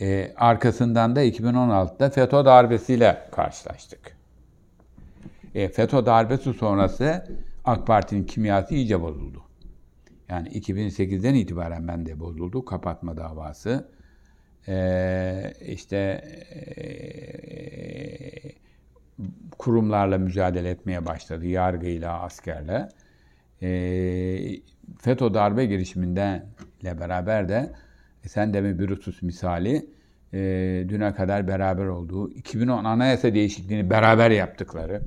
Ee, 0.00 0.32
arkasından 0.36 1.16
da 1.16 1.24
2016'da 1.24 2.10
FETÖ 2.10 2.44
darbesiyle 2.44 3.28
karşılaştık. 3.32 4.16
E, 5.54 5.68
FETÖ 5.68 6.06
darbesi 6.06 6.52
sonrası 6.52 7.26
AK 7.64 7.86
Parti'nin 7.86 8.24
kimyası 8.24 8.74
iyice 8.74 9.02
bozuldu. 9.02 9.42
Yani 10.28 10.48
2008'den 10.48 11.34
itibaren 11.34 11.88
ben 11.88 12.06
de 12.06 12.20
bozuldu. 12.20 12.64
Kapatma 12.64 13.16
davası. 13.16 13.88
Ee, 14.68 15.52
işte 15.66 15.96
e, 15.96 16.78
kurumlarla 19.58 20.18
mücadele 20.18 20.70
etmeye 20.70 21.06
başladı. 21.06 21.46
Yargıyla, 21.46 22.20
askerle. 22.20 22.88
E, 23.62 23.68
FETÖ 24.98 25.34
darbe 25.34 25.66
girişiminden 25.66 26.46
ile 26.82 27.00
beraber 27.00 27.48
de 27.48 27.72
e, 28.24 28.28
sen 28.28 28.54
de 28.54 28.60
mi 28.60 28.78
Brutus 28.78 29.22
misali 29.22 29.86
e, 30.32 30.38
düne 30.88 31.14
kadar 31.14 31.48
beraber 31.48 31.86
olduğu 31.86 32.30
2010 32.30 32.84
anayasa 32.84 33.34
değişikliğini 33.34 33.90
beraber 33.90 34.30
yaptıkları 34.30 35.02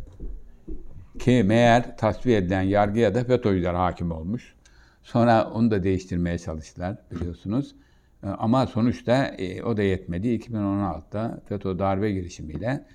ki 1.20 1.44
meğer 1.46 1.98
tasfiye 1.98 2.38
edilen 2.38 2.62
yargıya 2.62 3.16
da 3.16 3.24
FETÖ'cüler 3.24 3.74
hakim 3.74 4.12
olmuş. 4.12 4.56
Sonra 5.04 5.52
onu 5.52 5.72
da 5.72 5.84
değiştirmeye 5.84 6.38
çalıştılar 6.38 6.98
biliyorsunuz. 7.12 7.76
E, 8.24 8.28
ama 8.28 8.68
sonuçta 8.68 9.26
e, 9.26 9.64
o 9.64 9.78
da 9.78 9.82
yetmedi. 9.82 10.28
2016'da 10.28 11.42
FETÖ 11.50 11.80
darbe 11.80 12.12
girişimiyle 12.12 12.86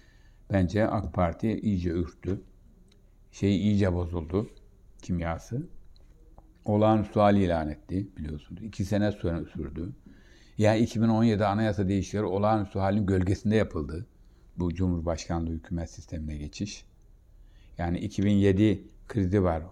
bence 0.53 0.87
AK 0.87 1.13
Parti 1.13 1.61
iyice 1.61 1.91
ürktü. 1.91 2.41
Şey 3.33 3.57
iyice 3.57 3.93
bozuldu 3.95 4.51
kimyası. 5.03 5.67
Olağanüstü 6.65 7.21
hali 7.21 7.45
ilan 7.45 7.69
etti 7.69 8.09
biliyorsunuz. 8.17 8.63
İki 8.63 8.85
sene 8.85 9.13
sürdü. 9.13 9.93
Ya 10.59 10.75
yani 10.75 10.85
2017 10.85 11.45
anayasa 11.45 11.89
değişikleri 11.89 12.25
olağanüstü 12.25 12.79
halin 12.79 13.07
gölgesinde 13.07 13.57
yapıldı. 13.57 14.07
Bu 14.59 14.75
Cumhurbaşkanlığı 14.75 15.51
hükümet 15.51 15.91
sistemine 15.91 16.37
geçiş. 16.37 16.85
Yani 17.79 17.99
2007 17.99 18.85
krizi 19.09 19.43
var. 19.43 19.63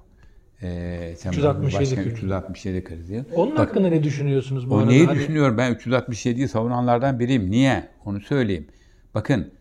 Ee, 0.62 1.12
367 1.16 1.94
krizi. 1.94 2.10
367 2.10 2.84
krizi. 2.84 3.24
Onun 3.34 3.52
Bak, 3.52 3.58
hakkında 3.58 3.88
ne 3.88 4.02
düşünüyorsunuz 4.02 4.70
bu 4.70 4.74
o 4.74 4.78
arada? 4.78 4.90
Neyi 4.90 5.06
Hadi. 5.06 5.18
düşünüyorum? 5.18 5.58
Ben 5.58 5.72
367'yi 5.72 6.48
savunanlardan 6.48 7.18
biriyim. 7.18 7.50
Niye? 7.50 7.88
Onu 8.04 8.20
söyleyeyim. 8.20 8.66
Bakın 9.14 9.52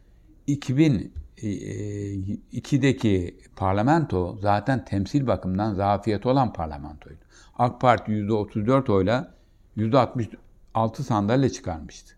2002'deki 0.48 3.38
parlamento 3.56 4.38
zaten 4.42 4.86
temsil 4.86 5.28
bakımından 5.28 5.74
zafiyeti 5.74 6.28
olan 6.28 6.54
parlamentoydu. 6.54 7.20
AK 7.58 7.82
Parti 7.82 8.12
%34 8.12 8.92
oyla 8.92 9.34
%66 9.78 11.04
sandalye 11.04 11.50
çıkarmıştı. 11.50 12.16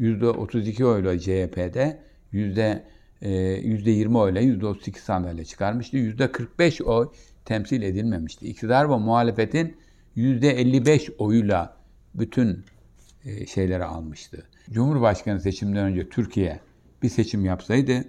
%32 0.00 0.84
oyla 0.84 1.18
CHP'de 1.18 2.00
yüzde 2.32 2.84
20 3.90 4.18
oyla 4.18 4.42
%32 4.42 4.98
sandalye 4.98 5.44
çıkarmıştı. 5.44 5.96
%45 5.96 6.82
oy 6.82 7.08
temsil 7.44 7.82
edilmemişti. 7.82 8.48
İktidar 8.48 8.90
ve 8.90 8.96
muhalefetin 8.96 9.76
%55 10.16 11.10
oyuyla 11.18 11.76
bütün 12.14 12.64
şeyleri 13.46 13.84
almıştı. 13.84 14.46
Cumhurbaşkanı 14.70 15.40
seçiminden 15.40 15.84
önce 15.84 16.08
Türkiye 16.08 16.60
bir 17.02 17.08
seçim 17.08 17.44
yapsaydı 17.44 18.04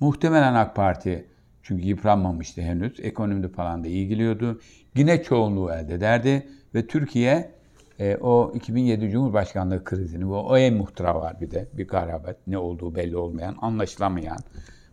muhtemelen 0.00 0.54
AK 0.54 0.76
Parti 0.76 1.28
çünkü 1.62 1.86
yıpranmamıştı 1.86 2.62
henüz. 2.62 3.00
Ekonomide 3.00 3.48
falan 3.48 3.84
da 3.84 3.88
iyi 3.88 4.08
gidiyordu. 4.08 4.60
Yine 4.94 5.22
çoğunluğu 5.22 5.72
elde 5.72 5.94
ederdi 5.94 6.48
ve 6.74 6.86
Türkiye 6.86 7.50
e, 7.98 8.16
o 8.16 8.52
2007 8.54 9.10
Cumhurbaşkanlığı 9.10 9.84
krizini 9.84 10.30
ve 10.30 10.34
o 10.34 10.56
en 10.56 10.74
muhtıra 10.74 11.14
var 11.14 11.40
bir 11.40 11.50
de 11.50 11.68
bir 11.72 11.88
garabet 11.88 12.36
ne 12.46 12.58
olduğu 12.58 12.94
belli 12.94 13.16
olmayan, 13.16 13.56
anlaşılamayan. 13.60 14.38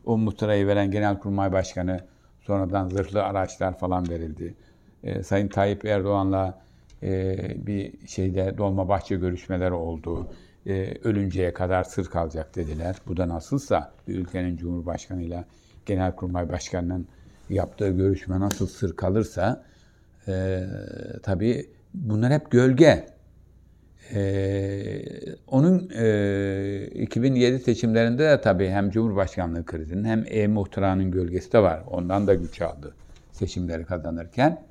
O 0.06 0.18
muhtırayı 0.18 0.68
veren 0.68 0.92
Genelkurmay 0.92 1.52
Başkanı 1.52 2.00
sonradan 2.42 2.90
zırhlı 2.90 3.24
araçlar 3.24 3.78
falan 3.78 4.10
verildi. 4.10 4.56
E, 5.04 5.24
Sayın 5.24 5.48
Tayyip 5.48 5.86
Erdoğan'la 5.86 6.62
e, 7.04 7.38
bir 7.68 8.08
şeyde 8.08 8.58
Dolmabahçe 8.58 9.16
görüşmeleri 9.16 9.74
oldu 9.74 10.28
e, 10.68 10.98
ölünceye 11.04 11.54
kadar 11.54 11.84
sır 11.84 12.06
kalacak 12.06 12.56
dediler. 12.56 12.96
Bu 13.08 13.18
da 13.18 13.30
nasılsa 13.30 13.92
bir 14.08 14.16
ülkenin 14.16 14.58
Cumhurbaşkanıyla 14.58 15.46
Genelkurmay 15.86 16.50
Başkanı'nın 16.50 17.08
yaptığı 17.50 17.90
görüşme 17.90 18.40
nasıl 18.40 18.68
sır 18.68 18.96
kalırsa 18.96 19.64
e, 20.28 20.64
tabii 21.24 21.70
bunlar 21.94 22.34
hep 22.34 22.52
gölge. 22.52 23.06
E, 24.14 25.02
onun 25.48 25.90
e, 25.96 26.88
2007 26.94 27.60
seçimlerinde 27.60 28.24
de 28.24 28.42
tabii 28.42 28.70
hem 28.70 28.90
Cumhurbaşkanlığı 28.90 29.66
krizinin 29.66 30.04
hem 30.04 30.24
E-Muhtıra'nın 30.28 31.12
gölgesi 31.12 31.52
de 31.52 31.60
var. 31.60 31.84
Ondan 31.88 32.28
da 32.28 32.34
güç 32.34 32.62
aldı 32.62 32.96
seçimleri 33.32 33.86
kazanırken. 33.86 34.66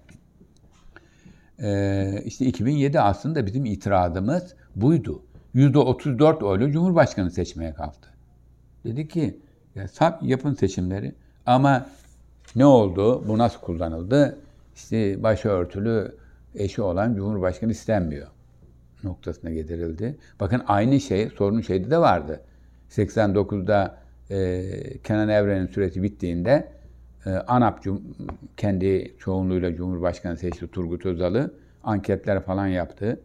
E, 1.62 2.22
işte 2.24 2.46
2007 2.46 3.00
aslında 3.00 3.46
bizim 3.46 3.64
itirazımız 3.64 4.54
buydu. 4.76 5.22
%34 5.54 6.44
oyla 6.44 6.72
Cumhurbaşkanı 6.72 7.30
seçmeye 7.30 7.74
kalktı. 7.74 8.08
Dedi 8.84 9.08
ki 9.08 9.40
ya 9.74 9.86
yapın 10.22 10.54
seçimleri 10.54 11.14
ama 11.46 11.86
ne 12.56 12.66
oldu? 12.66 13.28
Bu 13.28 13.38
nasıl 13.38 13.60
kullanıldı? 13.60 14.38
İşte 14.74 15.22
başörtülü 15.22 16.14
eşi 16.54 16.82
olan 16.82 17.14
Cumhurbaşkanı 17.14 17.70
istenmiyor 17.70 18.26
noktasına 19.04 19.50
getirildi. 19.50 20.16
Bakın 20.40 20.62
aynı 20.66 21.00
şey 21.00 21.28
sorun 21.28 21.60
şeyde 21.60 21.90
de 21.90 21.98
vardı. 21.98 22.40
89'da 22.90 23.98
e, 24.30 24.98
Kenan 25.04 25.28
Evren'in 25.28 25.66
süresi 25.66 26.02
bittiğinde 26.02 26.68
e, 27.26 27.30
ANAP 27.30 27.84
kendi 28.56 29.14
çoğunluğuyla 29.18 29.74
Cumhurbaşkanı 29.74 30.36
seçti 30.36 30.68
Turgut 30.68 31.06
Özal'ı. 31.06 31.54
Anketler 31.84 32.42
falan 32.42 32.66
yaptı. 32.66 33.20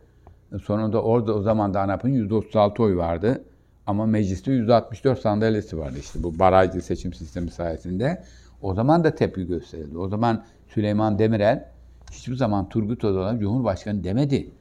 Sonunda 0.57 1.03
orada 1.03 1.33
o 1.33 1.41
zaman 1.41 1.73
da 1.73 1.81
ANAP'ın 1.81 2.09
%36 2.29 2.83
oy 2.83 2.95
vardı. 2.95 3.43
Ama 3.87 4.05
mecliste 4.05 4.51
%64 4.51 5.19
sandalyesi 5.19 5.77
vardı 5.77 5.97
işte 5.99 6.23
bu 6.23 6.39
barajlı 6.39 6.81
seçim 6.81 7.13
sistemi 7.13 7.51
sayesinde. 7.51 8.23
O 8.61 8.73
zaman 8.73 9.03
da 9.03 9.15
tepki 9.15 9.47
gösterildi. 9.47 9.97
O 9.97 10.07
zaman 10.07 10.45
Süleyman 10.67 11.19
Demirel 11.19 11.65
hiçbir 12.11 12.35
zaman 12.35 12.69
Turgut 12.69 13.03
Özal'a 13.03 13.39
Cumhurbaşkanı 13.39 14.03
demedi. 14.03 14.51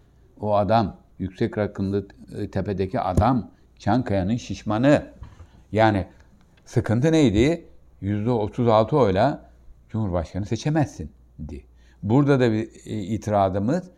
O 0.40 0.56
adam, 0.56 0.96
yüksek 1.18 1.58
rakımlı 1.58 2.06
e, 2.38 2.50
tepedeki 2.50 3.00
adam, 3.00 3.50
Çankaya'nın 3.78 4.36
şişmanı. 4.36 5.02
Yani 5.72 6.06
Sıkıntı 6.64 7.12
neydi? 7.12 7.64
%36 8.02 8.96
oyla 8.96 9.50
Cumhurbaşkanı 9.88 10.46
seçemezsin 10.46 11.10
di. 11.48 11.64
Burada 12.02 12.40
da 12.40 12.52
bir 12.52 12.68
e, 12.86 13.02
itirazımız 13.02 13.90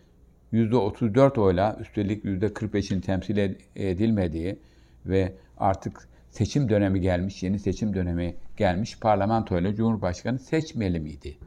%34 0.53 1.40
oyla 1.40 1.76
üstelik 1.80 2.24
%45'in 2.24 3.01
temsil 3.01 3.55
edilmediği 3.76 4.59
ve 5.07 5.32
artık 5.59 6.09
seçim 6.30 6.68
dönemi 6.68 7.01
gelmiş, 7.01 7.42
yeni 7.42 7.59
seçim 7.59 7.94
dönemi 7.94 8.34
gelmiş 8.57 8.98
parlamentoyla 8.98 9.74
Cumhurbaşkanı 9.74 10.38
seçmeli 10.38 11.01
miydi? 11.01 11.38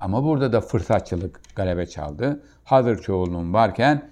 Ama 0.00 0.24
burada 0.24 0.52
da 0.52 0.60
fırsatçılık 0.60 1.40
galebe 1.56 1.86
çaldı. 1.86 2.42
Hazır 2.64 3.02
çoğunluğun 3.02 3.52
varken 3.52 4.10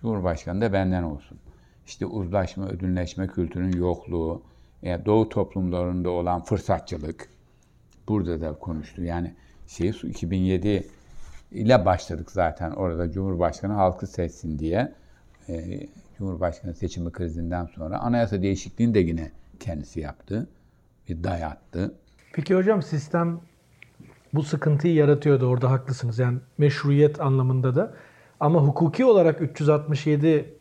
Cumhurbaşkanı 0.00 0.60
da 0.60 0.72
benden 0.72 1.02
olsun. 1.02 1.38
İşte 1.86 2.06
uzlaşma, 2.06 2.68
ödünleşme 2.68 3.26
kültürünün 3.26 3.78
yokluğu, 3.78 4.42
yani 4.82 5.04
Doğu 5.04 5.28
toplumlarında 5.28 6.10
olan 6.10 6.44
fırsatçılık 6.44 7.28
burada 8.08 8.40
da 8.40 8.52
konuştu. 8.52 9.02
Yani 9.02 9.34
şey 9.66 9.88
2007 9.88 10.88
ile 11.50 11.84
başladık 11.84 12.30
zaten 12.30 12.70
orada 12.70 13.10
Cumhurbaşkanı 13.10 13.72
halkı 13.72 14.06
seçsin 14.06 14.58
diye. 14.58 14.92
E, 15.48 15.80
Cumhurbaşkanı 16.18 16.74
seçimi 16.74 17.12
krizinden 17.12 17.64
sonra 17.64 17.98
anayasa 17.98 18.42
değişikliğini 18.42 18.94
de 18.94 18.98
yine 18.98 19.32
kendisi 19.60 20.00
yaptı. 20.00 20.48
Bir 21.08 21.24
dayattı. 21.24 21.94
Peki 22.32 22.54
hocam 22.54 22.82
sistem 22.82 23.40
bu 24.34 24.42
sıkıntıyı 24.42 24.94
yaratıyordu. 24.94 25.46
Orada 25.46 25.70
haklısınız. 25.70 26.18
Yani 26.18 26.38
meşruiyet 26.58 27.20
anlamında 27.20 27.74
da. 27.74 27.94
Ama 28.40 28.62
hukuki 28.62 29.04
olarak 29.04 29.40
367 29.42 30.54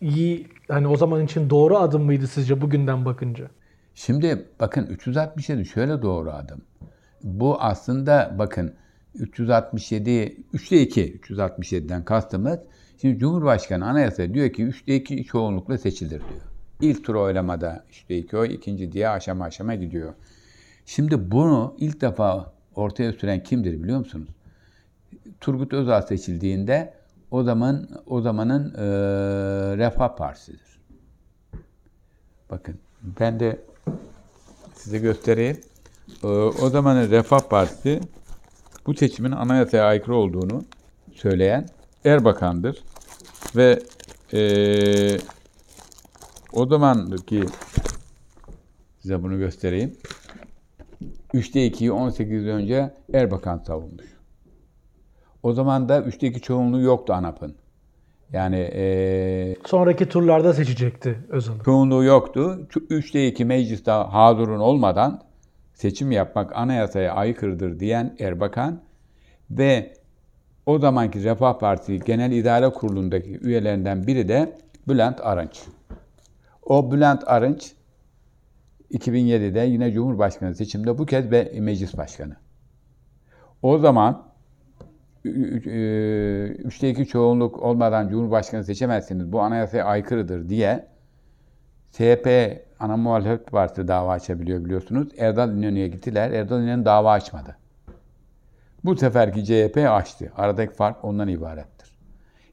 iyi 0.00 0.48
hani 0.68 0.86
o 0.86 0.96
zaman 0.96 1.24
için 1.24 1.50
doğru 1.50 1.78
adım 1.78 2.04
mıydı 2.04 2.26
sizce 2.26 2.60
bugünden 2.60 3.04
bakınca? 3.04 3.50
Şimdi 3.94 4.46
bakın 4.60 4.86
367 4.86 5.64
şöyle 5.64 6.02
doğru 6.02 6.30
adım. 6.30 6.62
Bu 7.22 7.60
aslında 7.60 8.34
bakın 8.38 8.74
367 9.14 10.36
3'te 10.54 10.82
2 10.82 11.18
367'den 11.18 12.04
kastımız 12.04 12.58
şimdi 13.00 13.18
Cumhurbaşkanı 13.18 13.86
anayasa 13.86 14.34
diyor 14.34 14.52
ki 14.52 14.62
3'te 14.62 14.96
2 14.96 15.24
çoğunlukla 15.24 15.78
seçilir 15.78 16.10
diyor. 16.10 16.40
İlk 16.80 17.04
tur 17.04 17.14
oylamada 17.14 17.84
3'te 17.90 18.18
2 18.18 18.36
oy, 18.36 18.54
ikinci 18.54 18.92
diye 18.92 19.08
aşama 19.08 19.44
aşama 19.44 19.74
gidiyor. 19.74 20.14
Şimdi 20.86 21.30
bunu 21.30 21.74
ilk 21.78 22.00
defa 22.00 22.52
ortaya 22.74 23.12
süren 23.12 23.42
kimdir 23.42 23.82
biliyor 23.82 23.98
musunuz? 23.98 24.28
Turgut 25.40 25.72
Özal 25.72 26.02
seçildiğinde 26.02 26.94
o 27.30 27.42
zaman 27.42 27.88
o 28.06 28.20
zamanın 28.20 28.74
e, 28.74 28.86
Refah 29.76 30.16
Partisi'dir. 30.16 30.80
Bakın 32.50 32.74
ben 33.20 33.40
de 33.40 33.60
size 34.74 34.98
göstereyim. 34.98 35.60
E, 36.22 36.26
o 36.26 36.70
zamanın 36.70 37.10
Refah 37.10 37.40
Partisi 37.40 38.00
bu 38.86 38.94
seçimin 38.94 39.32
anayasaya 39.32 39.84
aykırı 39.84 40.16
olduğunu 40.16 40.64
söyleyen 41.14 41.66
Erbakan'dır. 42.04 42.84
Ve 43.56 43.78
e, 44.32 44.42
o 46.52 46.66
zamandaki 46.66 47.44
size 49.00 49.22
bunu 49.22 49.38
göstereyim. 49.38 49.96
3'te 51.34 51.68
2'yi 51.68 51.92
18 51.92 52.44
yıl 52.44 52.48
önce 52.48 52.94
Erbakan 53.14 53.58
savunmuş. 53.58 54.16
O 55.42 55.52
zaman 55.52 55.88
da 55.88 55.98
3'te 55.98 56.26
2 56.26 56.40
çoğunluğu 56.40 56.80
yoktu 56.80 57.12
ANAP'ın. 57.12 57.54
Yani 58.32 58.70
e, 58.74 59.56
sonraki 59.66 60.08
turlarda 60.08 60.54
seçecekti 60.54 61.18
Özal'ı. 61.28 61.64
Çoğunluğu 61.64 62.04
yoktu. 62.04 62.68
3'te 62.70 63.28
2 63.28 63.44
mecliste 63.44 63.90
hazırın 63.90 64.60
olmadan 64.60 65.20
seçim 65.74 66.12
yapmak 66.12 66.56
anayasaya 66.56 67.14
aykırıdır 67.14 67.80
diyen 67.80 68.16
Erbakan 68.18 68.80
ve 69.50 69.92
o 70.66 70.78
zamanki 70.78 71.24
Refah 71.24 71.58
Partisi 71.58 72.00
Genel 72.00 72.32
İdare 72.32 72.68
Kurulu'ndaki 72.68 73.38
üyelerinden 73.42 74.06
biri 74.06 74.28
de 74.28 74.52
Bülent 74.88 75.20
Arınç. 75.20 75.62
O 76.62 76.92
Bülent 76.92 77.22
Arınç 77.26 77.72
2007'de 78.92 79.60
yine 79.60 79.92
Cumhurbaşkanı 79.92 80.54
seçimde 80.54 80.98
bu 80.98 81.06
kez 81.06 81.30
ve 81.30 81.52
meclis 81.60 81.96
başkanı. 81.96 82.36
O 83.62 83.78
zaman 83.78 84.22
e, 85.24 85.30
üçte 86.46 86.90
iki 86.90 87.06
çoğunluk 87.06 87.62
olmadan 87.62 88.08
Cumhurbaşkanı 88.08 88.64
seçemezsiniz, 88.64 89.32
bu 89.32 89.40
anayasaya 89.40 89.84
aykırıdır 89.84 90.48
diye 90.48 90.91
CHP 91.92 92.28
ana 92.80 92.96
muhalefet 92.96 93.46
partisi 93.46 93.88
dava 93.88 94.12
açabiliyor 94.12 94.64
biliyorsunuz. 94.64 95.08
Erdal 95.18 95.52
İnönü'ye 95.52 95.88
gittiler. 95.88 96.30
Erdal 96.30 96.62
İnönü 96.62 96.84
dava 96.84 97.12
açmadı. 97.12 97.56
Bu 98.84 98.96
seferki 98.96 99.44
CHP 99.44 99.76
açtı. 99.76 100.32
Aradaki 100.36 100.74
fark 100.74 101.04
ondan 101.04 101.28
ibarettir. 101.28 101.92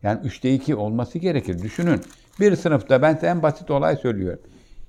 Yani 0.03 0.19
üçte 0.23 0.53
iki 0.53 0.75
olması 0.75 1.19
gerekir. 1.19 1.61
Düşünün 1.61 2.01
bir 2.39 2.55
sınıfta 2.55 3.01
ben 3.01 3.13
size 3.13 3.27
en 3.27 3.43
basit 3.43 3.71
olay 3.71 3.95
söylüyorum. 3.95 4.39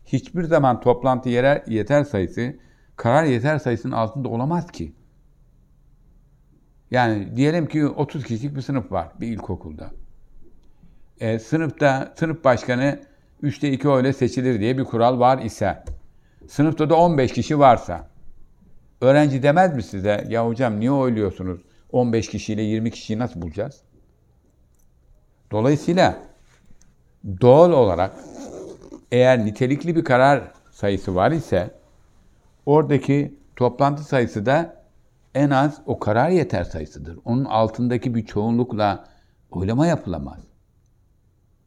Hiçbir 0.06 0.44
zaman 0.44 0.80
toplantı 0.80 1.28
yeter, 1.28 1.62
yeter 1.66 2.04
sayısı 2.04 2.56
karar 2.96 3.24
yeter 3.24 3.58
sayısının 3.58 3.92
altında 3.92 4.28
olamaz 4.28 4.72
ki. 4.72 4.92
Yani 6.90 7.36
diyelim 7.36 7.66
ki 7.66 7.86
30 7.86 8.24
kişilik 8.24 8.56
bir 8.56 8.60
sınıf 8.60 8.92
var 8.92 9.08
bir 9.20 9.28
ilkokulda. 9.28 9.90
E, 11.20 11.38
sınıfta 11.38 12.14
sınıf 12.16 12.44
başkanı 12.44 13.00
3'te 13.42 13.72
2 13.72 13.88
oyla 13.88 14.12
seçilir 14.12 14.60
diye 14.60 14.78
bir 14.78 14.84
kural 14.84 15.18
var 15.18 15.38
ise, 15.38 15.84
sınıfta 16.48 16.90
da 16.90 16.96
15 16.96 17.32
kişi 17.32 17.58
varsa, 17.58 18.08
öğrenci 19.00 19.42
demez 19.42 19.74
mi 19.74 19.82
size, 19.82 20.26
ya 20.28 20.46
hocam 20.46 20.80
niye 20.80 20.90
oyluyorsunuz? 20.90 21.60
15 21.92 22.28
kişiyle 22.28 22.62
20 22.62 22.90
kişiyi 22.90 23.18
nasıl 23.18 23.42
bulacağız? 23.42 23.82
Dolayısıyla 25.50 26.18
doğal 27.40 27.72
olarak 27.72 28.12
eğer 29.12 29.44
nitelikli 29.44 29.96
bir 29.96 30.04
karar 30.04 30.52
sayısı 30.70 31.14
var 31.14 31.30
ise 31.30 31.70
oradaki 32.66 33.34
toplantı 33.56 34.04
sayısı 34.04 34.46
da 34.46 34.84
en 35.34 35.50
az 35.50 35.80
o 35.86 35.98
karar 35.98 36.28
yeter 36.28 36.64
sayısıdır. 36.64 37.18
Onun 37.24 37.44
altındaki 37.44 38.14
bir 38.14 38.26
çoğunlukla 38.26 39.04
oylama 39.50 39.86
yapılamaz. 39.86 40.49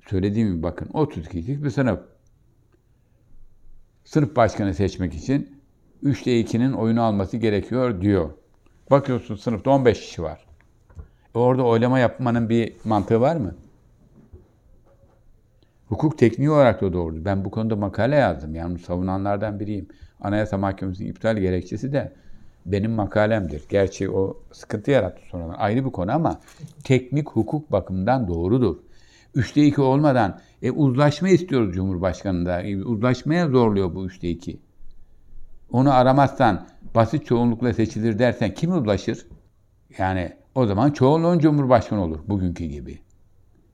Söylediğim 0.10 0.54
gibi 0.54 0.64
bakın 0.64 0.90
30 0.94 1.28
kişilik 1.30 1.64
bir 1.64 1.70
sınıf. 1.70 2.00
Sınıf 4.06 4.36
başkanı 4.36 4.74
seçmek 4.74 5.14
için 5.14 5.60
3'te 6.04 6.42
2'nin 6.42 6.74
oyunu 6.74 7.02
alması 7.02 7.38
gerekiyor 7.38 8.02
diyor. 8.02 8.30
Bakıyorsun 8.92 9.36
sınıfta 9.36 9.72
15 9.72 10.02
kişi 10.02 10.24
var. 10.24 10.46
E 11.36 11.40
orada 11.40 11.64
oylama 11.64 12.00
yapmanın 12.00 12.50
bir 12.50 12.74
mantığı 12.86 13.22
var 13.22 13.36
mı? 13.36 13.56
Hukuk 15.88 16.18
tekniği 16.18 16.50
olarak 16.50 16.82
da 16.82 16.94
doğru. 16.94 17.26
Ben 17.26 17.46
bu 17.46 17.52
konuda 17.52 17.76
makale 17.76 18.16
yazdım. 18.16 18.56
Yani 18.56 18.80
savunanlardan 18.80 19.60
biriyim. 19.60 19.88
Anayasa 20.22 20.58
Mahkemesi'nin 20.58 21.10
iptal 21.10 21.38
gerekçesi 21.38 21.94
de 21.94 22.14
benim 22.66 22.92
makalemdir. 22.92 23.64
Gerçi 23.70 24.10
o 24.10 24.38
sıkıntı 24.52 24.92
yarattı 24.92 25.22
sonradan. 25.30 25.54
Ayrı 25.54 25.86
bir 25.86 25.92
konu 25.92 26.12
ama 26.12 26.40
teknik 26.84 27.30
hukuk 27.30 27.72
bakımından 27.72 28.28
doğrudur. 28.28 28.78
Üçte 29.36 29.66
iki 29.66 29.82
olmadan 29.82 30.40
e, 30.62 30.72
uzlaşma 30.72 31.30
istiyoruz 31.30 31.76
Cumhurbaşkanı'nda. 31.76 32.62
E, 32.62 32.78
uzlaşmaya 32.78 33.50
zorluyor 33.50 33.96
bu 33.96 34.06
üçte 34.06 34.30
iki. 34.30 34.60
Onu 35.72 35.94
aramazsan 35.94 36.68
basit 36.96 37.26
çoğunlukla 37.26 37.74
seçilir 37.74 38.20
dersen 38.20 38.54
kim 38.54 38.78
uzlaşır? 38.78 39.28
Yani 39.98 40.32
o 40.56 40.66
zaman 40.66 40.92
çoğunluğun 40.92 41.40
Cumhurbaşkanı 41.40 42.04
olur 42.04 42.20
bugünkü 42.28 42.66
gibi. 42.66 43.00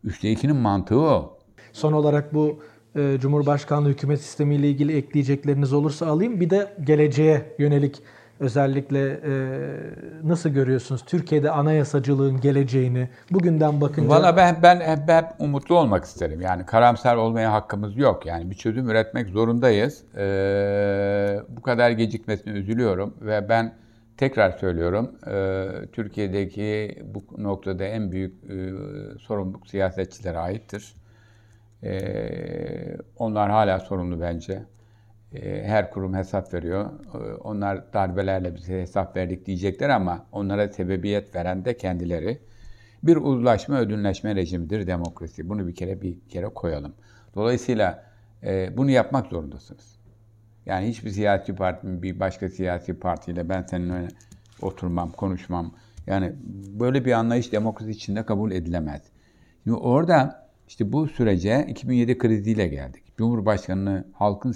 Üçte 0.03 0.31
ikinin 0.31 0.55
mantığı 0.55 0.99
o. 0.99 1.37
Son 1.73 1.93
olarak 1.93 2.33
bu 2.33 2.59
e, 2.95 3.17
Cumhurbaşkanlığı 3.21 3.89
hükümet 3.89 4.21
sistemiyle 4.21 4.69
ilgili 4.69 4.97
ekleyecekleriniz 4.97 5.73
olursa 5.73 6.07
alayım. 6.07 6.39
Bir 6.39 6.49
de 6.49 6.75
geleceğe 6.83 7.55
yönelik 7.59 8.01
Özellikle 8.39 9.09
e, 9.09 9.31
nasıl 10.23 10.49
görüyorsunuz 10.49 11.05
Türkiye'de 11.05 11.51
anayasacılığın 11.51 12.41
geleceğini 12.41 13.09
bugünden 13.31 13.81
bakınca? 13.81 14.09
Valla 14.09 14.37
ben 14.37 14.57
ben 14.63 14.79
hep, 14.79 15.09
hep 15.09 15.25
umutlu 15.39 15.77
olmak 15.77 16.05
isterim. 16.05 16.41
Yani 16.41 16.65
karamsar 16.65 17.15
olmaya 17.15 17.53
hakkımız 17.53 17.97
yok. 17.97 18.25
Yani 18.25 18.51
bir 18.51 18.55
çözüm 18.55 18.89
üretmek 18.89 19.29
zorundayız. 19.29 20.03
Ee, 20.17 21.39
bu 21.49 21.61
kadar 21.61 21.91
gecikmesine 21.91 22.53
üzülüyorum 22.53 23.13
ve 23.21 23.49
ben 23.49 23.73
tekrar 24.17 24.51
söylüyorum 24.51 25.11
e, 25.27 25.67
Türkiye'deki 25.91 26.99
bu 27.13 27.43
noktada 27.43 27.83
en 27.83 28.11
büyük 28.11 28.33
e, 28.43 28.71
sorumluluk 29.19 29.67
siyasetçilere 29.67 30.37
aittir. 30.37 30.95
E, 31.83 31.91
onlar 33.17 33.49
hala 33.51 33.79
sorumlu 33.79 34.21
bence. 34.21 34.63
Ee, 35.33 35.63
her 35.65 35.91
kurum 35.91 36.13
hesap 36.13 36.53
veriyor. 36.53 36.89
Ee, 37.13 37.17
onlar 37.33 37.93
darbelerle 37.93 38.55
bize 38.55 38.81
hesap 38.81 39.15
verdik 39.15 39.45
diyecekler 39.45 39.89
ama 39.89 40.25
onlara 40.31 40.67
sebebiyet 40.67 41.35
veren 41.35 41.65
de 41.65 41.77
kendileri. 41.77 42.39
Bir 43.03 43.15
uzlaşma, 43.15 43.79
ödünleşme 43.79 44.35
rejimidir 44.35 44.87
demokrasi. 44.87 45.49
Bunu 45.49 45.67
bir 45.67 45.75
kere 45.75 46.01
bir 46.01 46.17
kere 46.29 46.45
koyalım. 46.45 46.93
Dolayısıyla 47.35 48.03
e, 48.43 48.77
bunu 48.77 48.89
yapmak 48.89 49.27
zorundasınız. 49.27 49.99
Yani 50.65 50.87
hiçbir 50.87 51.09
siyasi 51.09 51.55
parti 51.55 52.03
bir 52.03 52.19
başka 52.19 52.49
siyasi 52.49 52.99
partiyle 52.99 53.49
ben 53.49 53.61
seninle 53.61 54.07
oturmam, 54.61 55.11
konuşmam. 55.11 55.73
Yani 56.07 56.33
böyle 56.79 57.05
bir 57.05 57.11
anlayış 57.11 57.51
demokrasi 57.51 57.91
içinde 57.91 58.25
kabul 58.25 58.51
edilemez. 58.51 59.01
Şimdi 59.63 59.77
orada 59.77 60.49
işte 60.67 60.91
bu 60.91 61.07
sürece 61.07 61.65
2007 61.69 62.17
kriziyle 62.17 62.67
geldik. 62.67 63.03
Cumhurbaşkanını 63.17 64.07
halkın 64.13 64.51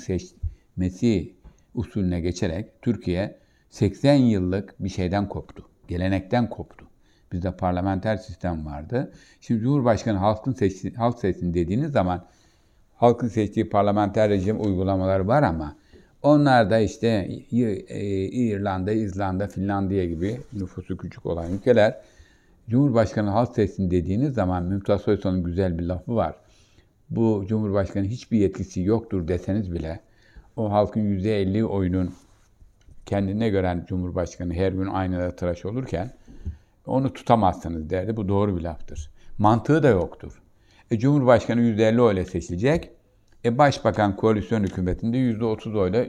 seçmesi 0.74 1.34
usulüne 1.76 2.20
geçerek 2.20 2.82
Türkiye 2.82 3.38
80 3.70 4.14
yıllık 4.14 4.76
bir 4.80 4.90
şeyden 4.90 5.30
koptu. 5.30 5.66
Gelenekten 5.88 6.50
koptu. 6.50 6.86
Bizde 7.32 7.52
parlamenter 7.52 8.18
sistem 8.18 8.66
vardı. 8.66 9.12
Şimdi 9.42 9.62
Cumhurbaşkanı 9.62 10.18
halkın 10.18 10.54
seçti, 10.54 10.94
halk 10.94 11.20
seçsin 11.20 11.54
dediğiniz 11.54 11.92
zaman 11.92 12.26
halkın 12.96 13.28
seçtiği 13.28 13.70
parlamenter 13.70 14.30
rejim 14.30 14.66
uygulamaları 14.66 15.28
var 15.28 15.44
ama 15.44 15.76
onlar 16.22 16.70
da 16.70 16.80
işte 16.80 17.08
e, 17.52 18.26
İrlanda, 18.26 18.92
İzlanda, 18.92 19.48
Finlandiya 19.48 20.06
gibi 20.06 20.42
nüfusu 20.54 20.98
küçük 20.98 21.26
olan 21.26 21.54
ülkeler 21.54 22.02
Cumhurbaşkanı 22.70 23.30
halk 23.30 23.56
seçsin 23.56 23.92
dediğiniz 23.92 24.34
zaman 24.34 24.64
Mümtaz 24.64 25.02
Soysal'ın 25.02 25.44
güzel 25.44 25.80
bir 25.80 25.84
lafı 25.84 26.16
var. 26.16 26.36
Bu 27.10 27.46
Cumhurbaşkanı 27.48 28.06
hiçbir 28.06 28.38
yetkisi 28.38 28.82
yoktur 28.82 29.28
deseniz 29.28 29.74
bile 29.74 30.00
o 30.56 30.72
halkın 30.72 31.02
%50 31.02 31.64
oyunun 31.64 32.14
kendine 33.06 33.50
gören 33.50 33.86
Cumhurbaşkanı 33.88 34.54
her 34.54 34.72
gün 34.72 34.88
aynada 34.88 35.36
tıraş 35.36 35.66
olurken 35.66 36.14
onu 36.86 37.14
tutamazsınız 37.14 37.90
derdi. 37.90 38.18
Bu 38.18 38.28
doğru 38.28 38.58
bir 38.58 38.62
laftır. 38.62 39.12
Mantığı 39.38 39.84
da 39.84 39.88
yoktur. 39.88 40.42
E, 40.92 41.00
Cumhurbaşkanı 41.00 41.62
%50 41.62 42.02
oyla 42.02 42.26
seçilecek. 42.26 42.92
E, 43.46 43.58
Başbakan 43.58 44.16
koalisyon 44.16 44.64
hükümetinde 44.64 45.18
%30 45.18 45.78
oyla 45.78 46.06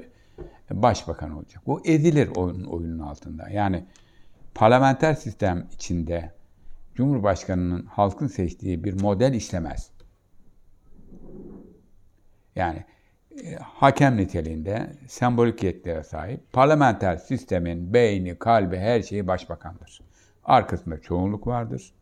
başbakan 0.71 1.31
olacak. 1.31 1.63
Bu 1.67 1.81
ezilir 1.87 2.31
oyun, 2.37 2.65
oyunun 2.65 2.99
altında. 2.99 3.49
Yani 3.49 3.85
parlamenter 4.55 5.15
sistem 5.15 5.67
içinde 5.73 6.33
Cumhurbaşkanının 6.95 7.87
halkın 7.87 8.27
seçtiği 8.27 8.85
bir 8.85 9.03
model 9.03 9.35
işlemez. 9.35 9.91
Yani 12.57 12.85
hakem 13.63 14.17
niteliğinde 14.17 14.91
sembolik 15.09 15.63
yetkilere 15.63 16.03
sahip 16.03 16.53
parlamenter 16.53 17.17
sistemin 17.17 17.95
beyni, 17.95 18.39
kalbi, 18.39 18.77
her 18.77 19.03
şeyi 19.03 19.27
başbakandır. 19.27 20.01
Arkasında 20.45 21.01
çoğunluk 21.01 21.47
vardır. 21.47 21.95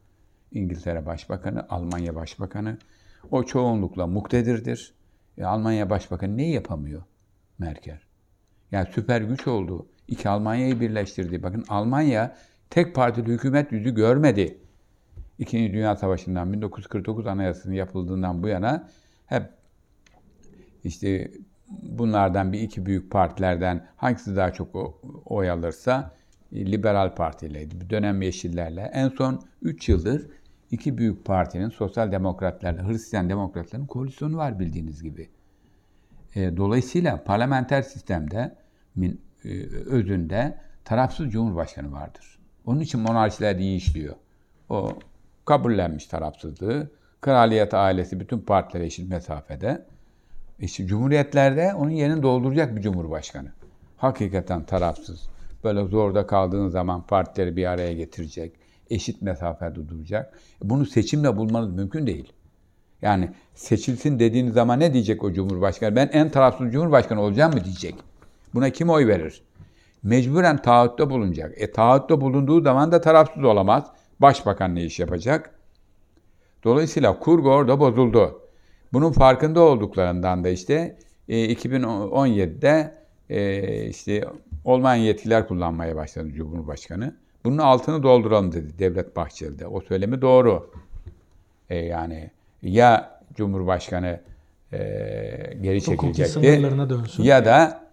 İngiltere 0.53 1.07
Başbakanı, 1.07 1.67
Almanya 1.69 2.15
Başbakanı. 2.15 2.79
O 3.31 3.43
çoğunlukla 3.45 4.07
muktedirdir. 4.07 4.95
E, 5.39 5.45
Almanya 5.45 5.91
Başbakanı 5.91 6.37
ne 6.37 6.51
yapamıyor 6.51 7.03
Merkel? 7.59 8.01
Yani 8.73 8.89
süper 8.95 9.21
güç 9.21 9.47
oldu. 9.47 9.87
İki 10.09 10.29
Almanya'yı 10.29 10.81
birleştirdi. 10.81 11.43
Bakın 11.43 11.65
Almanya 11.69 12.37
tek 12.71 12.95
partili 12.95 13.27
hükümet 13.27 13.73
yüzü 13.73 13.95
görmedi. 13.95 14.59
İkinci 15.39 15.73
Dünya 15.73 15.97
Savaşı'ndan 15.97 16.53
1949 16.53 17.27
Anayasası'nın 17.27 17.75
yapıldığından 17.75 18.43
bu 18.43 18.49
yana 18.49 18.89
hep 19.27 19.43
işte 20.85 21.31
bunlardan 21.69 22.53
bir 22.53 22.61
iki 22.61 22.87
büyük 22.87 23.11
partilerden 23.11 23.87
hangisi 23.97 24.37
daha 24.37 24.53
çok 24.53 24.95
oy 25.25 25.51
alırsa 25.51 26.15
Liberal 26.53 27.15
Parti'yleydi. 27.15 27.81
Bir 27.81 27.91
dönem 27.91 28.23
Yeşillerle. 28.23 28.91
En 28.95 29.09
son 29.09 29.43
3 29.63 29.89
yıldır 29.89 30.27
iki 30.71 30.99
büyük 30.99 31.25
partinin 31.25 31.69
Sosyal 31.69 32.13
Demokratlarla 32.13 32.89
Hristiyan 32.89 33.29
Demokratların 33.29 33.87
koalisyonu 33.87 34.37
var 34.37 34.59
bildiğiniz 34.59 35.03
gibi. 35.03 35.29
E, 36.35 36.57
dolayısıyla 36.57 37.25
parlamenter 37.25 37.83
sistemde 37.83 38.57
e, 39.45 39.49
özünde 39.87 40.59
tarafsız 40.85 41.33
cumhurbaşkanı 41.33 41.93
vardır. 41.93 42.39
Onun 42.67 42.81
için 42.81 43.01
monarşiler 43.01 43.57
iyi 43.57 43.77
işliyor. 43.77 44.15
O 44.69 44.99
kabullenmiş 45.45 46.07
tarafsızlığı. 46.07 46.91
Kraliyet 47.21 47.75
ailesi 47.75 48.21
bütün 48.21 48.39
partilere 48.39 48.87
eşit 48.87 49.09
mesafede. 49.09 49.87
İşte 50.59 50.87
cumhuriyetlerde 50.87 51.75
onun 51.75 51.91
yerini 51.91 52.23
dolduracak 52.23 52.77
bir 52.77 52.83
cumhurbaşkanı. 52.83 53.53
Hakikaten 53.97 54.63
tarafsız. 54.63 55.29
Böyle 55.65 55.85
zorda 55.85 56.27
kaldığın 56.27 56.69
zaman 56.69 57.03
partileri 57.03 57.57
bir 57.57 57.67
araya 57.67 57.93
getirecek. 57.93 58.53
Eşit 58.91 59.23
mesafede 59.23 59.89
duracak. 59.89 60.39
Bunu 60.63 60.87
seçimle 60.87 61.37
bulmanız 61.37 61.75
mümkün 61.75 62.07
değil. 62.07 62.33
Yani 63.03 63.31
seçilsin 63.55 64.19
dediğiniz 64.19 64.55
zaman 64.55 64.81
ne 64.81 64.93
diyecek 64.93 65.25
o 65.25 65.33
cumhurbaşkanı? 65.33 65.97
Ben 65.97 66.11
en 66.13 66.31
tarafsız 66.31 66.73
cumhurbaşkanı 66.73 67.21
olacağım 67.21 67.55
mı 67.55 67.65
diyecek. 67.65 67.95
Buna 68.55 68.71
kim 68.71 68.91
oy 68.91 69.07
verir? 69.07 69.43
Mecburen 70.03 70.63
taahhütte 70.63 71.11
bulunacak. 71.11 71.53
E 71.57 71.73
taahhütte 71.73 72.21
bulunduğu 72.21 72.61
zaman 72.61 72.93
da 72.93 73.01
tarafsız 73.01 73.45
olamaz. 73.45 73.85
Başbakan 74.21 74.75
ne 74.75 74.85
iş 74.85 75.01
yapacak? 75.01 75.55
Dolayısıyla 76.65 77.19
kurgu 77.19 77.51
orada 77.51 77.81
bozuldu. 77.81 78.42
Bunun 78.93 79.13
farkında 79.13 79.61
olduklarından 79.61 80.45
da 80.45 80.49
işte 80.49 80.97
e, 81.29 81.53
2017'de 81.55 82.95
e, 83.31 83.87
işte 83.87 84.25
olmayan 84.65 85.03
yetkiler 85.03 85.49
kullanmaya 85.49 85.97
başladı 85.97 86.29
Cumhurbaşkanı. 86.33 87.15
Bunun 87.45 87.59
altını 87.59 88.03
dolduralım 88.03 88.53
dedi 88.53 88.79
Devlet 88.79 89.17
Bahçeli'de. 89.17 89.67
O 89.67 89.81
söylemi 89.81 90.23
doğru. 90.23 90.71
E, 91.71 91.77
yani 91.77 92.31
ya 92.63 93.21
Cumhurbaşkanı 93.35 94.21
e, 94.73 94.79
geri 95.61 95.83
çekilecekti 95.83 96.41
ya 97.19 97.45
da 97.45 97.87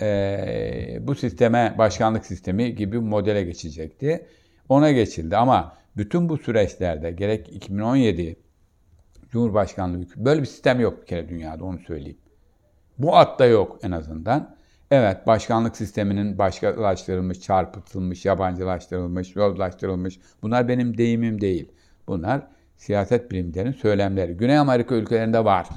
e, 0.00 0.98
bu 1.00 1.14
sisteme 1.14 1.74
başkanlık 1.78 2.26
sistemi 2.26 2.74
gibi 2.74 2.98
modele 2.98 3.42
geçecekti. 3.42 4.26
Ona 4.68 4.90
geçildi 4.90 5.36
ama 5.36 5.76
bütün 5.96 6.28
bu 6.28 6.38
süreçlerde 6.38 7.10
gerek 7.10 7.48
2017 7.48 8.36
Cumhurbaşkanlığı 9.34 10.06
böyle 10.16 10.40
bir 10.40 10.46
sistem 10.46 10.80
yok 10.80 11.02
bir 11.02 11.06
kere 11.06 11.28
dünyada 11.28 11.64
onu 11.64 11.78
söyleyeyim. 11.78 12.18
Bu 12.98 13.16
atta 13.16 13.46
yok 13.46 13.78
en 13.82 13.90
azından. 13.90 14.56
Evet, 14.90 15.26
başkanlık 15.26 15.76
sisteminin 15.76 16.38
başkalaştırılmış, 16.38 17.40
çarpıtılmış, 17.40 18.24
yabancılaştırılmış, 18.24 19.36
yozlaştırılmış. 19.36 20.20
Bunlar 20.42 20.68
benim 20.68 20.98
deyimim 20.98 21.40
değil. 21.40 21.72
Bunlar 22.08 22.42
siyaset 22.76 23.30
bilimlerinin 23.30 23.72
söylemleri. 23.72 24.32
Güney 24.32 24.58
Amerika 24.58 24.94
ülkelerinde 24.94 25.44
var. 25.44 25.68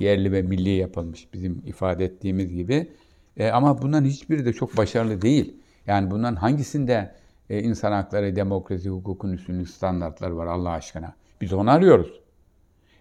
Yerli 0.00 0.32
ve 0.32 0.42
milli 0.42 0.70
yapılmış 0.70 1.34
bizim 1.34 1.62
ifade 1.66 2.04
ettiğimiz 2.04 2.52
gibi. 2.54 2.92
E, 3.36 3.50
ama 3.50 3.82
bunların 3.82 4.06
hiçbiri 4.06 4.44
de 4.44 4.52
çok 4.52 4.76
başarılı 4.76 5.22
değil. 5.22 5.56
Yani 5.86 6.10
bunların 6.10 6.36
hangisinde 6.36 7.14
e, 7.50 7.62
insan 7.62 7.92
hakları, 7.92 8.36
demokrasi, 8.36 8.88
hukukun 8.88 9.32
üstünlük 9.32 9.68
standartları 9.68 10.36
var 10.36 10.46
Allah 10.46 10.70
aşkına? 10.70 11.14
Biz 11.40 11.52
onu 11.52 11.70
arıyoruz. 11.70 12.27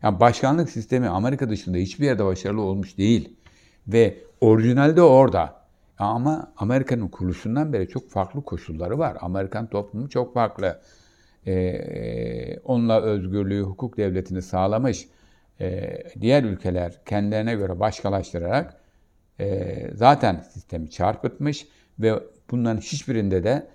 Yani 0.03 0.19
başkanlık 0.19 0.69
sistemi 0.69 1.07
Amerika 1.07 1.49
dışında 1.49 1.77
hiçbir 1.77 2.05
yerde 2.05 2.25
başarılı 2.25 2.61
olmuş 2.61 2.97
değil. 2.97 3.33
Ve 3.87 4.17
orijinalde 4.41 5.01
orada. 5.01 5.57
Ama 5.99 6.53
Amerika'nın 6.57 7.07
kuruluşundan 7.07 7.73
beri 7.73 7.87
çok 7.89 8.09
farklı 8.09 8.43
koşulları 8.43 8.99
var. 8.99 9.17
Amerikan 9.21 9.67
toplumu 9.67 10.09
çok 10.09 10.33
farklı. 10.33 10.81
Ee, 11.47 12.59
onunla 12.59 13.01
özgürlüğü, 13.01 13.61
hukuk 13.61 13.97
devletini 13.97 14.41
sağlamış. 14.41 15.07
Ee, 15.61 16.03
diğer 16.21 16.43
ülkeler 16.43 17.05
kendilerine 17.05 17.55
göre 17.55 17.79
başkalaştırarak 17.79 18.81
e, 19.39 19.89
zaten 19.93 20.43
sistemi 20.53 20.89
çarpıtmış 20.89 21.67
ve 21.99 22.13
bunların 22.51 22.81
hiçbirinde 22.81 23.43
de 23.43 23.67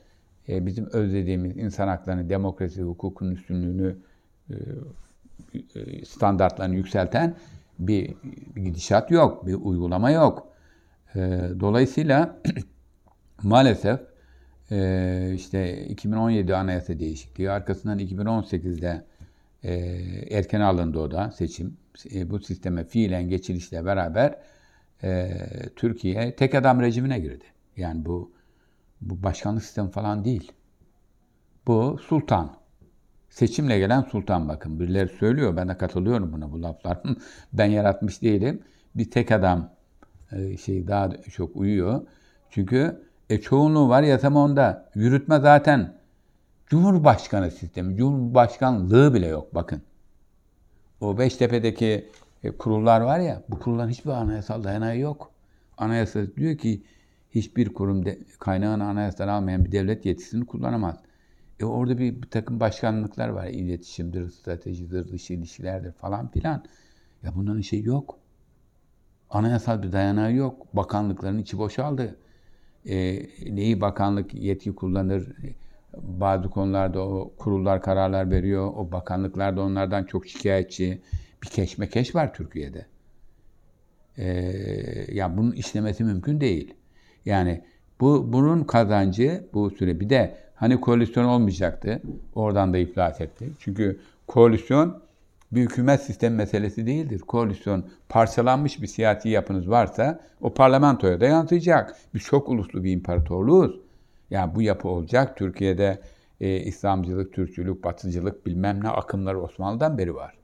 e, 0.48 0.66
bizim 0.66 0.86
özlediğimiz 0.92 1.56
insan 1.56 1.88
haklarını, 1.88 2.28
demokrasi, 2.28 2.82
hukukun 2.82 3.30
üstünlüğünü, 3.30 3.96
e, 4.50 4.54
standartlarını 6.07 6.74
yükselten 6.74 7.36
bir, 7.78 8.14
gidişat 8.57 9.11
yok, 9.11 9.47
bir 9.47 9.55
uygulama 9.55 10.11
yok. 10.11 10.49
E, 11.14 11.18
dolayısıyla 11.61 12.43
maalesef 13.43 14.01
e, 14.70 15.32
işte 15.34 15.86
2017 15.86 16.55
anayasa 16.55 16.99
değişikliği, 16.99 17.51
arkasından 17.51 17.99
2018'de 17.99 19.05
e, 19.64 19.72
erken 20.36 20.61
alındı 20.61 20.99
o 20.99 21.11
da 21.11 21.30
seçim. 21.30 21.76
E, 22.14 22.30
bu 22.30 22.38
sisteme 22.40 22.84
fiilen 22.84 23.28
geçilişle 23.28 23.84
beraber 23.84 24.38
e, 25.03 25.30
Türkiye 25.76 26.36
tek 26.36 26.55
adam 26.55 26.80
rejimine 26.80 27.18
girdi. 27.18 27.45
Yani 27.76 28.05
bu 28.05 28.32
bu 29.01 29.22
başkanlık 29.22 29.64
sistemi 29.64 29.90
falan 29.90 30.24
değil. 30.24 30.53
Bu 31.66 31.99
sultan. 32.09 32.61
Seçimle 33.32 33.78
gelen 33.78 34.02
sultan 34.02 34.48
bakın. 34.48 34.80
Birileri 34.80 35.08
söylüyor. 35.08 35.56
Ben 35.56 35.68
de 35.68 35.78
katılıyorum 35.78 36.32
buna 36.32 36.52
bu 36.52 36.62
laflar. 36.62 37.02
ben 37.52 37.66
yaratmış 37.66 38.22
değilim. 38.22 38.62
Bir 38.94 39.10
tek 39.10 39.32
adam 39.32 39.70
e, 40.32 40.56
şey 40.56 40.86
daha 40.88 41.10
çok 41.20 41.56
uyuyor. 41.56 42.02
Çünkü 42.50 43.02
e, 43.30 43.40
çoğunluğu 43.40 43.88
var 43.88 44.02
yasama 44.02 44.44
onda. 44.44 44.90
Yürütme 44.94 45.40
zaten 45.40 45.94
Cumhurbaşkanı 46.66 47.50
sistemi, 47.50 47.96
Cumhurbaşkanlığı 47.96 49.14
bile 49.14 49.26
yok 49.26 49.54
bakın. 49.54 49.82
O 51.00 51.18
Beştepe'deki 51.18 52.10
e, 52.44 52.50
kurullar 52.50 53.00
var 53.00 53.18
ya, 53.18 53.42
bu 53.48 53.58
kurulların 53.58 53.90
hiçbir 53.90 54.10
anayasal 54.10 54.64
dayanağı 54.64 54.98
yok. 54.98 55.30
Anayasa 55.78 56.20
diyor 56.36 56.58
ki 56.58 56.82
hiçbir 57.30 57.68
kurum 57.74 58.04
de, 58.04 58.18
kaynağını 58.38 58.84
anayasadan 58.84 59.28
almayan 59.28 59.64
bir 59.64 59.72
devlet 59.72 60.06
yetkisini 60.06 60.46
kullanamaz. 60.46 60.96
E 61.61 61.64
orada 61.64 61.98
bir, 61.98 62.22
bir 62.22 62.28
takım 62.28 62.61
başkanlıklar 62.61 63.28
var. 63.28 63.46
İletişimdir, 63.46 64.30
stratejidir, 64.30 65.09
dış 65.09 65.30
ilişkilerdir 65.30 65.92
falan 65.92 66.28
filan. 66.28 66.64
Ya 67.22 67.34
bunların 67.34 67.61
şey 67.61 67.82
yok. 67.82 68.18
Anayasal 69.30 69.82
bir 69.82 69.92
dayanağı 69.92 70.32
yok. 70.32 70.76
Bakanlıkların 70.76 71.38
içi 71.38 71.59
boşaldı. 71.59 72.16
E, 72.86 73.26
neyi 73.55 73.80
bakanlık 73.80 74.34
yetki 74.34 74.74
kullanır? 74.74 75.28
Bazı 75.96 76.50
konularda 76.50 77.00
o 77.09 77.32
kurullar 77.38 77.82
kararlar 77.82 78.30
veriyor. 78.30 78.72
O 78.76 78.92
bakanlıklar 78.92 79.57
da 79.57 79.62
onlardan 79.62 80.05
çok 80.05 80.26
şikayetçi. 80.26 81.03
Bir 81.42 81.48
keşmekeş 81.48 82.14
var 82.14 82.34
Türkiye'de. 82.34 82.86
E, 84.18 84.26
ya 85.12 85.36
bunun 85.36 85.53
işlemesi 85.53 86.05
mümkün 86.05 86.40
değil. 86.40 86.74
Yani 87.24 87.64
bu 88.01 88.32
bunun 88.32 88.64
kazancı 88.64 89.45
bu 89.55 89.70
süre 89.70 90.01
bir 90.01 90.11
de 90.11 90.34
hani 90.55 90.80
koalisyon 90.80 91.24
olmayacaktı. 91.24 92.03
Oradan 92.34 92.72
da 92.72 92.78
iflas 92.78 93.20
etti. 93.20 93.51
Çünkü 93.59 94.01
koalisyon 94.26 95.03
bir 95.53 95.61
hükümet 95.61 96.03
sistemi 96.03 96.36
meselesi 96.36 96.86
değildir. 96.86 97.18
Koalisyon 97.18 97.84
parçalanmış 98.09 98.82
bir 98.82 98.86
siyasi 98.86 99.28
yapınız 99.28 99.70
varsa 99.70 100.20
o 100.40 100.55
parlamentoya 100.55 101.20
da 101.20 101.26
yansıyacak. 101.26 101.97
Biz 102.14 102.22
çok 102.22 102.49
uluslu 102.49 102.84
bir 102.84 102.93
imparatorluğuz. 102.93 103.80
Yani 104.30 104.55
bu 104.55 104.62
yapı 104.62 104.88
olacak. 104.88 105.36
Türkiye'de 105.36 106.01
e, 106.40 106.57
İslamcılık, 106.57 107.32
Türkçülük, 107.32 107.84
Batıcılık 107.84 108.47
bilmem 108.47 108.84
ne 108.84 108.88
akımları 108.88 109.43
Osmanlı'dan 109.43 109.99
beri 109.99 110.14
var. 110.14 110.34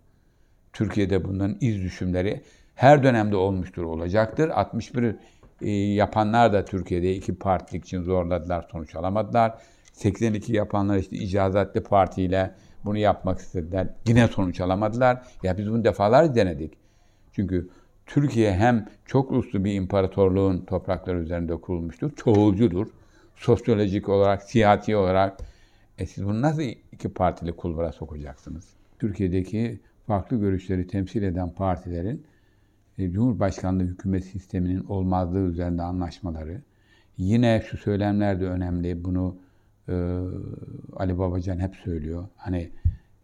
Türkiye'de 0.73 1.25
bunların 1.25 1.57
iz 1.61 1.83
düşümleri 1.83 2.43
her 2.75 3.03
dönemde 3.03 3.37
olmuştur, 3.37 3.85
olacaktır. 3.85 4.49
61 4.49 5.17
e, 5.63 5.71
yapanlar 5.71 6.53
da 6.53 6.65
Türkiye'de 6.65 7.15
iki 7.15 7.35
partilik 7.35 7.85
için 7.85 8.03
zorladılar, 8.03 8.67
sonuç 8.73 8.95
alamadılar. 8.95 9.59
82 9.93 10.53
yapanlar 10.53 10.97
işte 10.97 11.17
icazatlı 11.17 11.83
partiyle 11.83 12.55
bunu 12.85 12.99
yapmak 12.99 13.39
istediler. 13.39 13.89
Yine 14.07 14.29
sonuç 14.29 14.61
alamadılar. 14.61 15.23
Ya 15.43 15.59
biz 15.59 15.71
bunu 15.71 15.85
defalarca 15.85 16.35
denedik. 16.35 16.73
Çünkü 17.33 17.69
Türkiye 18.07 18.53
hem 18.53 18.89
çok 19.07 19.31
uluslu 19.31 19.65
bir 19.65 19.75
imparatorluğun 19.75 20.65
toprakları 20.65 21.19
üzerinde 21.19 21.57
kurulmuştur. 21.57 22.11
Çoğulcudur. 22.17 22.87
Sosyolojik 23.37 24.09
olarak, 24.09 24.43
siyasi 24.43 24.97
olarak. 24.97 25.39
E 25.99 26.07
siz 26.07 26.25
bunu 26.25 26.43
nasıl 26.43 26.63
iki 26.93 27.09
partili 27.09 27.53
kulvara 27.53 27.93
sokacaksınız? 27.93 28.65
Türkiye'deki 28.99 29.81
farklı 30.07 30.37
görüşleri 30.41 30.87
temsil 30.87 31.23
eden 31.23 31.51
partilerin 31.51 32.27
Cumhurbaşkanlığı 32.99 33.83
hükümet 33.83 34.25
sisteminin 34.25 34.85
olmazlığı 34.85 35.51
üzerinde 35.51 35.83
anlaşmaları. 35.83 36.63
Yine 37.17 37.63
şu 37.71 37.77
söylemler 37.77 38.41
de 38.41 38.45
önemli. 38.45 39.05
Bunu 39.05 39.37
e, 39.89 39.95
Ali 40.97 41.19
Babacan 41.19 41.59
hep 41.59 41.77
söylüyor. 41.77 42.29
Hani 42.37 42.71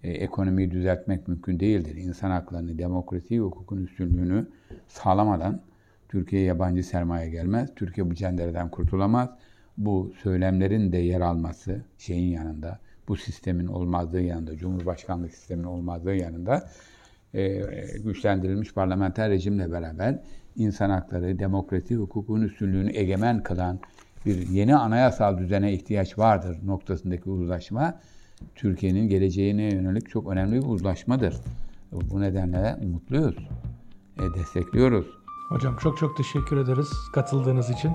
e, 0.02 0.10
ekonomiyi 0.10 0.70
düzeltmek 0.70 1.28
mümkün 1.28 1.60
değildir. 1.60 1.96
İnsan 1.96 2.30
haklarını, 2.30 2.78
demokrasiyi, 2.78 3.40
hukukun 3.40 3.84
üstünlüğünü 3.84 4.46
sağlamadan 4.88 5.60
Türkiye'ye 6.08 6.48
yabancı 6.48 6.84
sermaye 6.84 7.30
gelmez. 7.30 7.70
Türkiye 7.76 8.10
bu 8.10 8.14
cendereden 8.14 8.68
kurtulamaz. 8.70 9.30
Bu 9.76 10.12
söylemlerin 10.22 10.92
de 10.92 10.98
yer 10.98 11.20
alması 11.20 11.80
şeyin 11.98 12.30
yanında, 12.30 12.78
bu 13.08 13.16
sistemin 13.16 13.66
olmazlığı 13.66 14.20
yanında, 14.20 14.56
Cumhurbaşkanlık 14.56 15.34
sisteminin 15.34 15.66
olmazlığı 15.66 16.14
yanında 16.14 16.70
e, 17.34 17.62
güçlendirilmiş 18.04 18.74
parlamenter 18.74 19.30
rejimle 19.30 19.72
beraber 19.72 20.18
insan 20.56 20.90
hakları, 20.90 21.38
demokrasi, 21.38 21.96
hukukun 21.96 22.42
üstünlüğünü 22.42 22.96
egemen 22.96 23.42
kılan 23.42 23.80
bir 24.26 24.48
yeni 24.48 24.76
anayasal 24.76 25.38
düzene 25.38 25.72
ihtiyaç 25.72 26.18
vardır 26.18 26.58
noktasındaki 26.64 27.30
uzlaşma 27.30 28.00
Türkiye'nin 28.54 29.08
geleceğine 29.08 29.62
yönelik 29.62 30.08
çok 30.08 30.28
önemli 30.28 30.56
bir 30.62 30.66
uzlaşmadır. 30.66 31.34
Bu 31.92 32.20
nedenle 32.20 32.76
mutluyuz, 32.92 33.36
e, 34.18 34.38
destekliyoruz. 34.38 35.06
Hocam 35.48 35.76
çok 35.76 35.98
çok 35.98 36.16
teşekkür 36.16 36.56
ederiz 36.56 36.88
katıldığınız 37.14 37.70
için. 37.70 37.90